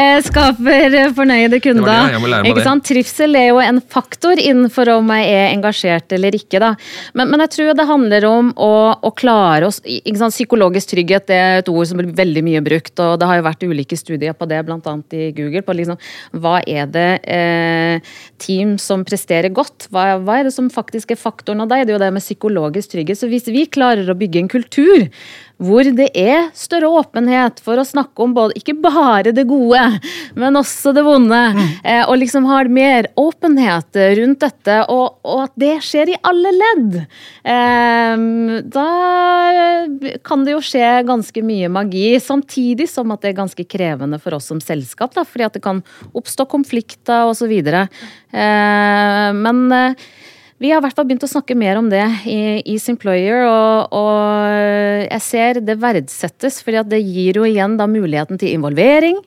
eh, 0.00 0.18
skaper 0.24 0.94
eh, 0.98 1.10
fornøyde 1.14 1.60
kunder. 1.62 1.84
det, 1.86 2.14
jeg 2.16 2.22
må 2.24 2.30
lære 2.32 2.42
meg 2.42 2.50
Ikke 2.50 2.62
det. 2.62 2.66
sant? 2.66 2.84
Trivsel 2.88 3.36
er 3.38 3.46
jo 3.52 3.60
en 3.62 3.78
faktor 3.92 4.40
innenfor 4.40 4.90
om 4.96 5.12
jeg 5.14 5.30
er 5.30 5.52
engasjert 5.52 6.14
eller 6.16 6.34
ikke. 6.34 6.58
da. 6.62 6.72
Men, 7.14 7.30
men 7.30 7.44
jeg 7.44 7.52
tror 7.54 7.72
det 7.78 7.86
handler 7.88 8.26
om 8.28 8.50
å, 8.56 8.72
å 8.98 9.12
klare 9.14 9.68
oss 9.70 9.78
ikke 9.84 10.18
sant? 10.24 10.34
Psykologisk 10.34 10.90
trygghet 10.94 11.28
det 11.30 11.38
er 11.38 11.62
et 11.62 11.68
ord 11.70 11.86
som 11.86 12.00
blir 12.00 12.10
veldig 12.16 12.42
mye 12.48 12.64
brukt, 12.64 12.94
og 13.04 13.18
det 13.20 13.28
har 13.30 13.38
jo 13.38 13.43
vært 13.44 13.66
ulike 13.66 13.98
studier 13.98 14.36
på 14.36 14.48
det, 14.50 14.62
bl.a. 14.66 14.94
i 15.14 15.30
Google. 15.36 15.64
på 15.64 15.76
liksom, 15.76 16.00
Hva 16.40 16.60
er 16.66 16.90
det 16.90 17.08
eh, 17.24 18.14
team 18.42 18.76
som 18.82 19.04
presterer 19.06 19.52
godt? 19.54 19.88
Hva, 19.94 20.18
hva 20.24 20.40
er 20.40 20.48
det 20.48 20.54
som 20.56 20.70
faktisk 20.72 21.14
er 21.14 21.20
faktoren? 21.20 21.64
av 21.64 21.70
deg? 21.70 21.86
Det 21.86 21.94
er 21.94 21.98
jo 21.98 22.04
det 22.04 22.12
med 22.16 22.24
psykologisk 22.24 22.94
trygghet. 22.94 23.20
Så 23.20 23.30
hvis 23.30 23.48
vi 23.52 23.66
klarer 23.70 24.08
å 24.08 24.18
bygge 24.18 24.42
en 24.42 24.52
kultur 24.52 25.08
hvor 25.62 25.86
det 25.96 26.08
er 26.18 26.48
større 26.56 26.90
åpenhet 27.00 27.60
for 27.64 27.78
å 27.78 27.86
snakke 27.86 28.24
om 28.24 28.34
både, 28.36 28.56
ikke 28.58 28.76
bare 28.82 29.32
det 29.34 29.46
gode, 29.48 29.82
men 30.38 30.58
også 30.58 30.94
det 30.96 31.04
vonde, 31.06 31.40
eh, 31.84 32.02
og 32.02 32.18
liksom 32.20 32.48
har 32.50 32.70
mer 32.72 33.08
åpenhet 33.20 34.00
rundt 34.18 34.42
dette, 34.42 34.80
og, 34.90 35.20
og 35.22 35.44
at 35.46 35.54
det 35.60 35.76
skjer 35.86 36.14
i 36.14 36.18
alle 36.26 36.54
ledd, 36.58 36.98
eh, 37.54 38.24
da 38.74 38.88
kan 40.26 40.44
det 40.44 40.56
jo 40.56 40.64
skje 40.64 40.90
ganske 41.06 41.44
mye 41.46 41.70
magi, 41.72 42.08
samtidig 42.22 42.88
som 42.90 43.14
at 43.14 43.22
det 43.22 43.32
er 43.32 43.40
ganske 43.42 43.68
krevende 43.68 44.20
for 44.22 44.36
oss 44.36 44.50
som 44.50 44.62
selskap, 44.62 45.14
da, 45.14 45.26
fordi 45.28 45.48
at 45.48 45.56
det 45.58 45.64
kan 45.64 45.84
oppstå 46.14 46.48
konflikter 46.50 47.30
osv. 47.30 47.54
Eh, 47.54 49.30
men 49.38 49.64
eh, 49.72 50.06
vi 50.62 50.70
har 50.70 50.78
i 50.78 50.84
hvert 50.84 50.96
fall 50.96 51.06
begynt 51.08 51.26
å 51.26 51.30
snakke 51.30 51.56
mer 51.58 51.80
om 51.80 51.88
det 51.90 52.04
i, 52.30 52.38
i 52.70 52.78
Simployer, 52.78 53.42
og, 53.48 53.94
og 53.96 55.04
jeg 55.08 55.24
ser 55.26 55.60
det 55.66 55.76
verdsettes, 55.82 56.60
fordi 56.64 56.84
det 56.92 57.02
gir 57.02 57.40
jo 57.40 57.48
igjen 57.48 57.74
da 57.80 57.88
muligheten 57.90 58.38
til 58.40 58.54
involvering. 58.54 59.18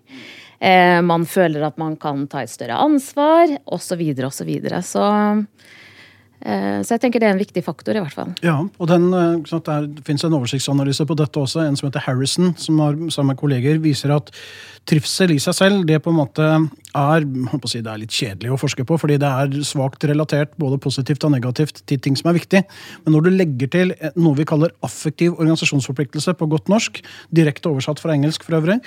Eh, 0.60 1.00
man 1.06 1.28
føler 1.30 1.68
at 1.68 1.78
man 1.78 1.98
kan 2.00 2.24
ta 2.32 2.42
et 2.42 2.54
større 2.54 2.80
ansvar, 2.82 3.60
osv., 3.66 4.00
osv. 4.00 4.32
Så, 4.38 4.48
videre. 4.48 4.82
så 4.82 5.04
eh, 6.42 6.80
så 6.82 6.96
jeg 6.96 7.04
tenker 7.04 7.22
det 7.22 7.30
er 7.30 7.36
en 7.36 7.44
viktig 7.44 7.62
faktor, 7.66 7.98
i 7.98 8.02
hvert 8.02 8.16
fall. 8.16 8.32
Ja, 8.46 8.58
og 8.64 8.90
den, 8.90 9.12
eh, 9.14 9.44
sant, 9.52 9.68
Det 9.68 10.08
finnes 10.08 10.24
en 10.24 10.40
oversiktsanalyse 10.40 11.06
på 11.06 11.20
dette 11.20 11.44
også. 11.44 11.68
En 11.68 11.78
som 11.78 11.92
heter 11.92 12.08
Harrison, 12.08 12.56
som 12.58 12.80
har 12.80 12.96
sammen 13.12 13.36
med 13.36 13.42
kolleger, 13.44 13.84
viser 13.84 14.16
at 14.16 14.32
trivsel 14.88 15.36
i 15.36 15.40
seg 15.44 15.56
selv 15.58 15.88
det 15.88 16.00
på 16.04 16.14
en 16.14 16.20
måte 16.22 16.48
er 16.98 17.26
si, 17.68 17.82
det 17.84 17.92
er 17.92 18.00
litt 18.02 18.14
kjedelig 18.16 18.54
å 18.54 18.60
forske 18.60 18.86
på, 18.88 18.98
fordi 19.00 19.20
det 19.22 19.28
er 19.28 19.66
svakt 19.68 20.06
relatert 20.10 20.56
både 20.60 20.80
positivt 20.82 21.26
og 21.28 21.34
negativt 21.36 21.84
til 21.90 22.00
ting 22.02 22.16
som 22.18 22.32
er 22.32 22.38
viktig. 22.40 22.64
Men 23.06 23.16
når 23.16 23.28
du 23.28 23.30
legger 23.36 23.72
til 23.74 23.94
eh, 23.98 24.16
noe 24.18 24.38
vi 24.38 24.48
kaller 24.48 24.74
affektiv 24.86 25.36
organisasjonsforpliktelse 25.38 26.34
på 26.40 26.50
godt 26.50 26.72
norsk, 26.72 27.02
direkte 27.36 27.70
oversatt 27.70 28.02
fra 28.02 28.16
engelsk 28.16 28.48
for 28.48 28.58
øvrig, 28.60 28.80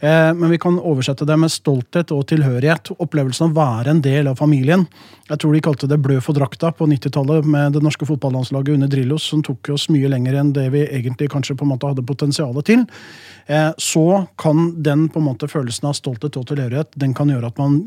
eh, 0.00 0.30
men 0.36 0.52
vi 0.52 0.60
kan 0.62 0.78
oversette 0.78 1.26
det 1.28 1.38
med 1.40 1.54
stolthet 1.54 2.12
og 2.14 2.26
tilhørighet, 2.30 2.92
opplevelsen 3.02 3.48
av 3.48 3.54
å 3.54 3.60
være 3.60 3.96
en 3.96 4.04
del 4.04 4.30
av 4.30 4.38
familien. 4.40 4.86
Jeg 5.26 5.42
tror 5.42 5.56
de 5.56 5.64
kalte 5.64 5.88
det 5.90 5.98
blø 6.02 6.20
for 6.22 6.38
drakta 6.38 6.70
på 6.76 6.86
90-tallet 6.86 7.48
med 7.50 7.74
det 7.74 7.82
norske 7.82 8.06
fotballandslaget 8.06 8.76
under 8.76 8.90
Drillos, 8.92 9.26
som 9.26 9.42
tok 9.46 9.72
oss 9.74 9.88
mye 9.90 10.10
lenger 10.12 10.38
enn 10.38 10.52
det 10.54 10.68
vi 10.74 10.84
egentlig 10.86 11.32
kanskje 11.32 11.56
på 11.58 11.66
en 11.66 11.72
måte 11.72 11.90
hadde 11.90 12.06
potensialet 12.06 12.68
til. 12.68 12.86
Eh, 13.46 13.72
Så 13.78 14.26
kan 14.38 14.82
den 14.82 15.08
på 15.08 15.18
en 15.18 15.26
måte 15.26 15.45
følelsen 15.50 15.88
av 15.90 15.96
stolthet 15.98 16.36
og 16.38 16.46
tilhørighet 16.50 16.96
den 17.00 17.14
kan 17.16 17.30
gjøre 17.30 17.50
at 17.50 17.60
man 17.60 17.78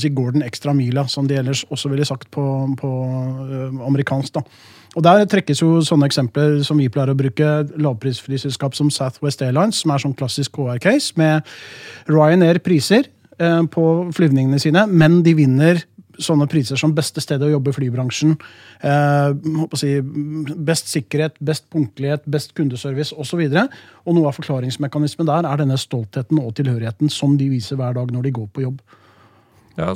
si, 0.00 0.10
går 0.10 0.36
den 0.36 0.46
ekstra 0.46 0.74
mila, 0.76 1.06
som 1.10 1.28
de 1.30 1.38
ellers 1.40 1.64
også 1.70 1.90
ville 1.92 2.06
sagt 2.08 2.30
på, 2.34 2.44
på 2.80 2.90
eh, 3.44 3.84
amerikansk. 3.88 4.34
da. 4.38 4.44
Og 4.94 5.02
Der 5.02 5.24
trekkes 5.26 5.62
jo 5.62 5.80
sånne 5.82 6.06
eksempler 6.06 6.60
som 6.66 6.78
vi 6.78 6.90
pleier 6.92 7.10
å 7.10 7.18
bruke. 7.18 7.50
Lavprisflyselskap 7.82 8.76
som 8.78 8.92
Southwest 8.94 9.42
Airlines, 9.42 9.82
som 9.82 9.90
er 9.90 10.02
sånn 10.04 10.14
klassisk 10.14 10.60
HR-case, 10.60 11.16
med 11.18 11.48
Ryanair 12.10 12.62
priser 12.62 13.08
eh, 13.38 13.62
på 13.66 13.88
flyvningene 14.14 14.60
sine, 14.62 14.86
men 14.86 15.22
de 15.26 15.34
vinner 15.38 15.82
sånne 16.22 16.46
priser 16.50 16.78
som 16.80 16.94
beste 16.96 17.22
stedet 17.22 17.48
å 17.48 17.54
jobbe 17.56 17.72
i 17.72 17.76
flybransjen. 17.76 18.34
Eh, 18.84 19.30
si, 19.80 19.94
best 20.70 20.90
sikkerhet, 20.92 21.38
best 21.44 21.68
punktlighet, 21.72 22.26
best 22.30 22.54
kundeservice 22.58 23.16
osv. 23.16 23.44
Og, 23.46 23.78
og 24.04 24.18
noe 24.18 24.30
av 24.30 24.38
forklaringsmekanismen 24.38 25.30
der 25.30 25.48
er 25.48 25.62
denne 25.62 25.78
stoltheten 25.80 26.40
og 26.42 26.54
tilhørigheten 26.58 27.12
som 27.12 27.38
de 27.40 27.50
viser 27.52 27.80
hver 27.80 27.96
dag 27.98 28.12
når 28.14 28.28
de 28.28 28.36
går 28.40 28.52
på 28.54 28.66
jobb. 28.66 28.82
Ja, 29.76 29.88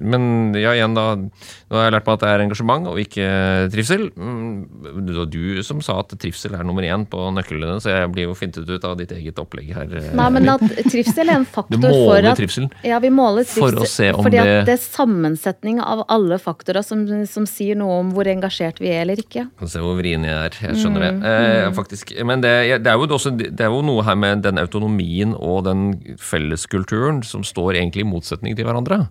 men 0.00 0.54
ja, 0.58 0.72
igjen 0.74 0.94
da 0.96 1.02
Nå 1.14 1.76
har 1.78 1.84
jeg 1.86 1.92
lært 1.94 2.06
meg 2.08 2.14
at 2.16 2.22
det 2.24 2.30
er 2.32 2.42
engasjement 2.44 2.88
og 2.90 2.98
ikke 2.98 3.26
trivsel. 3.70 4.08
Mm, 4.16 5.04
Det 5.06 5.14
var 5.16 5.26
du 5.30 5.62
som 5.62 5.80
sa 5.84 6.00
at 6.02 6.14
trivsel 6.18 6.54
er 6.58 6.64
nummer 6.66 6.82
én 6.82 7.04
på 7.06 7.20
nøklene, 7.34 7.76
så 7.82 7.90
jeg 7.92 8.10
blir 8.14 8.26
jo 8.28 8.34
fintet 8.34 8.68
ut 8.68 8.84
av 8.84 8.96
ditt 8.98 9.12
eget 9.14 9.38
opplegg 9.38 9.70
her. 9.74 9.86
eh, 10.00 10.10
Nei, 10.18 10.28
men 10.34 10.48
at 10.48 10.60
trivsel 10.90 11.28
er 11.30 11.36
en 11.40 11.46
faktor 11.56 11.80
for 11.94 12.16
at 12.30 12.38
trivsel. 12.38 12.68
Ja, 12.82 12.98
vi 12.98 13.10
måler 13.14 13.46
For 13.46 13.70
trivsel. 13.70 13.82
å 13.82 13.86
se 13.94 14.10
om 14.12 14.24
fordi 14.24 14.42
det- 14.42 14.66
det 14.66 14.74
er 14.78 14.82
sammensetning 14.82 15.80
av 15.80 16.04
alle 16.08 16.38
faktorer 16.38 16.82
som, 16.84 17.06
som 17.26 17.46
sier 17.46 17.76
noe 17.76 18.00
om 18.00 18.12
hvor 18.12 18.26
engasjert 18.26 18.78
vi 18.82 18.88
er 18.90 19.02
eller 19.02 19.16
ikke. 19.22 19.46
Kan 19.58 19.68
se 19.68 19.78
hvor 19.78 19.96
vrien 19.98 20.24
jeg 20.24 20.34
er. 20.34 20.50
Jeg 20.68 20.76
skjønner 20.82 21.00
det. 21.06 21.12
Eh, 21.24 21.70
faktisk. 21.72 22.12
Men 22.24 22.40
det, 22.40 22.82
det, 22.82 22.90
er 22.90 22.98
jo 22.98 23.06
også, 23.06 23.30
det 23.38 23.60
er 23.60 23.70
jo 23.70 23.82
noe 23.82 24.02
her 24.02 24.14
med 24.18 24.42
den 24.42 24.58
autonomien 24.58 25.34
og 25.38 25.64
den 25.64 26.16
felleskulturen 26.18 27.22
som 27.24 27.42
står 27.46 27.74
egentlig 27.78 28.04
i 28.04 28.08
motsetning 28.08 28.56
til 28.56 28.66
hverandre. 28.66 29.03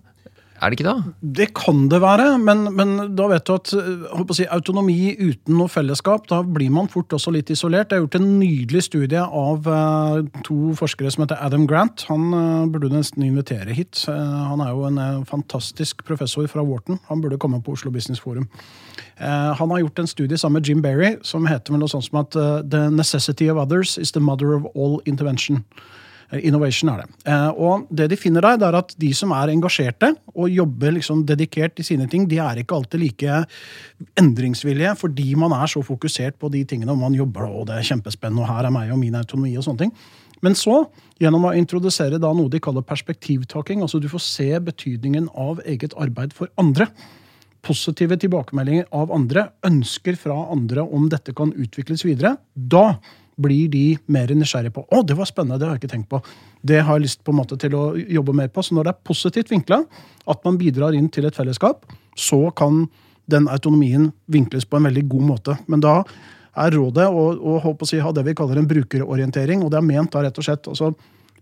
Er 0.62 0.70
det 0.70 0.78
ikke 0.78 0.86
det? 0.86 1.14
Det 1.38 1.46
kan 1.58 1.88
det 1.90 1.98
være, 2.02 2.38
men, 2.38 2.68
men 2.76 2.92
da 3.18 3.26
vet 3.28 3.46
du 3.48 3.52
at 3.56 3.72
eh, 3.74 4.20
si, 4.36 4.44
autonomi 4.46 5.14
uten 5.18 5.56
noe 5.58 5.70
fellesskap, 5.70 6.28
da 6.30 6.42
blir 6.46 6.70
man 6.72 6.86
fort 6.92 7.12
også 7.16 7.32
litt 7.34 7.50
isolert. 7.50 7.90
Jeg 7.90 7.98
har 7.98 8.04
gjort 8.04 8.18
en 8.20 8.28
nydelig 8.38 8.84
studie 8.86 9.20
av 9.24 9.66
eh, 9.66 10.20
to 10.46 10.76
forskere 10.78 11.10
som 11.10 11.24
heter 11.24 11.42
Adam 11.42 11.66
Grant. 11.70 12.06
Han 12.10 12.28
eh, 12.38 12.68
burde 12.70 12.92
du 12.92 12.94
nesten 12.94 13.26
invitere 13.26 13.74
hit. 13.74 14.04
Han 14.06 14.62
er 14.62 14.70
jo 14.70 14.86
en 14.86 15.26
fantastisk 15.26 16.04
professor 16.06 16.46
fra 16.50 16.62
Wharton. 16.64 17.02
Han 17.10 17.24
burde 17.24 17.40
komme 17.40 17.60
på 17.64 17.74
Oslo 17.74 17.90
Business 17.94 18.22
Forum. 18.22 18.46
Han 19.18 19.70
har 19.70 19.78
gjort 19.78 20.00
en 20.02 20.08
studie 20.10 20.38
sammen 20.38 20.58
med 20.58 20.68
Jim 20.68 20.80
Berry 20.82 21.12
som 21.22 21.46
heter 21.46 21.74
vel 21.74 21.82
noe 21.82 21.90
sånt 21.90 22.06
som 22.08 22.18
at 22.18 22.34
The 22.34 22.88
necessity 22.90 23.46
of 23.50 23.60
others 23.62 23.94
is 23.98 24.10
the 24.12 24.22
mother 24.22 24.56
of 24.56 24.66
all 24.74 24.98
intervention. 25.06 25.62
Eh, 26.32 26.46
Innovation 26.48 26.90
er 26.92 27.02
det. 27.02 27.08
Eh, 27.26 27.48
Og 27.64 27.86
det 27.90 28.08
de 28.10 28.16
finner 28.16 28.40
der, 28.40 28.58
det 28.58 28.68
er 28.68 28.78
at 28.78 28.94
de 28.98 29.12
som 29.14 29.32
er 29.32 29.52
engasjerte 29.52 30.14
og 30.34 30.50
jobber 30.50 30.92
liksom 30.96 31.24
dedikert 31.26 31.78
i 31.78 31.86
sine 31.86 32.08
ting, 32.08 32.28
de 32.28 32.38
er 32.38 32.62
ikke 32.62 32.74
alltid 32.74 33.00
like 33.00 33.46
endringsvillige, 34.20 34.96
fordi 34.96 35.34
man 35.36 35.52
er 35.52 35.66
så 35.66 35.82
fokusert 35.84 36.38
på 36.38 36.50
de 36.50 36.64
tingene. 36.64 36.92
og 36.92 36.98
Man 36.98 37.14
jobber, 37.14 37.48
og 37.48 37.66
det 37.66 37.78
er 37.78 37.94
kjempespennende, 37.94 38.42
og 38.42 38.48
her 38.48 38.66
er 38.66 38.70
meg 38.74 38.92
og 38.92 38.98
min 38.98 39.14
autonomi 39.14 39.56
og 39.56 39.64
sånne 39.64 39.78
ting. 39.78 39.92
Men 40.42 40.54
så, 40.54 40.84
gjennom 41.20 41.46
å 41.48 41.54
introdusere 41.56 42.18
da 42.20 42.32
noe 42.36 42.50
de 42.52 42.60
kaller 42.60 42.84
perspektivtaking, 42.84 43.80
altså 43.80 44.00
du 44.00 44.10
får 44.12 44.20
se 44.20 44.48
betydningen 44.60 45.30
av 45.40 45.62
eget 45.64 45.94
arbeid 45.96 46.34
for 46.36 46.50
andre, 46.60 46.88
positive 47.64 48.18
tilbakemeldinger 48.20 48.90
av 48.92 49.12
andre, 49.14 49.46
ønsker 49.64 50.18
fra 50.20 50.36
andre 50.52 50.84
om 50.84 51.08
dette 51.08 51.32
kan 51.32 51.52
utvikles 51.56 52.04
videre, 52.04 52.36
da 52.54 52.98
blir 53.40 53.70
de 53.72 53.84
mer 54.06 54.30
nysgjerrige 54.34 54.74
på 54.76 54.84
å, 54.88 55.02
det 55.06 55.16
var 55.18 55.28
spennende, 55.28 55.58
det 55.60 55.66
har 55.66 55.76
jeg 55.76 55.84
ikke 55.84 55.92
tenkt 55.94 56.10
på. 56.12 56.20
Det 56.62 56.82
har 56.84 56.98
jeg 56.98 57.06
lyst 57.06 57.24
på 57.26 57.34
en 57.34 57.40
måte 57.40 57.58
til 57.60 57.74
å 57.76 57.86
jobbe 57.96 58.34
mer 58.36 58.52
på. 58.52 58.62
Så 58.62 58.76
når 58.76 58.88
det 58.88 58.94
er 58.94 59.08
positivt 59.10 59.50
vinkla, 59.52 59.82
at 60.30 60.46
man 60.46 60.60
bidrar 60.60 60.96
inn 60.96 61.10
til 61.12 61.26
et 61.28 61.36
fellesskap, 61.36 61.84
så 62.16 62.46
kan 62.56 62.84
den 63.30 63.48
autonomien 63.50 64.10
vinkles 64.30 64.66
på 64.68 64.78
en 64.78 64.88
veldig 64.88 65.04
god 65.10 65.28
måte. 65.32 65.58
Men 65.66 65.82
da 65.84 66.00
er 66.54 66.76
rådet 66.76 67.06
å, 67.10 67.26
å, 67.34 67.58
å 67.58 67.88
si, 67.88 67.98
ha 67.98 68.12
det 68.14 68.24
vi 68.28 68.36
kaller 68.38 68.60
en 68.60 68.70
brukerorientering, 68.70 69.64
og 69.64 69.72
det 69.72 69.80
er 69.80 69.88
ment 69.88 70.12
da 70.14 70.22
rett 70.24 70.40
og 70.40 70.46
slett 70.46 70.70
altså, 70.70 70.94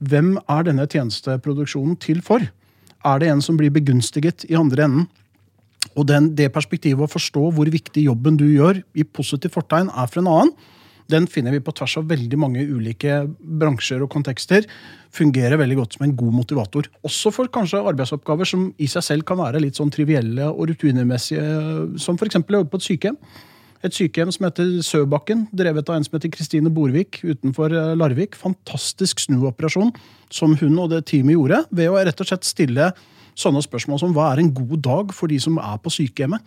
Hvem 0.03 0.33
er 0.51 0.65
denne 0.67 0.83
tjenesteproduksjonen 0.91 1.95
til 2.03 2.19
for? 2.27 2.43
Er 3.07 3.21
det 3.23 3.29
en 3.31 3.43
som 3.45 3.55
blir 3.55 3.71
begunstiget 3.71 4.43
i 4.49 4.57
andre 4.59 4.89
enden? 4.89 5.05
Og 5.95 6.09
den, 6.09 6.31
det 6.35 6.49
perspektivet 6.55 7.05
å 7.05 7.11
forstå 7.11 7.43
hvor 7.55 7.71
viktig 7.71 8.09
jobben 8.09 8.39
du 8.41 8.49
gjør 8.49 8.81
i 8.99 9.05
positiv 9.07 9.55
fortegn 9.55 9.93
er 9.95 10.11
for 10.11 10.23
en 10.23 10.31
annen, 10.33 10.51
den 11.13 11.29
finner 11.31 11.55
vi 11.55 11.63
på 11.65 11.75
tvers 11.77 11.99
av 12.01 12.09
veldig 12.11 12.39
mange 12.41 12.65
ulike 12.65 13.23
bransjer 13.39 14.03
og 14.05 14.11
kontekster. 14.13 14.67
Fungerer 15.13 15.61
veldig 15.61 15.79
godt 15.79 15.97
som 15.97 16.07
en 16.07 16.17
god 16.17 16.35
motivator. 16.41 16.89
Også 17.07 17.33
for 17.35 17.51
kanskje 17.53 17.83
arbeidsoppgaver 17.93 18.49
som 18.49 18.71
i 18.81 18.89
seg 18.91 19.07
selv 19.07 19.29
kan 19.29 19.41
være 19.43 19.61
litt 19.63 19.79
sånn 19.79 19.93
trivielle 19.93 20.49
og 20.51 20.71
rutinemessige, 20.73 21.45
som 22.01 22.19
f.eks. 22.19 22.41
å 22.41 22.59
jobbe 22.59 22.73
på 22.73 22.81
et 22.81 22.89
sykehjem. 22.89 23.21
Et 23.83 23.95
sykehjem 23.97 24.31
som 24.31 24.47
heter 24.47 24.75
Søbakken, 24.87 25.49
drevet 25.51 25.89
av 25.91 25.99
en 25.99 26.05
som 26.07 26.15
heter 26.15 26.31
Kristine 26.31 26.71
Borvik 26.71 27.19
utenfor 27.25 27.73
eh, 27.75 27.95
Larvik. 27.99 28.39
Fantastisk 28.39 29.25
snuoperasjon 29.25 29.91
som 30.33 30.55
hun 30.61 30.79
og 30.79 30.93
det 30.93 31.03
teamet 31.11 31.35
gjorde 31.35 31.65
ved 31.75 31.91
å 31.91 31.99
rett 31.99 32.23
og 32.23 32.31
slett 32.31 32.47
stille 32.47 32.93
sånne 33.39 33.63
spørsmål 33.65 33.99
som 33.99 34.13
hva 34.15 34.31
er 34.33 34.43
en 34.43 34.53
god 34.55 34.77
dag 34.85 35.17
for 35.17 35.33
de 35.33 35.41
som 35.43 35.59
er 35.59 35.81
på 35.83 35.91
sykehjemmet. 35.93 36.45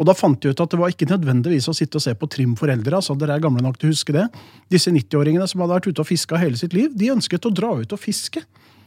Og 0.00 0.06
da 0.08 0.14
fant 0.16 0.40
de 0.40 0.50
ut 0.52 0.60
at 0.64 0.72
det 0.72 0.78
var 0.80 0.92
ikke 0.92 1.08
nødvendigvis 1.10 1.68
å 1.68 1.74
sitte 1.76 1.98
og 2.00 2.04
se 2.04 2.14
på 2.16 2.28
Trim 2.32 2.54
for 2.56 2.72
eldre. 2.72 2.96
altså 2.96 3.16
dere 3.18 3.36
er 3.36 3.44
gamle 3.44 3.62
nok 3.62 3.76
til 3.78 3.90
å 3.90 3.92
huske 3.92 4.14
det. 4.16 4.24
Disse 4.72 4.90
90-åringene 4.94 5.46
som 5.50 5.60
hadde 5.60 5.76
vært 5.76 5.90
ute 5.92 6.00
og 6.04 6.08
fiska 6.08 6.40
hele 6.40 6.56
sitt 6.56 6.72
liv, 6.76 6.90
de 6.96 7.10
ønsket 7.12 7.44
å 7.46 7.52
dra 7.52 7.74
ut 7.82 7.92
og 7.92 8.00
fiske. 8.00 8.40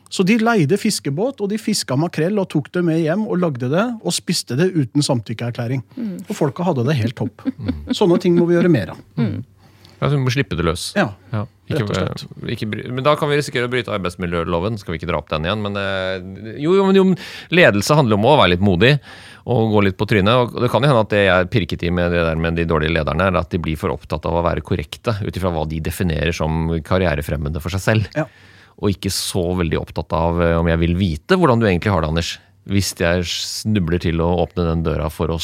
Så 0.10 0.24
de 0.24 0.38
leide 0.38 0.78
fiskebåt, 0.78 1.41
og 1.41 1.49
de 1.49 1.58
fiska 1.60 1.95
makrell 1.97 2.38
og 2.39 2.47
tok 2.53 2.70
det 2.78 2.84
med 2.86 3.01
hjem 3.01 3.26
og 3.28 3.39
lagde 3.41 3.70
det 3.72 3.86
og 4.06 4.14
spiste 4.14 4.56
det 4.58 4.70
uten 4.76 5.03
samtykkeerklæring. 5.06 5.82
Og 6.30 6.32
folka 6.38 6.64
hadde 6.68 6.86
det 6.88 6.97
helt 7.01 7.18
topp. 7.18 7.45
Sånne 7.99 8.20
ting 8.22 8.38
må 8.38 8.45
vi 8.49 8.58
gjøre 8.58 8.72
mer 8.72 8.93
av. 8.95 9.01
Ja, 9.95 10.10
så 10.10 10.16
vi 10.18 10.24
må 10.26 10.32
slippe 10.34 10.58
det 10.60 10.66
løs. 10.68 10.89
Ja, 10.97 11.10
Ja, 11.32 11.45
rett 11.72 11.82
og 11.88 11.95
slett. 11.95 12.26
ikke, 12.53 12.68
men 12.70 13.01
da 13.03 13.16
kan 13.18 13.32
vi 13.32 13.39
risikere 13.39 13.66
å 13.66 13.72
bryte 13.72 13.93
arbeidsmiljøloven. 13.95 14.78
Skal 14.78 14.93
vi 14.93 14.99
ikke 14.99 15.10
dra 15.10 15.18
opp 15.22 15.32
den 15.32 15.47
igjen? 15.47 15.64
Men 15.64 15.80
eh, 15.80 16.60
jo, 16.62 16.76
jo, 16.78 16.84
men 16.86 16.99
jo, 16.99 17.06
ledelse 17.56 17.97
handler 17.97 18.20
om 18.20 18.28
å 18.30 18.36
være 18.38 18.53
litt 18.53 18.66
modig 18.66 18.91
og 19.46 19.76
gå 19.76 19.84
litt 19.86 19.98
på 20.00 20.08
trynet. 20.10 20.34
Og 20.34 20.58
det 20.64 20.72
kan 20.74 20.82
jo 20.82 20.89
hende 20.89 21.04
at 21.06 21.14
det 21.14 21.22
jeg 21.28 21.52
pirket 21.54 21.86
i 21.86 21.91
med 21.93 22.14
det 22.14 22.24
der 22.26 22.39
med 22.41 22.58
de 22.58 22.66
dårlige 22.70 22.96
lederne, 22.96 23.30
er 23.30 23.39
at 23.39 23.54
de 23.54 23.62
blir 23.62 23.78
for 23.80 23.93
opptatt 23.93 24.26
av 24.26 24.39
å 24.39 24.43
være 24.46 24.66
korrekte 24.66 25.18
ut 25.22 25.38
ifra 25.38 25.54
hva 25.54 25.68
de 25.70 25.82
definerer 25.86 26.34
som 26.36 26.74
karrierefremmende 26.86 27.62
for 27.64 27.76
seg 27.76 27.84
selv. 27.84 28.10
Ja. 28.18 28.26
Og 28.82 28.91
ikke 28.91 29.14
så 29.14 29.46
veldig 29.62 29.78
opptatt 29.80 30.16
av 30.18 30.41
eh, 30.43 30.58
om 30.60 30.68
jeg 30.68 30.82
vil 30.82 30.98
vite 31.00 31.38
hvordan 31.39 31.62
du 31.62 31.70
egentlig 31.70 31.93
har 31.93 32.04
det, 32.04 32.12
Anders. 32.12 32.34
Hvis 32.66 32.93
jeg 32.97 33.26
snubler 33.30 34.01
til 34.01 34.22
å 34.24 34.32
åpne 34.41 34.63
den 34.66 34.82
døra 34.86 35.09
for 35.13 35.30
å 35.30 35.38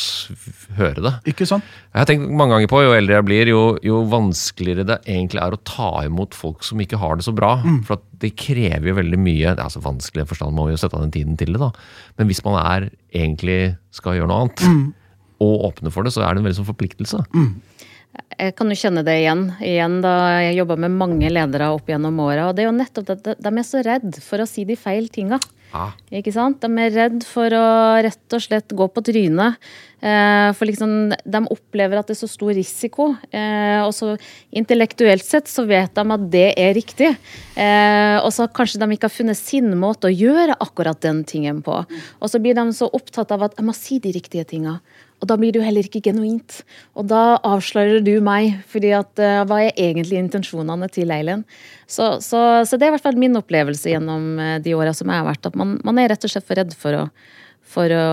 høre 0.80 1.03
det. 1.05 1.11
Ikke 1.30 1.45
sant? 1.45 1.65
Jeg 1.91 1.99
har 1.99 2.07
tenkt 2.09 2.32
mange 2.34 2.55
ganger 2.55 2.72
på, 2.72 2.80
Jo 2.82 2.95
eldre 2.95 3.19
jeg 3.19 3.28
blir, 3.28 3.51
jo, 3.51 3.61
jo 3.86 3.99
vanskeligere 4.09 4.88
det 4.89 4.97
egentlig 5.05 5.43
er 5.43 5.53
å 5.53 5.61
ta 5.67 5.91
imot 6.07 6.34
folk 6.38 6.65
som 6.65 6.82
ikke 6.82 6.97
har 7.01 7.19
det 7.19 7.28
så 7.28 7.36
bra. 7.38 7.57
For 7.86 7.99
at 7.99 8.07
det 8.24 8.34
krever 8.39 8.89
jo 8.89 8.97
veldig 8.97 9.19
mye. 9.22 9.53
Det 9.57 9.65
er 9.65 9.74
så 9.74 9.84
vanskelig 9.84 10.26
i 10.26 10.32
forstand, 10.32 10.55
må 10.57 10.61
må 10.61 10.72
jo 10.72 10.80
sette 10.82 10.97
av 10.97 11.05
den 11.05 11.13
tiden 11.13 11.38
til 11.39 11.53
det. 11.53 11.61
da. 11.61 11.72
Men 12.17 12.30
hvis 12.30 12.43
man 12.45 12.57
er 12.61 12.89
egentlig 13.13 13.78
skal 13.93 14.17
gjøre 14.17 14.32
noe 14.32 14.45
annet, 14.45 14.93
og 15.41 15.67
åpne 15.72 15.93
for 15.93 16.05
det, 16.05 16.13
så 16.13 16.24
er 16.24 16.34
det 16.34 16.41
en 16.41 16.47
veldig 16.49 16.59
sånn 16.61 16.69
forpliktelse. 16.69 17.24
Jeg 18.38 18.55
kan 18.57 18.72
jo 18.72 18.76
kjenne 18.76 19.03
det 19.07 19.15
igjen. 19.22 19.45
igjen 19.63 20.01
da 20.03 20.41
Jeg 20.41 20.57
jobba 20.59 20.76
med 20.84 20.97
mange 20.99 21.30
ledere 21.32 21.72
opp 21.72 21.88
gjennom 21.89 22.19
åra. 22.19 22.49
Og 22.49 22.55
det 22.55 22.65
er 22.65 22.69
jo 22.69 22.78
nettopp 22.78 23.11
at 23.13 23.32
de 23.39 23.51
er 23.51 23.67
så 23.67 23.84
redd 23.86 24.19
for 24.26 24.43
å 24.43 24.49
si 24.49 24.65
de 24.67 24.78
feil 24.80 25.07
tinga. 25.13 25.39
Ja. 25.72 25.86
Ikke 26.19 26.34
sant? 26.36 26.59
De 26.63 26.84
er 26.84 26.91
redd 26.93 27.24
for 27.28 27.53
å 27.55 27.67
rett 28.03 28.36
og 28.36 28.43
slett 28.43 28.76
gå 28.76 28.88
på 28.91 29.03
trynet. 29.07 29.59
Eh, 30.01 30.49
for 30.57 30.65
liksom, 30.65 31.13
de 31.13 31.41
opplever 31.53 31.99
at 31.99 32.09
det 32.09 32.15
er 32.15 32.22
så 32.24 32.30
stor 32.32 32.51
risiko. 32.57 33.11
Eh, 33.32 33.80
og 33.86 33.93
så 33.95 34.15
intellektuelt 34.57 35.26
sett 35.26 35.51
så 35.51 35.65
vet 35.69 35.93
de 35.95 36.05
at 36.17 36.26
det 36.34 36.47
er 36.59 36.74
riktig. 36.76 37.11
Eh, 37.55 38.17
og 38.19 38.32
så 38.36 38.49
kanskje 38.51 38.82
de 38.82 38.89
ikke 38.97 39.07
har 39.07 39.15
funnet 39.15 39.39
sin 39.39 39.72
måte 39.80 40.09
å 40.09 40.15
gjøre 40.15 40.57
akkurat 40.59 40.99
den 41.05 41.24
tingen 41.30 41.61
på. 41.65 41.84
Og 42.19 42.34
så 42.34 42.41
blir 42.41 42.57
de 42.57 42.67
så 42.76 42.89
opptatt 42.91 43.32
av 43.32 43.47
at 43.47 43.55
jeg 43.59 43.67
må 43.67 43.78
si 43.78 44.01
de 44.03 44.13
riktige 44.17 44.47
tinga. 44.49 44.80
Og 45.22 45.30
da 45.30 45.38
blir 45.38 45.53
det 45.53 45.61
jo 45.61 45.65
heller 45.65 45.86
ikke 45.86 46.01
genuint. 46.09 46.61
Og 46.97 47.05
da 47.11 47.38
avslører 47.45 48.01
du 48.05 48.15
meg, 48.26 48.57
fordi 48.69 48.93
at 48.97 49.22
uh, 49.22 49.43
hva 49.45 49.59
er 49.67 49.76
egentlig 49.78 50.17
intensjonene 50.17 50.89
til 50.93 51.13
Eileen? 51.13 51.43
Så, 51.86 52.15
så, 52.26 52.63
så 52.65 52.78
det 52.78 52.88
er 52.88 52.91
i 52.91 52.95
hvert 52.95 53.05
fall 53.05 53.19
min 53.22 53.38
opplevelse 53.38 53.91
gjennom 53.91 54.39
eh, 54.39 54.55
de 54.63 54.74
åra 54.78 54.93
som 54.95 55.09
jeg 55.11 55.19
har 55.19 55.28
vært, 55.28 55.49
at 55.49 55.57
man, 55.59 55.76
man 55.84 55.99
er 55.99 56.13
rett 56.13 56.24
og 56.24 56.32
slett 56.32 56.47
for 56.47 56.57
redd 56.57 56.72
for 56.80 56.95
å, 56.95 57.03
for 57.67 57.93
å 57.93 58.05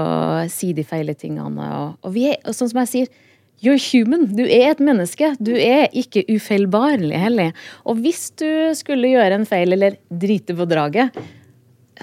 si 0.50 0.72
de 0.74 0.82
feile 0.86 1.14
tingene. 1.14 1.68
Og, 1.78 1.94
og 2.02 2.14
vi 2.16 2.26
er, 2.32 2.40
og 2.42 2.56
sånn 2.58 2.72
som 2.72 2.82
jeg 2.82 2.92
sier, 2.92 3.24
You're 3.58 3.80
human. 3.82 4.28
Du 4.38 4.44
er 4.44 4.68
et 4.70 4.82
menneske. 4.82 5.32
Du 5.42 5.50
er 5.58 5.88
ikke 5.96 6.22
ufeilbarlig 6.30 7.18
heller. 7.18 7.56
Og 7.90 7.98
hvis 8.04 8.28
du 8.38 8.70
skulle 8.78 9.10
gjøre 9.10 9.40
en 9.40 9.46
feil 9.50 9.74
eller 9.74 9.96
drite 10.06 10.54
på 10.54 10.66
draget, 10.70 11.16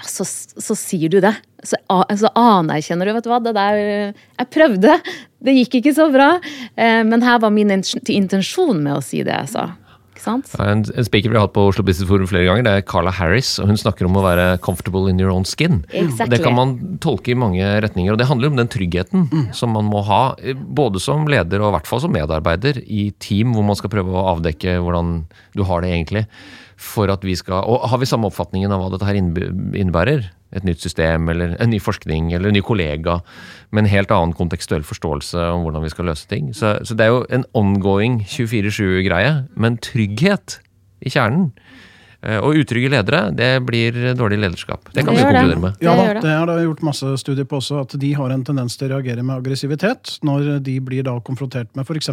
så, 0.04 0.26
så 0.26 0.76
sier 0.76 1.12
du 1.12 1.20
det. 1.24 1.32
Så, 1.64 1.78
så 2.20 2.30
anerkjenner 2.36 3.08
du, 3.08 3.14
vet 3.16 3.26
du 3.26 3.32
hva, 3.32 3.40
det 3.42 3.56
der 3.56 3.78
Jeg 4.12 4.50
prøvde, 4.52 4.98
det 5.42 5.56
gikk 5.60 5.80
ikke 5.80 5.96
så 5.96 6.10
bra. 6.12 6.36
Eh, 6.76 7.02
men 7.06 7.24
her 7.24 7.40
var 7.42 7.54
min 7.54 7.72
intensjon 7.72 8.78
med 8.82 8.98
å 8.98 9.02
si 9.04 9.24
det 9.26 9.34
jeg 9.34 9.52
sa. 9.56 9.70
Ikke 10.16 10.24
sant? 10.24 10.52
En, 10.64 10.80
en 10.80 11.04
speaker 11.04 11.28
vi 11.28 11.36
har 11.36 11.44
hatt 11.44 11.52
på 11.52 11.66
Oslo 11.68 11.84
Business 11.84 12.08
Forum 12.08 12.28
flere 12.30 12.46
ganger, 12.48 12.64
det 12.64 12.72
er 12.72 12.84
Carla 12.88 13.12
Harris. 13.12 13.58
og 13.60 13.68
Hun 13.68 13.80
snakker 13.80 14.08
om 14.08 14.16
å 14.16 14.24
være 14.24 14.46
comfortable 14.64 15.12
in 15.12 15.20
your 15.20 15.32
own 15.32 15.44
skin. 15.44 15.82
Exactly. 15.90 16.30
Det 16.32 16.40
kan 16.44 16.56
man 16.56 16.76
tolke 17.04 17.34
i 17.34 17.38
mange 17.38 17.64
retninger. 17.84 18.14
og 18.14 18.20
Det 18.20 18.28
handler 18.30 18.52
om 18.52 18.60
den 18.60 18.70
tryggheten 18.72 19.26
som 19.56 19.76
man 19.76 19.90
må 19.92 20.00
ha, 20.08 20.22
eh, 20.40 20.56
både 20.56 21.02
som 21.04 21.28
leder 21.28 21.60
og 21.60 21.68
i 21.68 21.76
hvert 21.76 21.90
fall 21.90 22.00
som 22.04 22.16
medarbeider 22.16 22.80
i 22.84 23.10
team, 23.20 23.52
hvor 23.52 23.66
man 23.68 23.76
skal 23.76 23.92
prøve 23.92 24.16
å 24.16 24.28
avdekke 24.32 24.78
hvordan 24.80 25.18
du 25.56 25.66
har 25.68 25.84
det 25.84 25.92
egentlig. 25.92 26.24
For 26.76 27.08
at 27.08 27.22
vi 27.24 27.36
skal, 27.38 27.64
og 27.64 27.88
Har 27.88 28.00
vi 28.02 28.08
samme 28.08 28.28
oppfatningen 28.28 28.72
av 28.72 28.82
hva 28.82 28.90
dette 28.92 29.06
her 29.08 29.16
innebærer? 29.16 30.30
Et 30.56 30.64
nytt 30.64 30.80
system, 30.80 31.28
eller 31.28 31.56
en 31.60 31.72
ny 31.72 31.80
forskning, 31.82 32.30
eller 32.32 32.48
en 32.48 32.56
ny 32.56 32.62
kollega 32.64 33.18
med 33.74 33.84
en 33.84 33.90
helt 33.90 34.12
annen 34.14 34.34
kontekstuell 34.36 34.84
forståelse 34.86 35.40
om 35.52 35.64
hvordan 35.64 35.82
vi 35.82 35.90
skal 35.92 36.06
løse 36.08 36.28
ting. 36.30 36.52
Så, 36.54 36.76
så 36.86 36.94
det 36.96 37.06
er 37.06 37.12
jo 37.12 37.24
en 37.34 37.44
ongoing 37.56 38.20
24-7-greie, 38.22 39.32
men 39.56 39.80
trygghet 39.82 40.60
i 41.02 41.12
kjernen. 41.12 41.50
Eh, 42.22 42.38
Og 42.40 42.56
utrygge 42.56 42.88
ledere, 42.90 43.30
det 43.36 43.50
blir 43.66 43.92
dårlig 44.16 44.38
lederskap. 44.40 44.88
Det 44.92 45.04
kan 45.04 45.14
Det 45.14 45.20
vi 45.20 45.26
konkludere 45.26 45.60
med. 45.60 45.76
Ja 45.80 45.92
Det 45.94 45.96
da, 46.06 46.14
det. 46.14 46.22
det 46.22 46.34
har 46.38 46.46
det 46.46 46.64
gjort 46.64 46.82
masse 46.82 47.16
studier 47.20 47.44
på 47.44 47.58
også, 47.60 47.80
at 47.84 47.96
de 48.00 48.12
har 48.16 48.30
en 48.30 48.44
tendens 48.44 48.76
til 48.76 48.88
å 48.88 48.96
reagere 48.96 49.22
med 49.22 49.36
aggressivitet 49.36 50.18
når 50.24 50.60
de 50.64 50.78
blir 50.80 51.02
da 51.04 51.18
konfrontert 51.20 51.68
med 51.76 51.84
f.eks. 51.84 52.10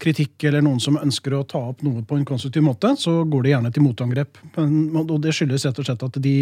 kritikk 0.00 0.44
eller 0.44 0.62
noen 0.64 0.80
som 0.80 0.96
ønsker 0.98 1.34
å 1.36 1.44
ta 1.46 1.58
opp 1.70 1.82
noe 1.82 2.02
på 2.02 2.16
en 2.18 2.24
konstruktiv 2.24 2.62
måte, 2.66 2.94
så 2.98 3.22
går 3.28 3.42
de 3.42 3.52
gjerne 3.54 3.72
til 3.72 3.82
motangrep. 3.86 4.38
Og 4.56 5.20
det 5.22 5.34
skyldes 5.36 5.66
rett 5.68 5.78
og 5.78 5.84
slett 5.86 6.02
at 6.08 6.18
de, 6.24 6.36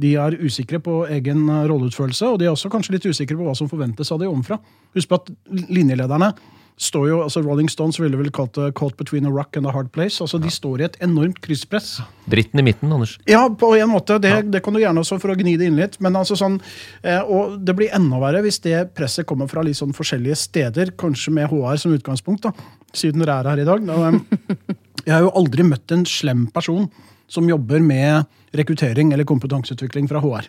de 0.00 0.14
er 0.16 0.38
usikre 0.40 0.80
på 0.80 1.02
egen 1.08 1.44
eh, 1.48 1.66
rolleutførelse, 1.70 2.26
og 2.32 2.38
de 2.40 2.48
er 2.48 2.54
også 2.54 2.70
kanskje 2.72 2.96
litt 2.96 3.06
usikre 3.06 3.36
på 3.36 3.44
hva 3.46 3.54
som 3.58 3.68
forventes 3.70 4.10
av 4.10 4.18
de 4.22 4.26
ovenfra. 4.30 4.58
Husk 4.96 5.08
på 5.12 5.20
at 5.20 5.30
linjelederne 5.70 6.32
står 6.80 7.08
jo, 7.10 7.18
altså 7.24 7.42
Rolling 7.44 7.68
Stones 7.70 7.98
ville 8.00 8.16
vel 8.16 8.30
kalt 8.32 8.56
det 8.56 8.72
'caught 8.74 8.96
between 8.96 9.26
a 9.26 9.30
rock 9.30 9.56
and 9.56 9.66
a 9.66 9.72
hard 9.72 9.90
place'. 9.92 10.20
altså 10.20 10.40
De 10.40 10.50
står 10.50 10.80
i 10.80 10.84
et 10.84 10.96
enormt 11.04 11.40
krysspress. 11.40 12.00
Dritten 12.30 12.60
i 12.60 12.62
midten, 12.62 12.92
Anders. 12.92 13.18
Ja, 13.28 13.48
på 13.48 13.74
en 13.76 13.90
måte. 13.90 14.18
Det, 14.18 14.50
det 14.50 14.62
kan 14.64 14.72
du 14.72 14.80
gjerne 14.80 15.00
også 15.00 15.20
for 15.20 15.30
å 15.32 15.36
gni 15.36 15.56
det 15.58 15.68
inn 15.68 15.76
litt. 15.76 16.00
Men 16.00 16.16
altså 16.16 16.36
sånn, 16.38 16.60
eh, 17.02 17.20
og 17.20 17.60
det 17.64 17.76
blir 17.76 17.92
enda 17.92 18.20
verre 18.22 18.42
hvis 18.42 18.62
det 18.64 18.94
presset 18.94 19.26
kommer 19.26 19.48
fra 19.50 19.62
litt 19.62 19.76
sånn 19.76 19.92
forskjellige 19.92 20.36
steder, 20.36 20.94
kanskje 20.96 21.32
med 21.36 21.50
HR 21.50 21.76
som 21.76 21.92
utgangspunkt, 21.92 22.48
da, 22.48 22.52
siden 22.94 23.20
dere 23.20 23.40
er 23.40 23.50
her 23.52 23.60
i 23.60 23.68
dag. 23.68 23.86
Da, 23.86 24.08
eh, 24.08 24.74
jeg 25.04 25.14
har 25.14 25.22
jo 25.26 25.36
aldri 25.36 25.66
møtt 25.68 25.92
en 25.92 26.06
slem 26.08 26.46
person 26.54 26.88
som 27.28 27.48
jobber 27.48 27.80
med 27.80 28.24
rekruttering 28.56 29.12
eller 29.12 29.28
kompetanseutvikling 29.28 30.08
fra 30.08 30.20
HR. 30.20 30.48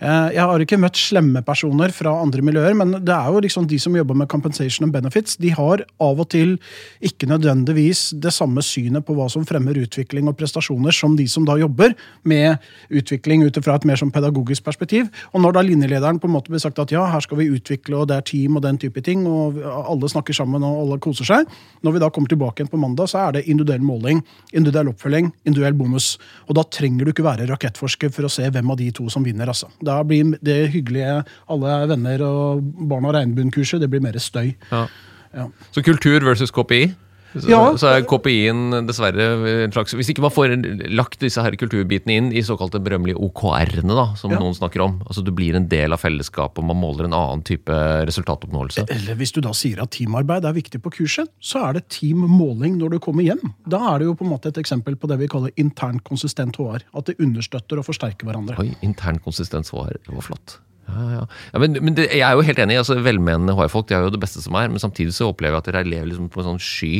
Eh, 0.00 0.34
Jeg 0.34 0.44
har 0.44 0.62
ikke 0.62 0.78
møtt 0.80 0.98
slemme 0.98 1.42
personer 1.44 1.92
fra 1.94 2.12
andre 2.22 2.42
miljøer, 2.44 2.74
men 2.76 2.96
det 3.04 3.14
er 3.14 3.30
jo 3.32 3.42
liksom 3.44 3.66
de 3.70 3.78
som 3.78 3.94
jobber 3.96 4.16
med 4.18 4.28
compensation 4.28 4.84
and 4.84 4.92
benefits. 4.92 5.36
De 5.36 5.50
har 5.54 5.84
av 6.00 6.20
og 6.20 6.28
til 6.30 6.56
ikke 7.04 7.28
nødvendigvis 7.30 8.12
det 8.20 8.32
samme 8.34 8.62
synet 8.62 9.04
på 9.06 9.14
hva 9.16 9.28
som 9.30 9.44
fremmer 9.46 9.78
utvikling 9.80 10.28
og 10.28 10.36
prestasjoner, 10.38 10.94
som 10.94 11.16
de 11.16 11.26
som 11.30 11.44
da 11.44 11.56
jobber 11.60 11.94
med 12.24 12.58
utvikling 12.90 13.44
ut 13.44 13.58
fra 13.64 13.76
et 13.78 13.86
mer 13.88 14.00
sånn 14.00 14.12
pedagogisk 14.14 14.64
perspektiv. 14.64 15.10
Og 15.32 15.44
når 15.44 15.56
da 15.56 15.64
linjelederen 15.66 16.20
på 16.20 16.28
en 16.28 16.36
måte 16.36 16.52
blir 16.52 16.62
sagt 16.62 16.78
at 16.82 16.92
ja, 16.94 17.04
her 17.10 17.24
skal 17.24 17.40
vi 17.40 17.50
utvikle, 17.52 18.00
og 18.02 18.08
det 18.10 18.18
er 18.18 18.28
team 18.28 18.58
og 18.58 18.64
den 18.66 18.78
type 18.78 19.02
ting, 19.04 19.26
og 19.26 19.60
alle 19.64 20.10
snakker 20.10 20.36
sammen 20.36 20.64
og 20.64 20.82
alle 20.84 21.00
koser 21.02 21.28
seg, 21.28 21.48
når 21.84 21.96
vi 21.96 22.04
da 22.04 22.10
kommer 22.10 22.32
tilbake 22.32 22.62
igjen 22.62 22.72
på 22.72 22.80
mandag, 22.80 23.10
så 23.12 23.26
er 23.28 23.38
det 23.38 23.46
individuell 23.46 23.84
måling, 23.84 24.22
individuell 24.52 24.92
oppfølging, 24.94 25.32
individuell 25.44 25.78
bonus. 25.78 26.14
Og 26.48 26.58
da 26.58 26.66
trenger 26.66 27.04
du 27.04 27.14
ikke 27.14 27.26
være 27.26 27.48
rakettforsker 27.50 28.12
for 28.14 28.26
å 28.26 28.32
se 28.32 28.48
hvem 28.50 28.70
av 28.70 28.80
de 28.80 28.90
to 28.94 29.08
som 29.12 29.24
vinner. 29.24 29.48
altså. 29.48 29.63
Da 29.84 30.00
blir 30.06 30.34
det 30.44 30.58
hyggelige 30.74 31.22
alle 31.50 31.78
venner 31.90 32.24
og 32.26 32.62
barn 32.90 33.08
av 33.08 33.16
regnbuenkurset 33.18 33.82
det 33.82 33.90
blir 33.92 34.04
mer 34.04 34.18
støy. 34.22 34.54
Ja. 34.70 34.86
Ja. 35.34 35.48
Så 35.74 35.82
kultur 35.82 36.22
versus 36.22 36.52
KPI. 36.54 36.92
Så, 37.34 37.48
Ja. 37.50 37.60
så 37.76 37.88
er 37.90 38.04
KPI-en 38.06 38.86
dessverre 38.86 39.64
en 39.64 39.72
slags 39.74 39.94
Hvis 39.94 40.10
ikke 40.12 40.22
man 40.22 40.30
får 40.30 40.54
lagt 40.94 41.18
disse 41.18 41.42
her 41.42 41.50
kulturbitene 41.58 42.14
inn 42.16 42.32
i 42.32 42.42
såkalte 42.46 42.78
berømmelige 42.78 43.18
OKR-ene, 43.18 43.94
da, 43.94 44.14
som 44.14 44.30
Ja. 44.30 44.38
noen 44.38 44.54
snakker 44.54 44.80
om, 44.84 45.00
altså 45.06 45.24
du 45.24 45.32
blir 45.32 45.56
en 45.56 45.68
del 45.68 45.92
av 45.92 46.00
fellesskapet 46.00 46.58
og 46.58 46.64
man 46.64 46.76
måler 46.80 47.04
en 47.06 47.12
annen 47.12 47.42
type 47.42 47.66
resultatoppnåelse. 48.06 48.86
Eller 48.88 49.14
hvis 49.16 49.32
du 49.32 49.40
da 49.40 49.50
sier 49.50 49.82
at 49.82 49.90
teamarbeid 49.90 50.44
er 50.44 50.52
viktig 50.52 50.80
på 50.80 50.92
kurset, 50.92 51.28
så 51.40 51.68
er 51.68 51.72
det 51.74 51.88
teammåling 51.88 52.78
når 52.78 52.90
du 52.90 52.98
kommer 52.98 53.22
hjem. 53.24 53.54
Da 53.68 53.94
er 53.94 53.98
det 53.98 54.06
jo 54.06 54.14
på 54.14 54.24
en 54.24 54.30
måte 54.30 54.46
et 54.46 54.60
eksempel 54.62 54.94
på 54.96 55.08
det 55.08 55.18
vi 55.18 55.26
kaller 55.28 55.50
intern 55.56 56.00
konsistent 56.00 56.56
HR. 56.56 56.82
At 56.94 57.06
det 57.06 57.18
understøtter 57.18 57.78
og 57.78 57.86
forsterker 57.86 58.24
hverandre. 58.28 58.58
Oi, 58.58 58.74
intern 58.82 59.18
HR, 59.18 59.98
det 60.06 60.14
var 60.14 60.22
flott. 60.22 60.58
Ja, 60.88 61.04
ja. 61.14 61.22
ja 61.54 61.62
men 61.62 61.78
men 61.80 61.96
det, 61.96 62.08
jeg 62.12 62.24
er 62.26 62.36
jo 62.36 62.44
helt 62.44 62.60
enig. 62.60 62.78
altså 62.80 62.96
Velmenende 63.02 63.54
HR-folk 63.56 63.88
de 63.88 63.96
er 63.96 64.04
jo 64.06 64.12
det 64.14 64.20
beste 64.22 64.42
som 64.44 64.56
er, 64.58 64.68
men 64.72 64.82
samtidig 64.82 65.14
så 65.16 65.30
opplever 65.30 65.56
jeg 65.56 65.64
at 65.64 65.70
dere 65.70 65.84
lever 65.88 66.10
liksom 66.10 66.28
på 66.32 66.42
en 66.42 66.48
sånn 66.52 66.62
sky 66.62 66.92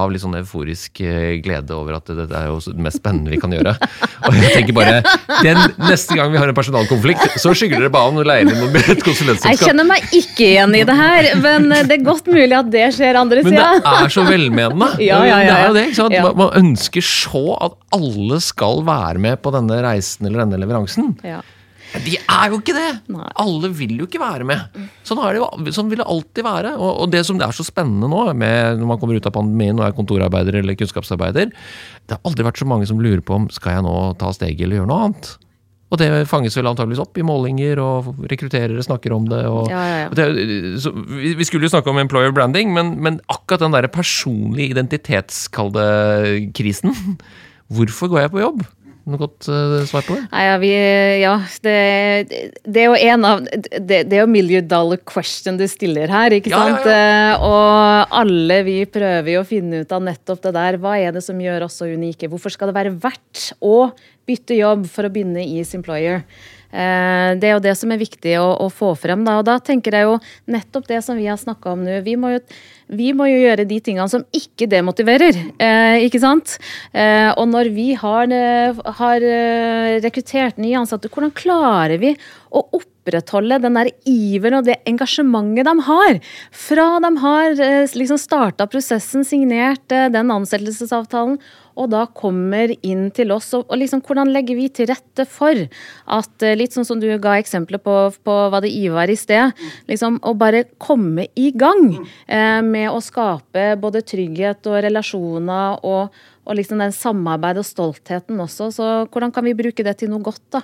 av 0.00 0.12
litt 0.12 0.22
sånn 0.22 0.36
euforisk 0.38 1.02
eh, 1.02 1.38
glede 1.42 1.74
over 1.74 1.98
at 1.98 2.10
dette 2.10 2.36
er 2.36 2.50
jo 2.50 2.58
det 2.62 2.84
mest 2.84 3.00
spennende 3.00 3.32
vi 3.32 3.40
kan 3.42 3.54
gjøre. 3.54 3.74
Og 4.28 4.38
jeg 4.38 4.52
tenker 4.54 4.76
bare, 4.76 5.00
den 5.44 5.58
Neste 5.80 6.16
gang 6.18 6.30
vi 6.32 6.38
har 6.40 6.50
en 6.50 6.56
personalkonflikt, 6.56 7.38
så 7.40 7.52
skygger 7.56 7.82
dere 7.82 7.92
bare 7.92 8.10
an 8.10 8.20
og 8.20 8.26
leier 8.28 8.48
inn 8.48 8.76
et 8.78 9.02
konsulentselskap. 9.02 9.54
Jeg 9.54 9.62
kjenner 9.62 9.86
meg 9.88 10.04
ikke 10.16 10.46
igjen 10.46 10.74
i 10.78 10.82
det 10.86 10.96
her, 10.96 11.30
men 11.42 11.68
det 11.88 11.96
er 11.96 12.04
godt 12.06 12.28
mulig 12.30 12.52
at 12.56 12.70
det 12.72 12.86
skjer 12.96 13.18
andre 13.20 13.44
Men 13.46 13.56
det 13.56 13.68
er 13.94 14.12
så 14.12 14.26
velmenende. 14.28 14.90
Ja, 15.10 15.22
ja, 15.26 15.38
ja, 15.42 15.54
Det 15.72 15.82
er 15.88 15.94
jo 15.96 16.08
det. 16.12 16.20
Man, 16.22 16.36
man 16.38 16.50
ønsker 16.60 17.04
så 17.04 17.42
at 17.64 17.78
alle 17.96 18.38
skal 18.44 18.84
være 18.86 19.22
med 19.22 19.40
på 19.42 19.52
denne 19.54 19.80
reisen 19.84 20.28
eller 20.28 20.44
denne 20.44 20.60
leveransen. 20.60 21.14
Ja. 21.26 21.40
De 21.90 22.14
er 22.20 22.52
jo 22.52 22.60
ikke 22.60 22.74
det! 22.76 22.88
Nei. 23.10 23.26
Alle 23.42 23.70
vil 23.74 23.96
jo 23.98 24.06
ikke 24.06 24.22
være 24.22 24.46
med. 24.46 24.78
Sånn, 25.06 25.18
er 25.24 25.34
det 25.34 25.42
jo, 25.42 25.74
sånn 25.74 25.90
vil 25.90 26.00
det 26.02 26.06
alltid 26.06 26.46
være. 26.46 26.74
Og, 26.78 27.04
og 27.04 27.12
det 27.12 27.24
som 27.26 27.40
det 27.40 27.48
er 27.48 27.56
så 27.56 27.66
spennende 27.66 28.10
nå, 28.10 28.22
med, 28.38 28.78
når 28.78 28.92
man 28.92 29.02
kommer 29.02 29.18
ut 29.18 29.26
av 29.26 29.34
pandemien 29.34 29.78
og 29.80 29.88
er 29.88 29.96
kontorarbeider 29.96 30.60
eller 30.60 30.78
kunnskapsarbeider, 30.78 31.50
det 31.50 32.16
har 32.16 32.22
aldri 32.28 32.46
vært 32.46 32.62
så 32.62 32.68
mange 32.70 32.88
som 32.90 33.02
lurer 33.02 33.22
på 33.26 33.40
om 33.40 33.50
skal 33.52 33.78
jeg 33.78 33.86
nå 33.88 33.94
ta 34.20 34.30
steget 34.36 34.66
eller 34.66 34.80
gjøre 34.80 34.92
noe 34.92 35.06
annet. 35.08 35.32
Og 35.90 35.98
det 35.98 36.06
fanges 36.30 36.54
vel 36.54 36.68
antageligvis 36.70 37.02
opp 37.02 37.18
i 37.18 37.24
målinger, 37.26 37.80
og 37.82 38.22
rekrutterere 38.30 38.82
snakker 38.86 39.14
om 39.16 39.26
det. 39.30 39.42
Og, 39.50 39.70
Ja, 39.72 39.80
ja, 39.82 39.96
ja. 40.04 40.10
det, 40.14 40.78
så 40.84 40.92
vi, 40.94 41.34
vi 41.34 41.46
skulle 41.48 41.66
jo 41.66 41.72
snakke 41.72 41.90
om 41.90 41.98
employer 41.98 42.30
branding, 42.34 42.70
men, 42.76 42.94
men 43.02 43.18
akkurat 43.26 43.64
den 43.64 43.74
der 43.74 43.90
personlige 43.90 44.76
identitetskalde 44.76 45.86
krisen 46.54 46.94
Hvorfor 47.70 48.10
går 48.10 48.24
jeg 48.24 48.30
på 48.32 48.40
jobb? 48.42 48.62
Noe 49.08 49.20
godt 49.20 49.48
uh, 49.48 49.80
svar 49.88 50.04
på 50.04 50.16
det? 50.18 50.26
Nei, 50.28 50.42
ja, 50.44 50.56
vi, 50.60 50.70
ja 51.22 51.32
det, 51.64 51.76
det 52.66 52.82
er 52.82 52.86
jo 52.90 52.98
en 53.14 53.26
av 53.26 53.42
det, 53.48 54.02
det 54.10 54.18
er 54.18 54.22
jo 54.22 54.28
million 54.30 54.66
dollar 54.68 55.00
question 55.08 55.56
du 55.60 55.64
stiller 55.70 56.12
her, 56.12 56.36
ikke 56.36 56.52
Ja, 56.52 56.60
ja, 56.68 56.76
sant? 56.76 56.88
Eh, 56.92 57.48
Og 57.48 58.14
alle 58.20 58.60
vi 58.66 58.76
prøver 58.90 59.32
jo 59.34 59.42
å 59.42 59.48
finne 59.48 59.82
ut 59.82 59.96
av 59.96 60.04
nettopp 60.04 60.44
det 60.44 60.54
der. 60.58 60.80
Hva 60.82 60.98
er 61.00 61.16
det 61.16 61.24
som 61.24 61.40
gjør 61.40 61.66
oss 61.66 61.80
så 61.80 61.88
unike? 61.90 62.28
Hvorfor 62.30 62.52
skal 62.52 62.70
det 62.70 62.76
være 62.76 62.94
verdt 63.00 63.50
å 63.64 63.90
bytte 64.28 64.58
jobb 64.58 64.86
for 64.92 65.08
å 65.08 65.12
begynne 65.12 65.42
i 65.42 65.64
Simployer? 65.66 66.24
Eh, 66.70 67.30
Det 67.40 67.48
er 67.48 67.54
jo 67.56 67.62
det 67.62 67.76
som 67.78 67.90
er 67.90 68.00
viktig 68.00 68.36
å, 68.40 68.48
å 68.66 68.68
få 68.72 68.92
frem. 68.98 69.24
Da. 69.26 69.38
Og 69.40 69.46
da 69.48 69.58
tenker 69.62 69.94
jeg 69.96 70.06
jo 70.06 70.18
nettopp 70.50 70.86
det 70.90 71.00
som 71.06 71.18
vi 71.18 71.28
har 71.30 71.38
snakka 71.40 71.74
om 71.74 71.84
nå. 71.86 72.00
Vi 72.06 72.16
må, 72.20 72.34
jo, 72.34 72.42
vi 72.90 73.10
må 73.16 73.26
jo 73.30 73.40
gjøre 73.42 73.66
de 73.68 73.80
tingene 73.84 74.08
som 74.10 74.24
ikke 74.34 74.68
demotiverer, 74.70 75.38
eh, 75.62 75.98
ikke 76.06 76.22
sant? 76.22 76.58
Eh, 76.94 77.30
og 77.34 77.48
når 77.50 77.72
vi 77.74 77.92
har, 77.98 78.30
eh, 78.34 78.82
har 79.00 79.26
eh, 79.26 79.98
rekruttert 80.04 80.58
nye 80.62 80.78
ansatte, 80.82 81.10
hvordan 81.10 81.34
klarer 81.34 81.98
vi 82.02 82.14
å 82.50 82.64
opprettholde 82.74 83.60
den 83.62 83.78
der 83.78 83.90
iveren 84.10 84.58
og 84.60 84.66
det 84.66 84.80
engasjementet 84.90 85.66
de 85.66 85.86
har? 85.86 86.20
Fra 86.66 86.86
de 87.02 87.10
har 87.22 87.54
liksom 87.94 88.18
starta 88.20 88.66
prosessen, 88.70 89.26
signert 89.26 89.86
den 89.90 90.30
ansettelsesavtalen, 90.34 91.38
og 91.80 91.90
da 91.94 92.04
kommer 92.16 92.72
inn 92.86 93.08
til 93.16 93.32
oss. 93.34 93.50
Og, 93.56 93.66
og 93.68 93.80
liksom, 93.80 94.02
hvordan 94.06 94.32
legger 94.34 94.58
vi 94.58 94.68
til 94.72 94.90
rette 94.90 95.26
for 95.28 95.56
at, 95.56 96.34
eh, 96.44 96.56
litt 96.58 96.76
sånn 96.76 96.88
som 96.88 97.00
du 97.00 97.08
ga 97.22 97.38
eksempler 97.40 97.82
på, 97.82 97.96
på 98.26 98.36
hva 98.52 98.60
det 98.62 98.72
Ivar 98.76 99.10
i 99.10 99.18
sted, 99.18 99.56
liksom 99.90 100.20
å 100.26 100.34
bare 100.38 100.66
komme 100.80 101.28
i 101.38 101.50
gang 101.56 101.88
eh, 102.26 102.60
med 102.64 102.90
å 102.90 103.00
skape 103.04 103.72
både 103.80 104.04
trygghet 104.06 104.68
og 104.70 104.82
relasjoner 104.84 105.80
og, 105.86 106.20
og 106.46 106.56
liksom 106.58 106.80
den 106.82 106.94
samarbeid 106.94 107.60
og 107.60 107.66
stoltheten 107.66 108.40
også. 108.42 108.70
Så 108.74 108.90
hvordan 109.08 109.32
kan 109.34 109.46
vi 109.46 109.56
bruke 109.58 109.84
det 109.86 109.96
til 110.00 110.12
noe 110.12 110.24
godt, 110.24 110.44
da? 110.52 110.62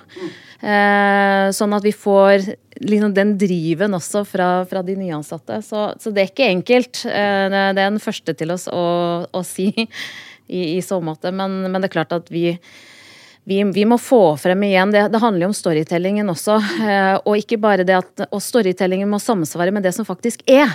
Eh, 0.57 1.49
sånn 1.55 1.75
at 1.77 1.85
vi 1.85 1.93
får 1.95 2.47
liksom 2.81 3.13
den 3.15 3.35
driven 3.39 3.95
også 3.97 4.23
fra, 4.27 4.49
fra 4.69 4.83
de 4.85 4.97
nyansatte. 4.99 5.61
Så, 5.65 5.89
så 6.01 6.13
det 6.13 6.23
er 6.23 6.31
ikke 6.31 6.49
enkelt. 6.51 7.03
Eh, 7.09 7.45
det 7.51 7.61
er 7.61 7.77
den 7.79 8.01
første 8.03 8.35
til 8.37 8.53
oss 8.53 8.67
å, 8.71 8.87
å 9.25 9.43
si 9.47 9.71
i, 10.47 10.77
i 10.77 10.81
så 10.81 11.01
måte. 11.03 11.31
Men, 11.35 11.61
men 11.67 11.81
det 11.81 11.89
er 11.91 11.95
klart 11.99 12.15
at 12.15 12.31
vi, 12.31 12.57
vi, 13.47 13.61
vi 13.75 13.83
må 13.87 13.95
få 13.99 14.35
frem 14.39 14.63
igjen 14.67 14.91
Det, 14.91 15.05
det 15.13 15.21
handler 15.23 15.45
jo 15.45 15.51
om 15.51 15.55
storytellingen 15.55 16.31
også. 16.33 16.57
eh, 16.83 17.13
Og 17.23 17.37
ikke 17.43 17.59
bare 17.63 17.85
det 17.87 17.95
at 17.99 18.25
og 18.27 18.41
storytellingen 18.43 19.09
må 19.11 19.19
samsvare 19.23 19.71
med 19.75 19.83
det 19.87 19.93
som 19.95 20.07
faktisk 20.07 20.43
er 20.47 20.73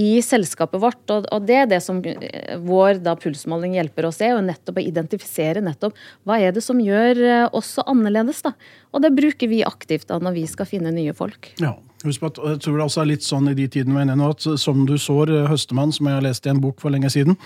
i 0.00 0.20
selskapet 0.24 0.80
vårt. 0.80 1.02
Og, 1.12 1.26
og 1.32 1.44
det 1.48 1.56
er 1.62 1.68
det 1.68 1.80
som 1.84 1.98
eh, 2.04 2.56
vår 2.60 3.00
da, 3.04 3.16
pulsmåling 3.18 3.74
hjelper 3.78 4.08
oss 4.08 4.20
er, 4.20 4.34
jo 4.36 4.44
nettopp 4.44 4.80
å 4.80 4.84
identifisere 4.84 5.62
nettopp 5.64 5.96
hva 6.28 6.38
er 6.40 6.54
det 6.56 6.62
som 6.64 6.80
gjør 6.80 7.20
eh, 7.26 7.46
oss 7.56 7.76
så 7.78 7.84
annerledes. 7.90 8.42
da. 8.46 8.54
Og 8.94 9.04
det 9.04 9.12
bruker 9.16 9.50
vi 9.50 9.62
aktivt 9.66 10.08
da 10.08 10.20
når 10.22 10.36
vi 10.38 10.46
skal 10.48 10.68
finne 10.68 10.92
nye 10.94 11.12
folk. 11.16 11.52
Ja, 11.60 11.74
husk 12.04 12.22
på 12.22 12.30
at 12.30 12.40
jeg 12.52 12.60
tror 12.64 12.78
det 12.78 12.84
også 12.86 13.02
er 13.02 13.10
litt 13.14 13.26
sånn 13.26 13.50
i 13.52 13.56
de 13.58 13.66
tidene 13.68 13.96
vi 13.96 14.02
er 14.02 14.08
inne 14.08 14.16
i 14.16 14.22
nå, 14.22 14.30
at 14.32 14.46
som 14.60 14.84
du 14.88 14.96
sår, 15.00 15.32
høstemann, 15.50 15.92
som 15.92 16.08
jeg 16.08 16.20
har 16.20 16.24
lest 16.28 16.46
i 16.48 16.52
en 16.52 16.62
bok 16.62 16.80
for 16.80 16.92
lenge 16.94 17.10
siden, 17.12 17.36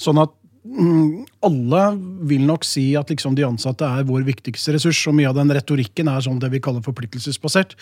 sånn 0.00 0.20
at 0.22 0.32
alle 0.68 1.82
vil 2.28 2.42
nok 2.46 2.64
si 2.66 2.90
at 2.98 3.08
liksom 3.12 3.36
de 3.38 3.44
ansatte 3.46 3.86
er 3.86 4.06
vår 4.08 4.24
viktigste 4.26 4.74
ressurs, 4.74 5.00
og 5.08 5.14
mye 5.16 5.28
av 5.30 5.36
den 5.38 5.52
retorikken 5.54 6.10
er 6.10 6.24
sånn 6.24 6.40
det 6.42 6.50
vi 6.52 6.60
kaller 6.62 6.84
forpliktelsesbasert. 6.84 7.76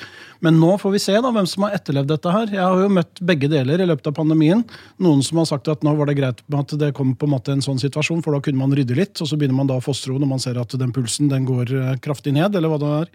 Men 0.44 0.60
nå 0.60 0.76
får 0.80 0.94
vi 0.94 1.00
se 1.02 1.16
da 1.18 1.32
hvem 1.34 1.48
som 1.50 1.66
har 1.66 1.76
etterlevd 1.78 2.12
dette 2.12 2.34
her. 2.34 2.52
Jeg 2.52 2.62
har 2.62 2.82
jo 2.84 2.92
møtt 2.98 3.22
begge 3.26 3.50
deler 3.52 3.82
i 3.82 3.88
løpet 3.88 4.10
av 4.10 4.16
pandemien. 4.18 4.62
Noen 5.02 5.24
som 5.26 5.40
har 5.42 5.48
sagt 5.50 5.70
at 5.72 5.82
nå 5.86 5.96
var 5.98 6.10
det 6.10 6.18
greit 6.20 6.42
med 6.46 6.60
at 6.62 6.76
det 6.80 6.92
kom 6.96 7.14
på 7.18 7.28
en 7.28 7.34
måte 7.34 7.56
en 7.56 7.64
sånn 7.64 7.80
situasjon, 7.82 8.22
for 8.24 8.36
da 8.36 8.42
kunne 8.44 8.60
man 8.60 8.76
rydde 8.76 8.98
litt, 8.98 9.16
og 9.18 9.30
så 9.30 9.40
begynner 9.40 9.58
man 9.58 9.72
da 9.72 9.80
å 9.80 9.84
fostre 9.84 10.14
når 10.16 10.32
man 10.36 10.42
ser 10.42 10.60
at 10.60 10.76
den 10.78 10.94
pulsen 10.94 11.32
den 11.32 11.48
går 11.48 11.72
eh, 11.74 11.96
kraftig 12.04 12.36
ned, 12.36 12.54
eller 12.54 12.72
hva 12.72 12.80
det 12.82 12.92
er. 13.00 13.10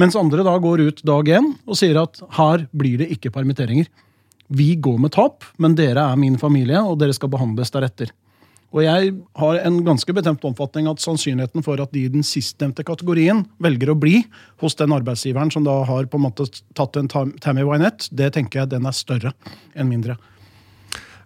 Mens 0.00 0.16
andre 0.16 0.46
da 0.46 0.56
går 0.62 0.86
ut 0.88 1.04
dag 1.04 1.28
én 1.36 1.52
og 1.66 1.76
sier 1.78 2.00
at 2.00 2.22
her 2.38 2.66
blir 2.72 3.02
det 3.02 3.10
ikke 3.12 3.34
permitteringer. 3.34 3.90
Vi 4.52 4.74
går 4.80 4.98
med 5.00 5.14
tap, 5.14 5.44
men 5.60 5.76
dere 5.76 6.04
er 6.12 6.18
min 6.20 6.38
familie, 6.40 6.80
og 6.80 6.98
dere 7.00 7.14
skal 7.16 7.30
behandles 7.32 7.72
deretter. 7.72 8.12
Og 8.72 8.80
jeg 8.86 9.12
har 9.36 9.58
en 9.60 9.78
ganske 9.84 10.14
bestemt 10.16 10.44
omfatning 10.48 10.88
at 10.88 11.02
sannsynligheten 11.02 11.64
for 11.64 11.80
at 11.82 11.92
de 11.92 12.06
i 12.06 12.12
den 12.12 12.24
sistnevnte 12.24 12.84
kategorien 12.88 13.44
velger 13.62 13.92
å 13.92 13.98
bli 14.00 14.22
hos 14.62 14.78
den 14.80 14.94
arbeidsgiveren 14.96 15.52
som 15.52 15.66
da 15.66 15.82
har 15.88 16.08
på 16.08 16.16
en 16.16 16.24
måte 16.24 16.48
tatt 16.78 16.96
en 16.96 17.10
tam- 17.12 17.34
Tammy 17.44 17.66
Wynette, 17.68 18.08
det 18.16 18.32
tenker 18.32 18.62
jeg 18.62 18.72
den 18.72 18.88
er 18.88 18.96
større 18.96 19.34
enn 19.76 19.92
mindre. 19.92 20.16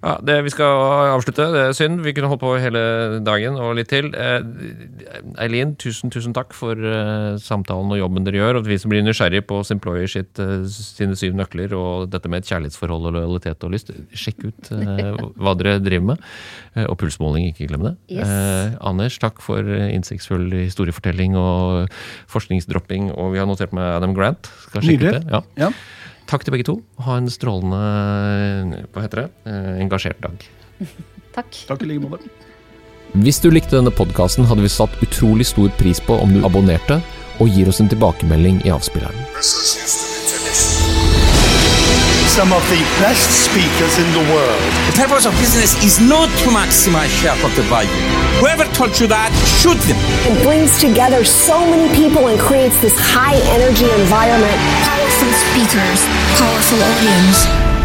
Ja, 0.06 0.12
det 0.22 0.36
Vi 0.46 0.52
skal 0.54 0.70
avslutte. 1.10 1.48
Det 1.50 1.62
er 1.66 1.72
synd. 1.74 1.98
Vi 2.04 2.12
kunne 2.14 2.28
holdt 2.30 2.42
på 2.44 2.52
hele 2.62 2.82
dagen 3.26 3.56
og 3.58 3.72
litt 3.78 3.88
til. 3.90 4.12
Eh, 4.14 4.44
Eileen, 5.42 5.72
tusen 5.82 6.12
tusen 6.14 6.34
takk 6.36 6.54
for 6.54 6.78
eh, 6.78 7.34
samtalen 7.42 7.90
og 7.90 7.98
jobben 7.98 8.26
dere 8.26 8.38
gjør. 8.38 8.60
Og 8.60 8.68
vi 8.68 8.78
som 8.78 8.92
blir 8.92 9.02
nysgjerrige 9.02 9.42
på 9.50 9.58
Simployer 9.66 10.06
sitt, 10.12 10.38
eh, 10.38 10.62
sine 10.70 11.18
syv 11.18 11.34
nøkler 11.40 11.74
og 11.74 12.06
dette 12.12 12.30
med 12.30 12.44
et 12.44 12.52
kjærlighetsforhold 12.52 13.10
og 13.10 13.16
lojalitet 13.18 13.66
og 13.66 13.74
lyst, 13.74 13.90
sjekk 14.14 14.46
ut 14.46 14.72
eh, 14.78 15.18
hva 15.42 15.56
dere 15.58 15.80
driver 15.82 16.12
med. 16.12 16.24
Eh, 16.76 16.86
og 16.86 16.94
pulsmåling, 17.02 17.50
ikke 17.50 17.66
glem 17.72 17.88
det. 17.90 17.94
Yes. 18.20 18.30
Eh, 18.30 18.78
Anders, 18.86 19.18
takk 19.22 19.42
for 19.42 19.58
eh, 19.66 19.90
innsiktsfull 19.96 20.46
historiefortelling 20.60 21.34
og 21.40 21.90
forskningsdropping. 22.30 23.10
Og 23.16 23.34
vi 23.34 23.42
har 23.42 23.50
notert 23.50 23.74
med 23.74 23.90
Adam 23.96 24.14
Grant. 24.14 24.52
Skal 24.68 24.86
sjekke 24.86 25.02
ut 25.02 25.06
Nydelig. 25.10 25.22
det. 25.26 25.34
Ja. 25.34 25.66
Ja. 25.66 25.74
Takk 26.26 26.42
til 26.46 26.56
begge 26.56 26.66
to. 26.66 26.80
Ha 27.06 27.20
en 27.20 27.30
strålende 27.30 28.82
hva 28.90 29.04
heter 29.04 29.22
det, 29.22 29.28
eh, 29.46 29.76
engasjert 29.84 30.20
dag. 30.24 30.48
Takk. 31.36 31.62
Takk 31.68 31.84
i 31.86 31.90
like 31.92 32.02
måte. 32.02 32.30
Hvis 33.16 33.38
du 33.40 33.48
likte 33.52 33.78
denne 33.78 33.92
podkasten, 33.94 34.48
hadde 34.48 34.64
vi 34.64 34.72
satt 34.72 34.92
utrolig 35.04 35.46
stor 35.48 35.70
pris 35.78 36.02
på 36.02 36.18
om 36.20 36.34
du 36.34 36.42
abonnerte 36.44 36.98
og 37.40 37.52
gir 37.52 37.68
oss 37.70 37.80
en 37.80 37.88
tilbakemelding 37.88 38.58
i 38.66 38.72
avspilleren. 38.74 39.16
Some 42.36 42.52
of 42.52 42.60
the 42.68 42.82
best 43.00 43.30
speakers 43.46 43.96
in 43.96 44.08
the 44.12 44.24
world. 44.32 44.60
The 44.92 44.96
purpose 45.00 45.24
of 45.24 45.32
business 45.40 45.72
is 45.84 46.00
not 46.00 46.28
to 46.42 46.50
maximize 46.50 47.08
shareholder 47.22 47.62
value. 47.70 48.02
Whoever 48.40 48.64
told 48.76 48.98
you 49.00 49.06
that, 49.08 49.32
shoot 49.60 49.78
them. 49.88 49.96
It 50.28 50.42
brings 50.44 50.78
together 50.78 51.24
so 51.24 51.64
many 51.64 51.88
people 51.96 52.28
and 52.28 52.38
creates 52.38 52.78
this 52.82 52.92
high 52.98 53.40
energy 53.56 53.88
environment. 54.02 54.60
Powerful 55.16 55.32
speakers, 55.32 56.04
powerful 56.36 56.82
audience. 56.82 57.75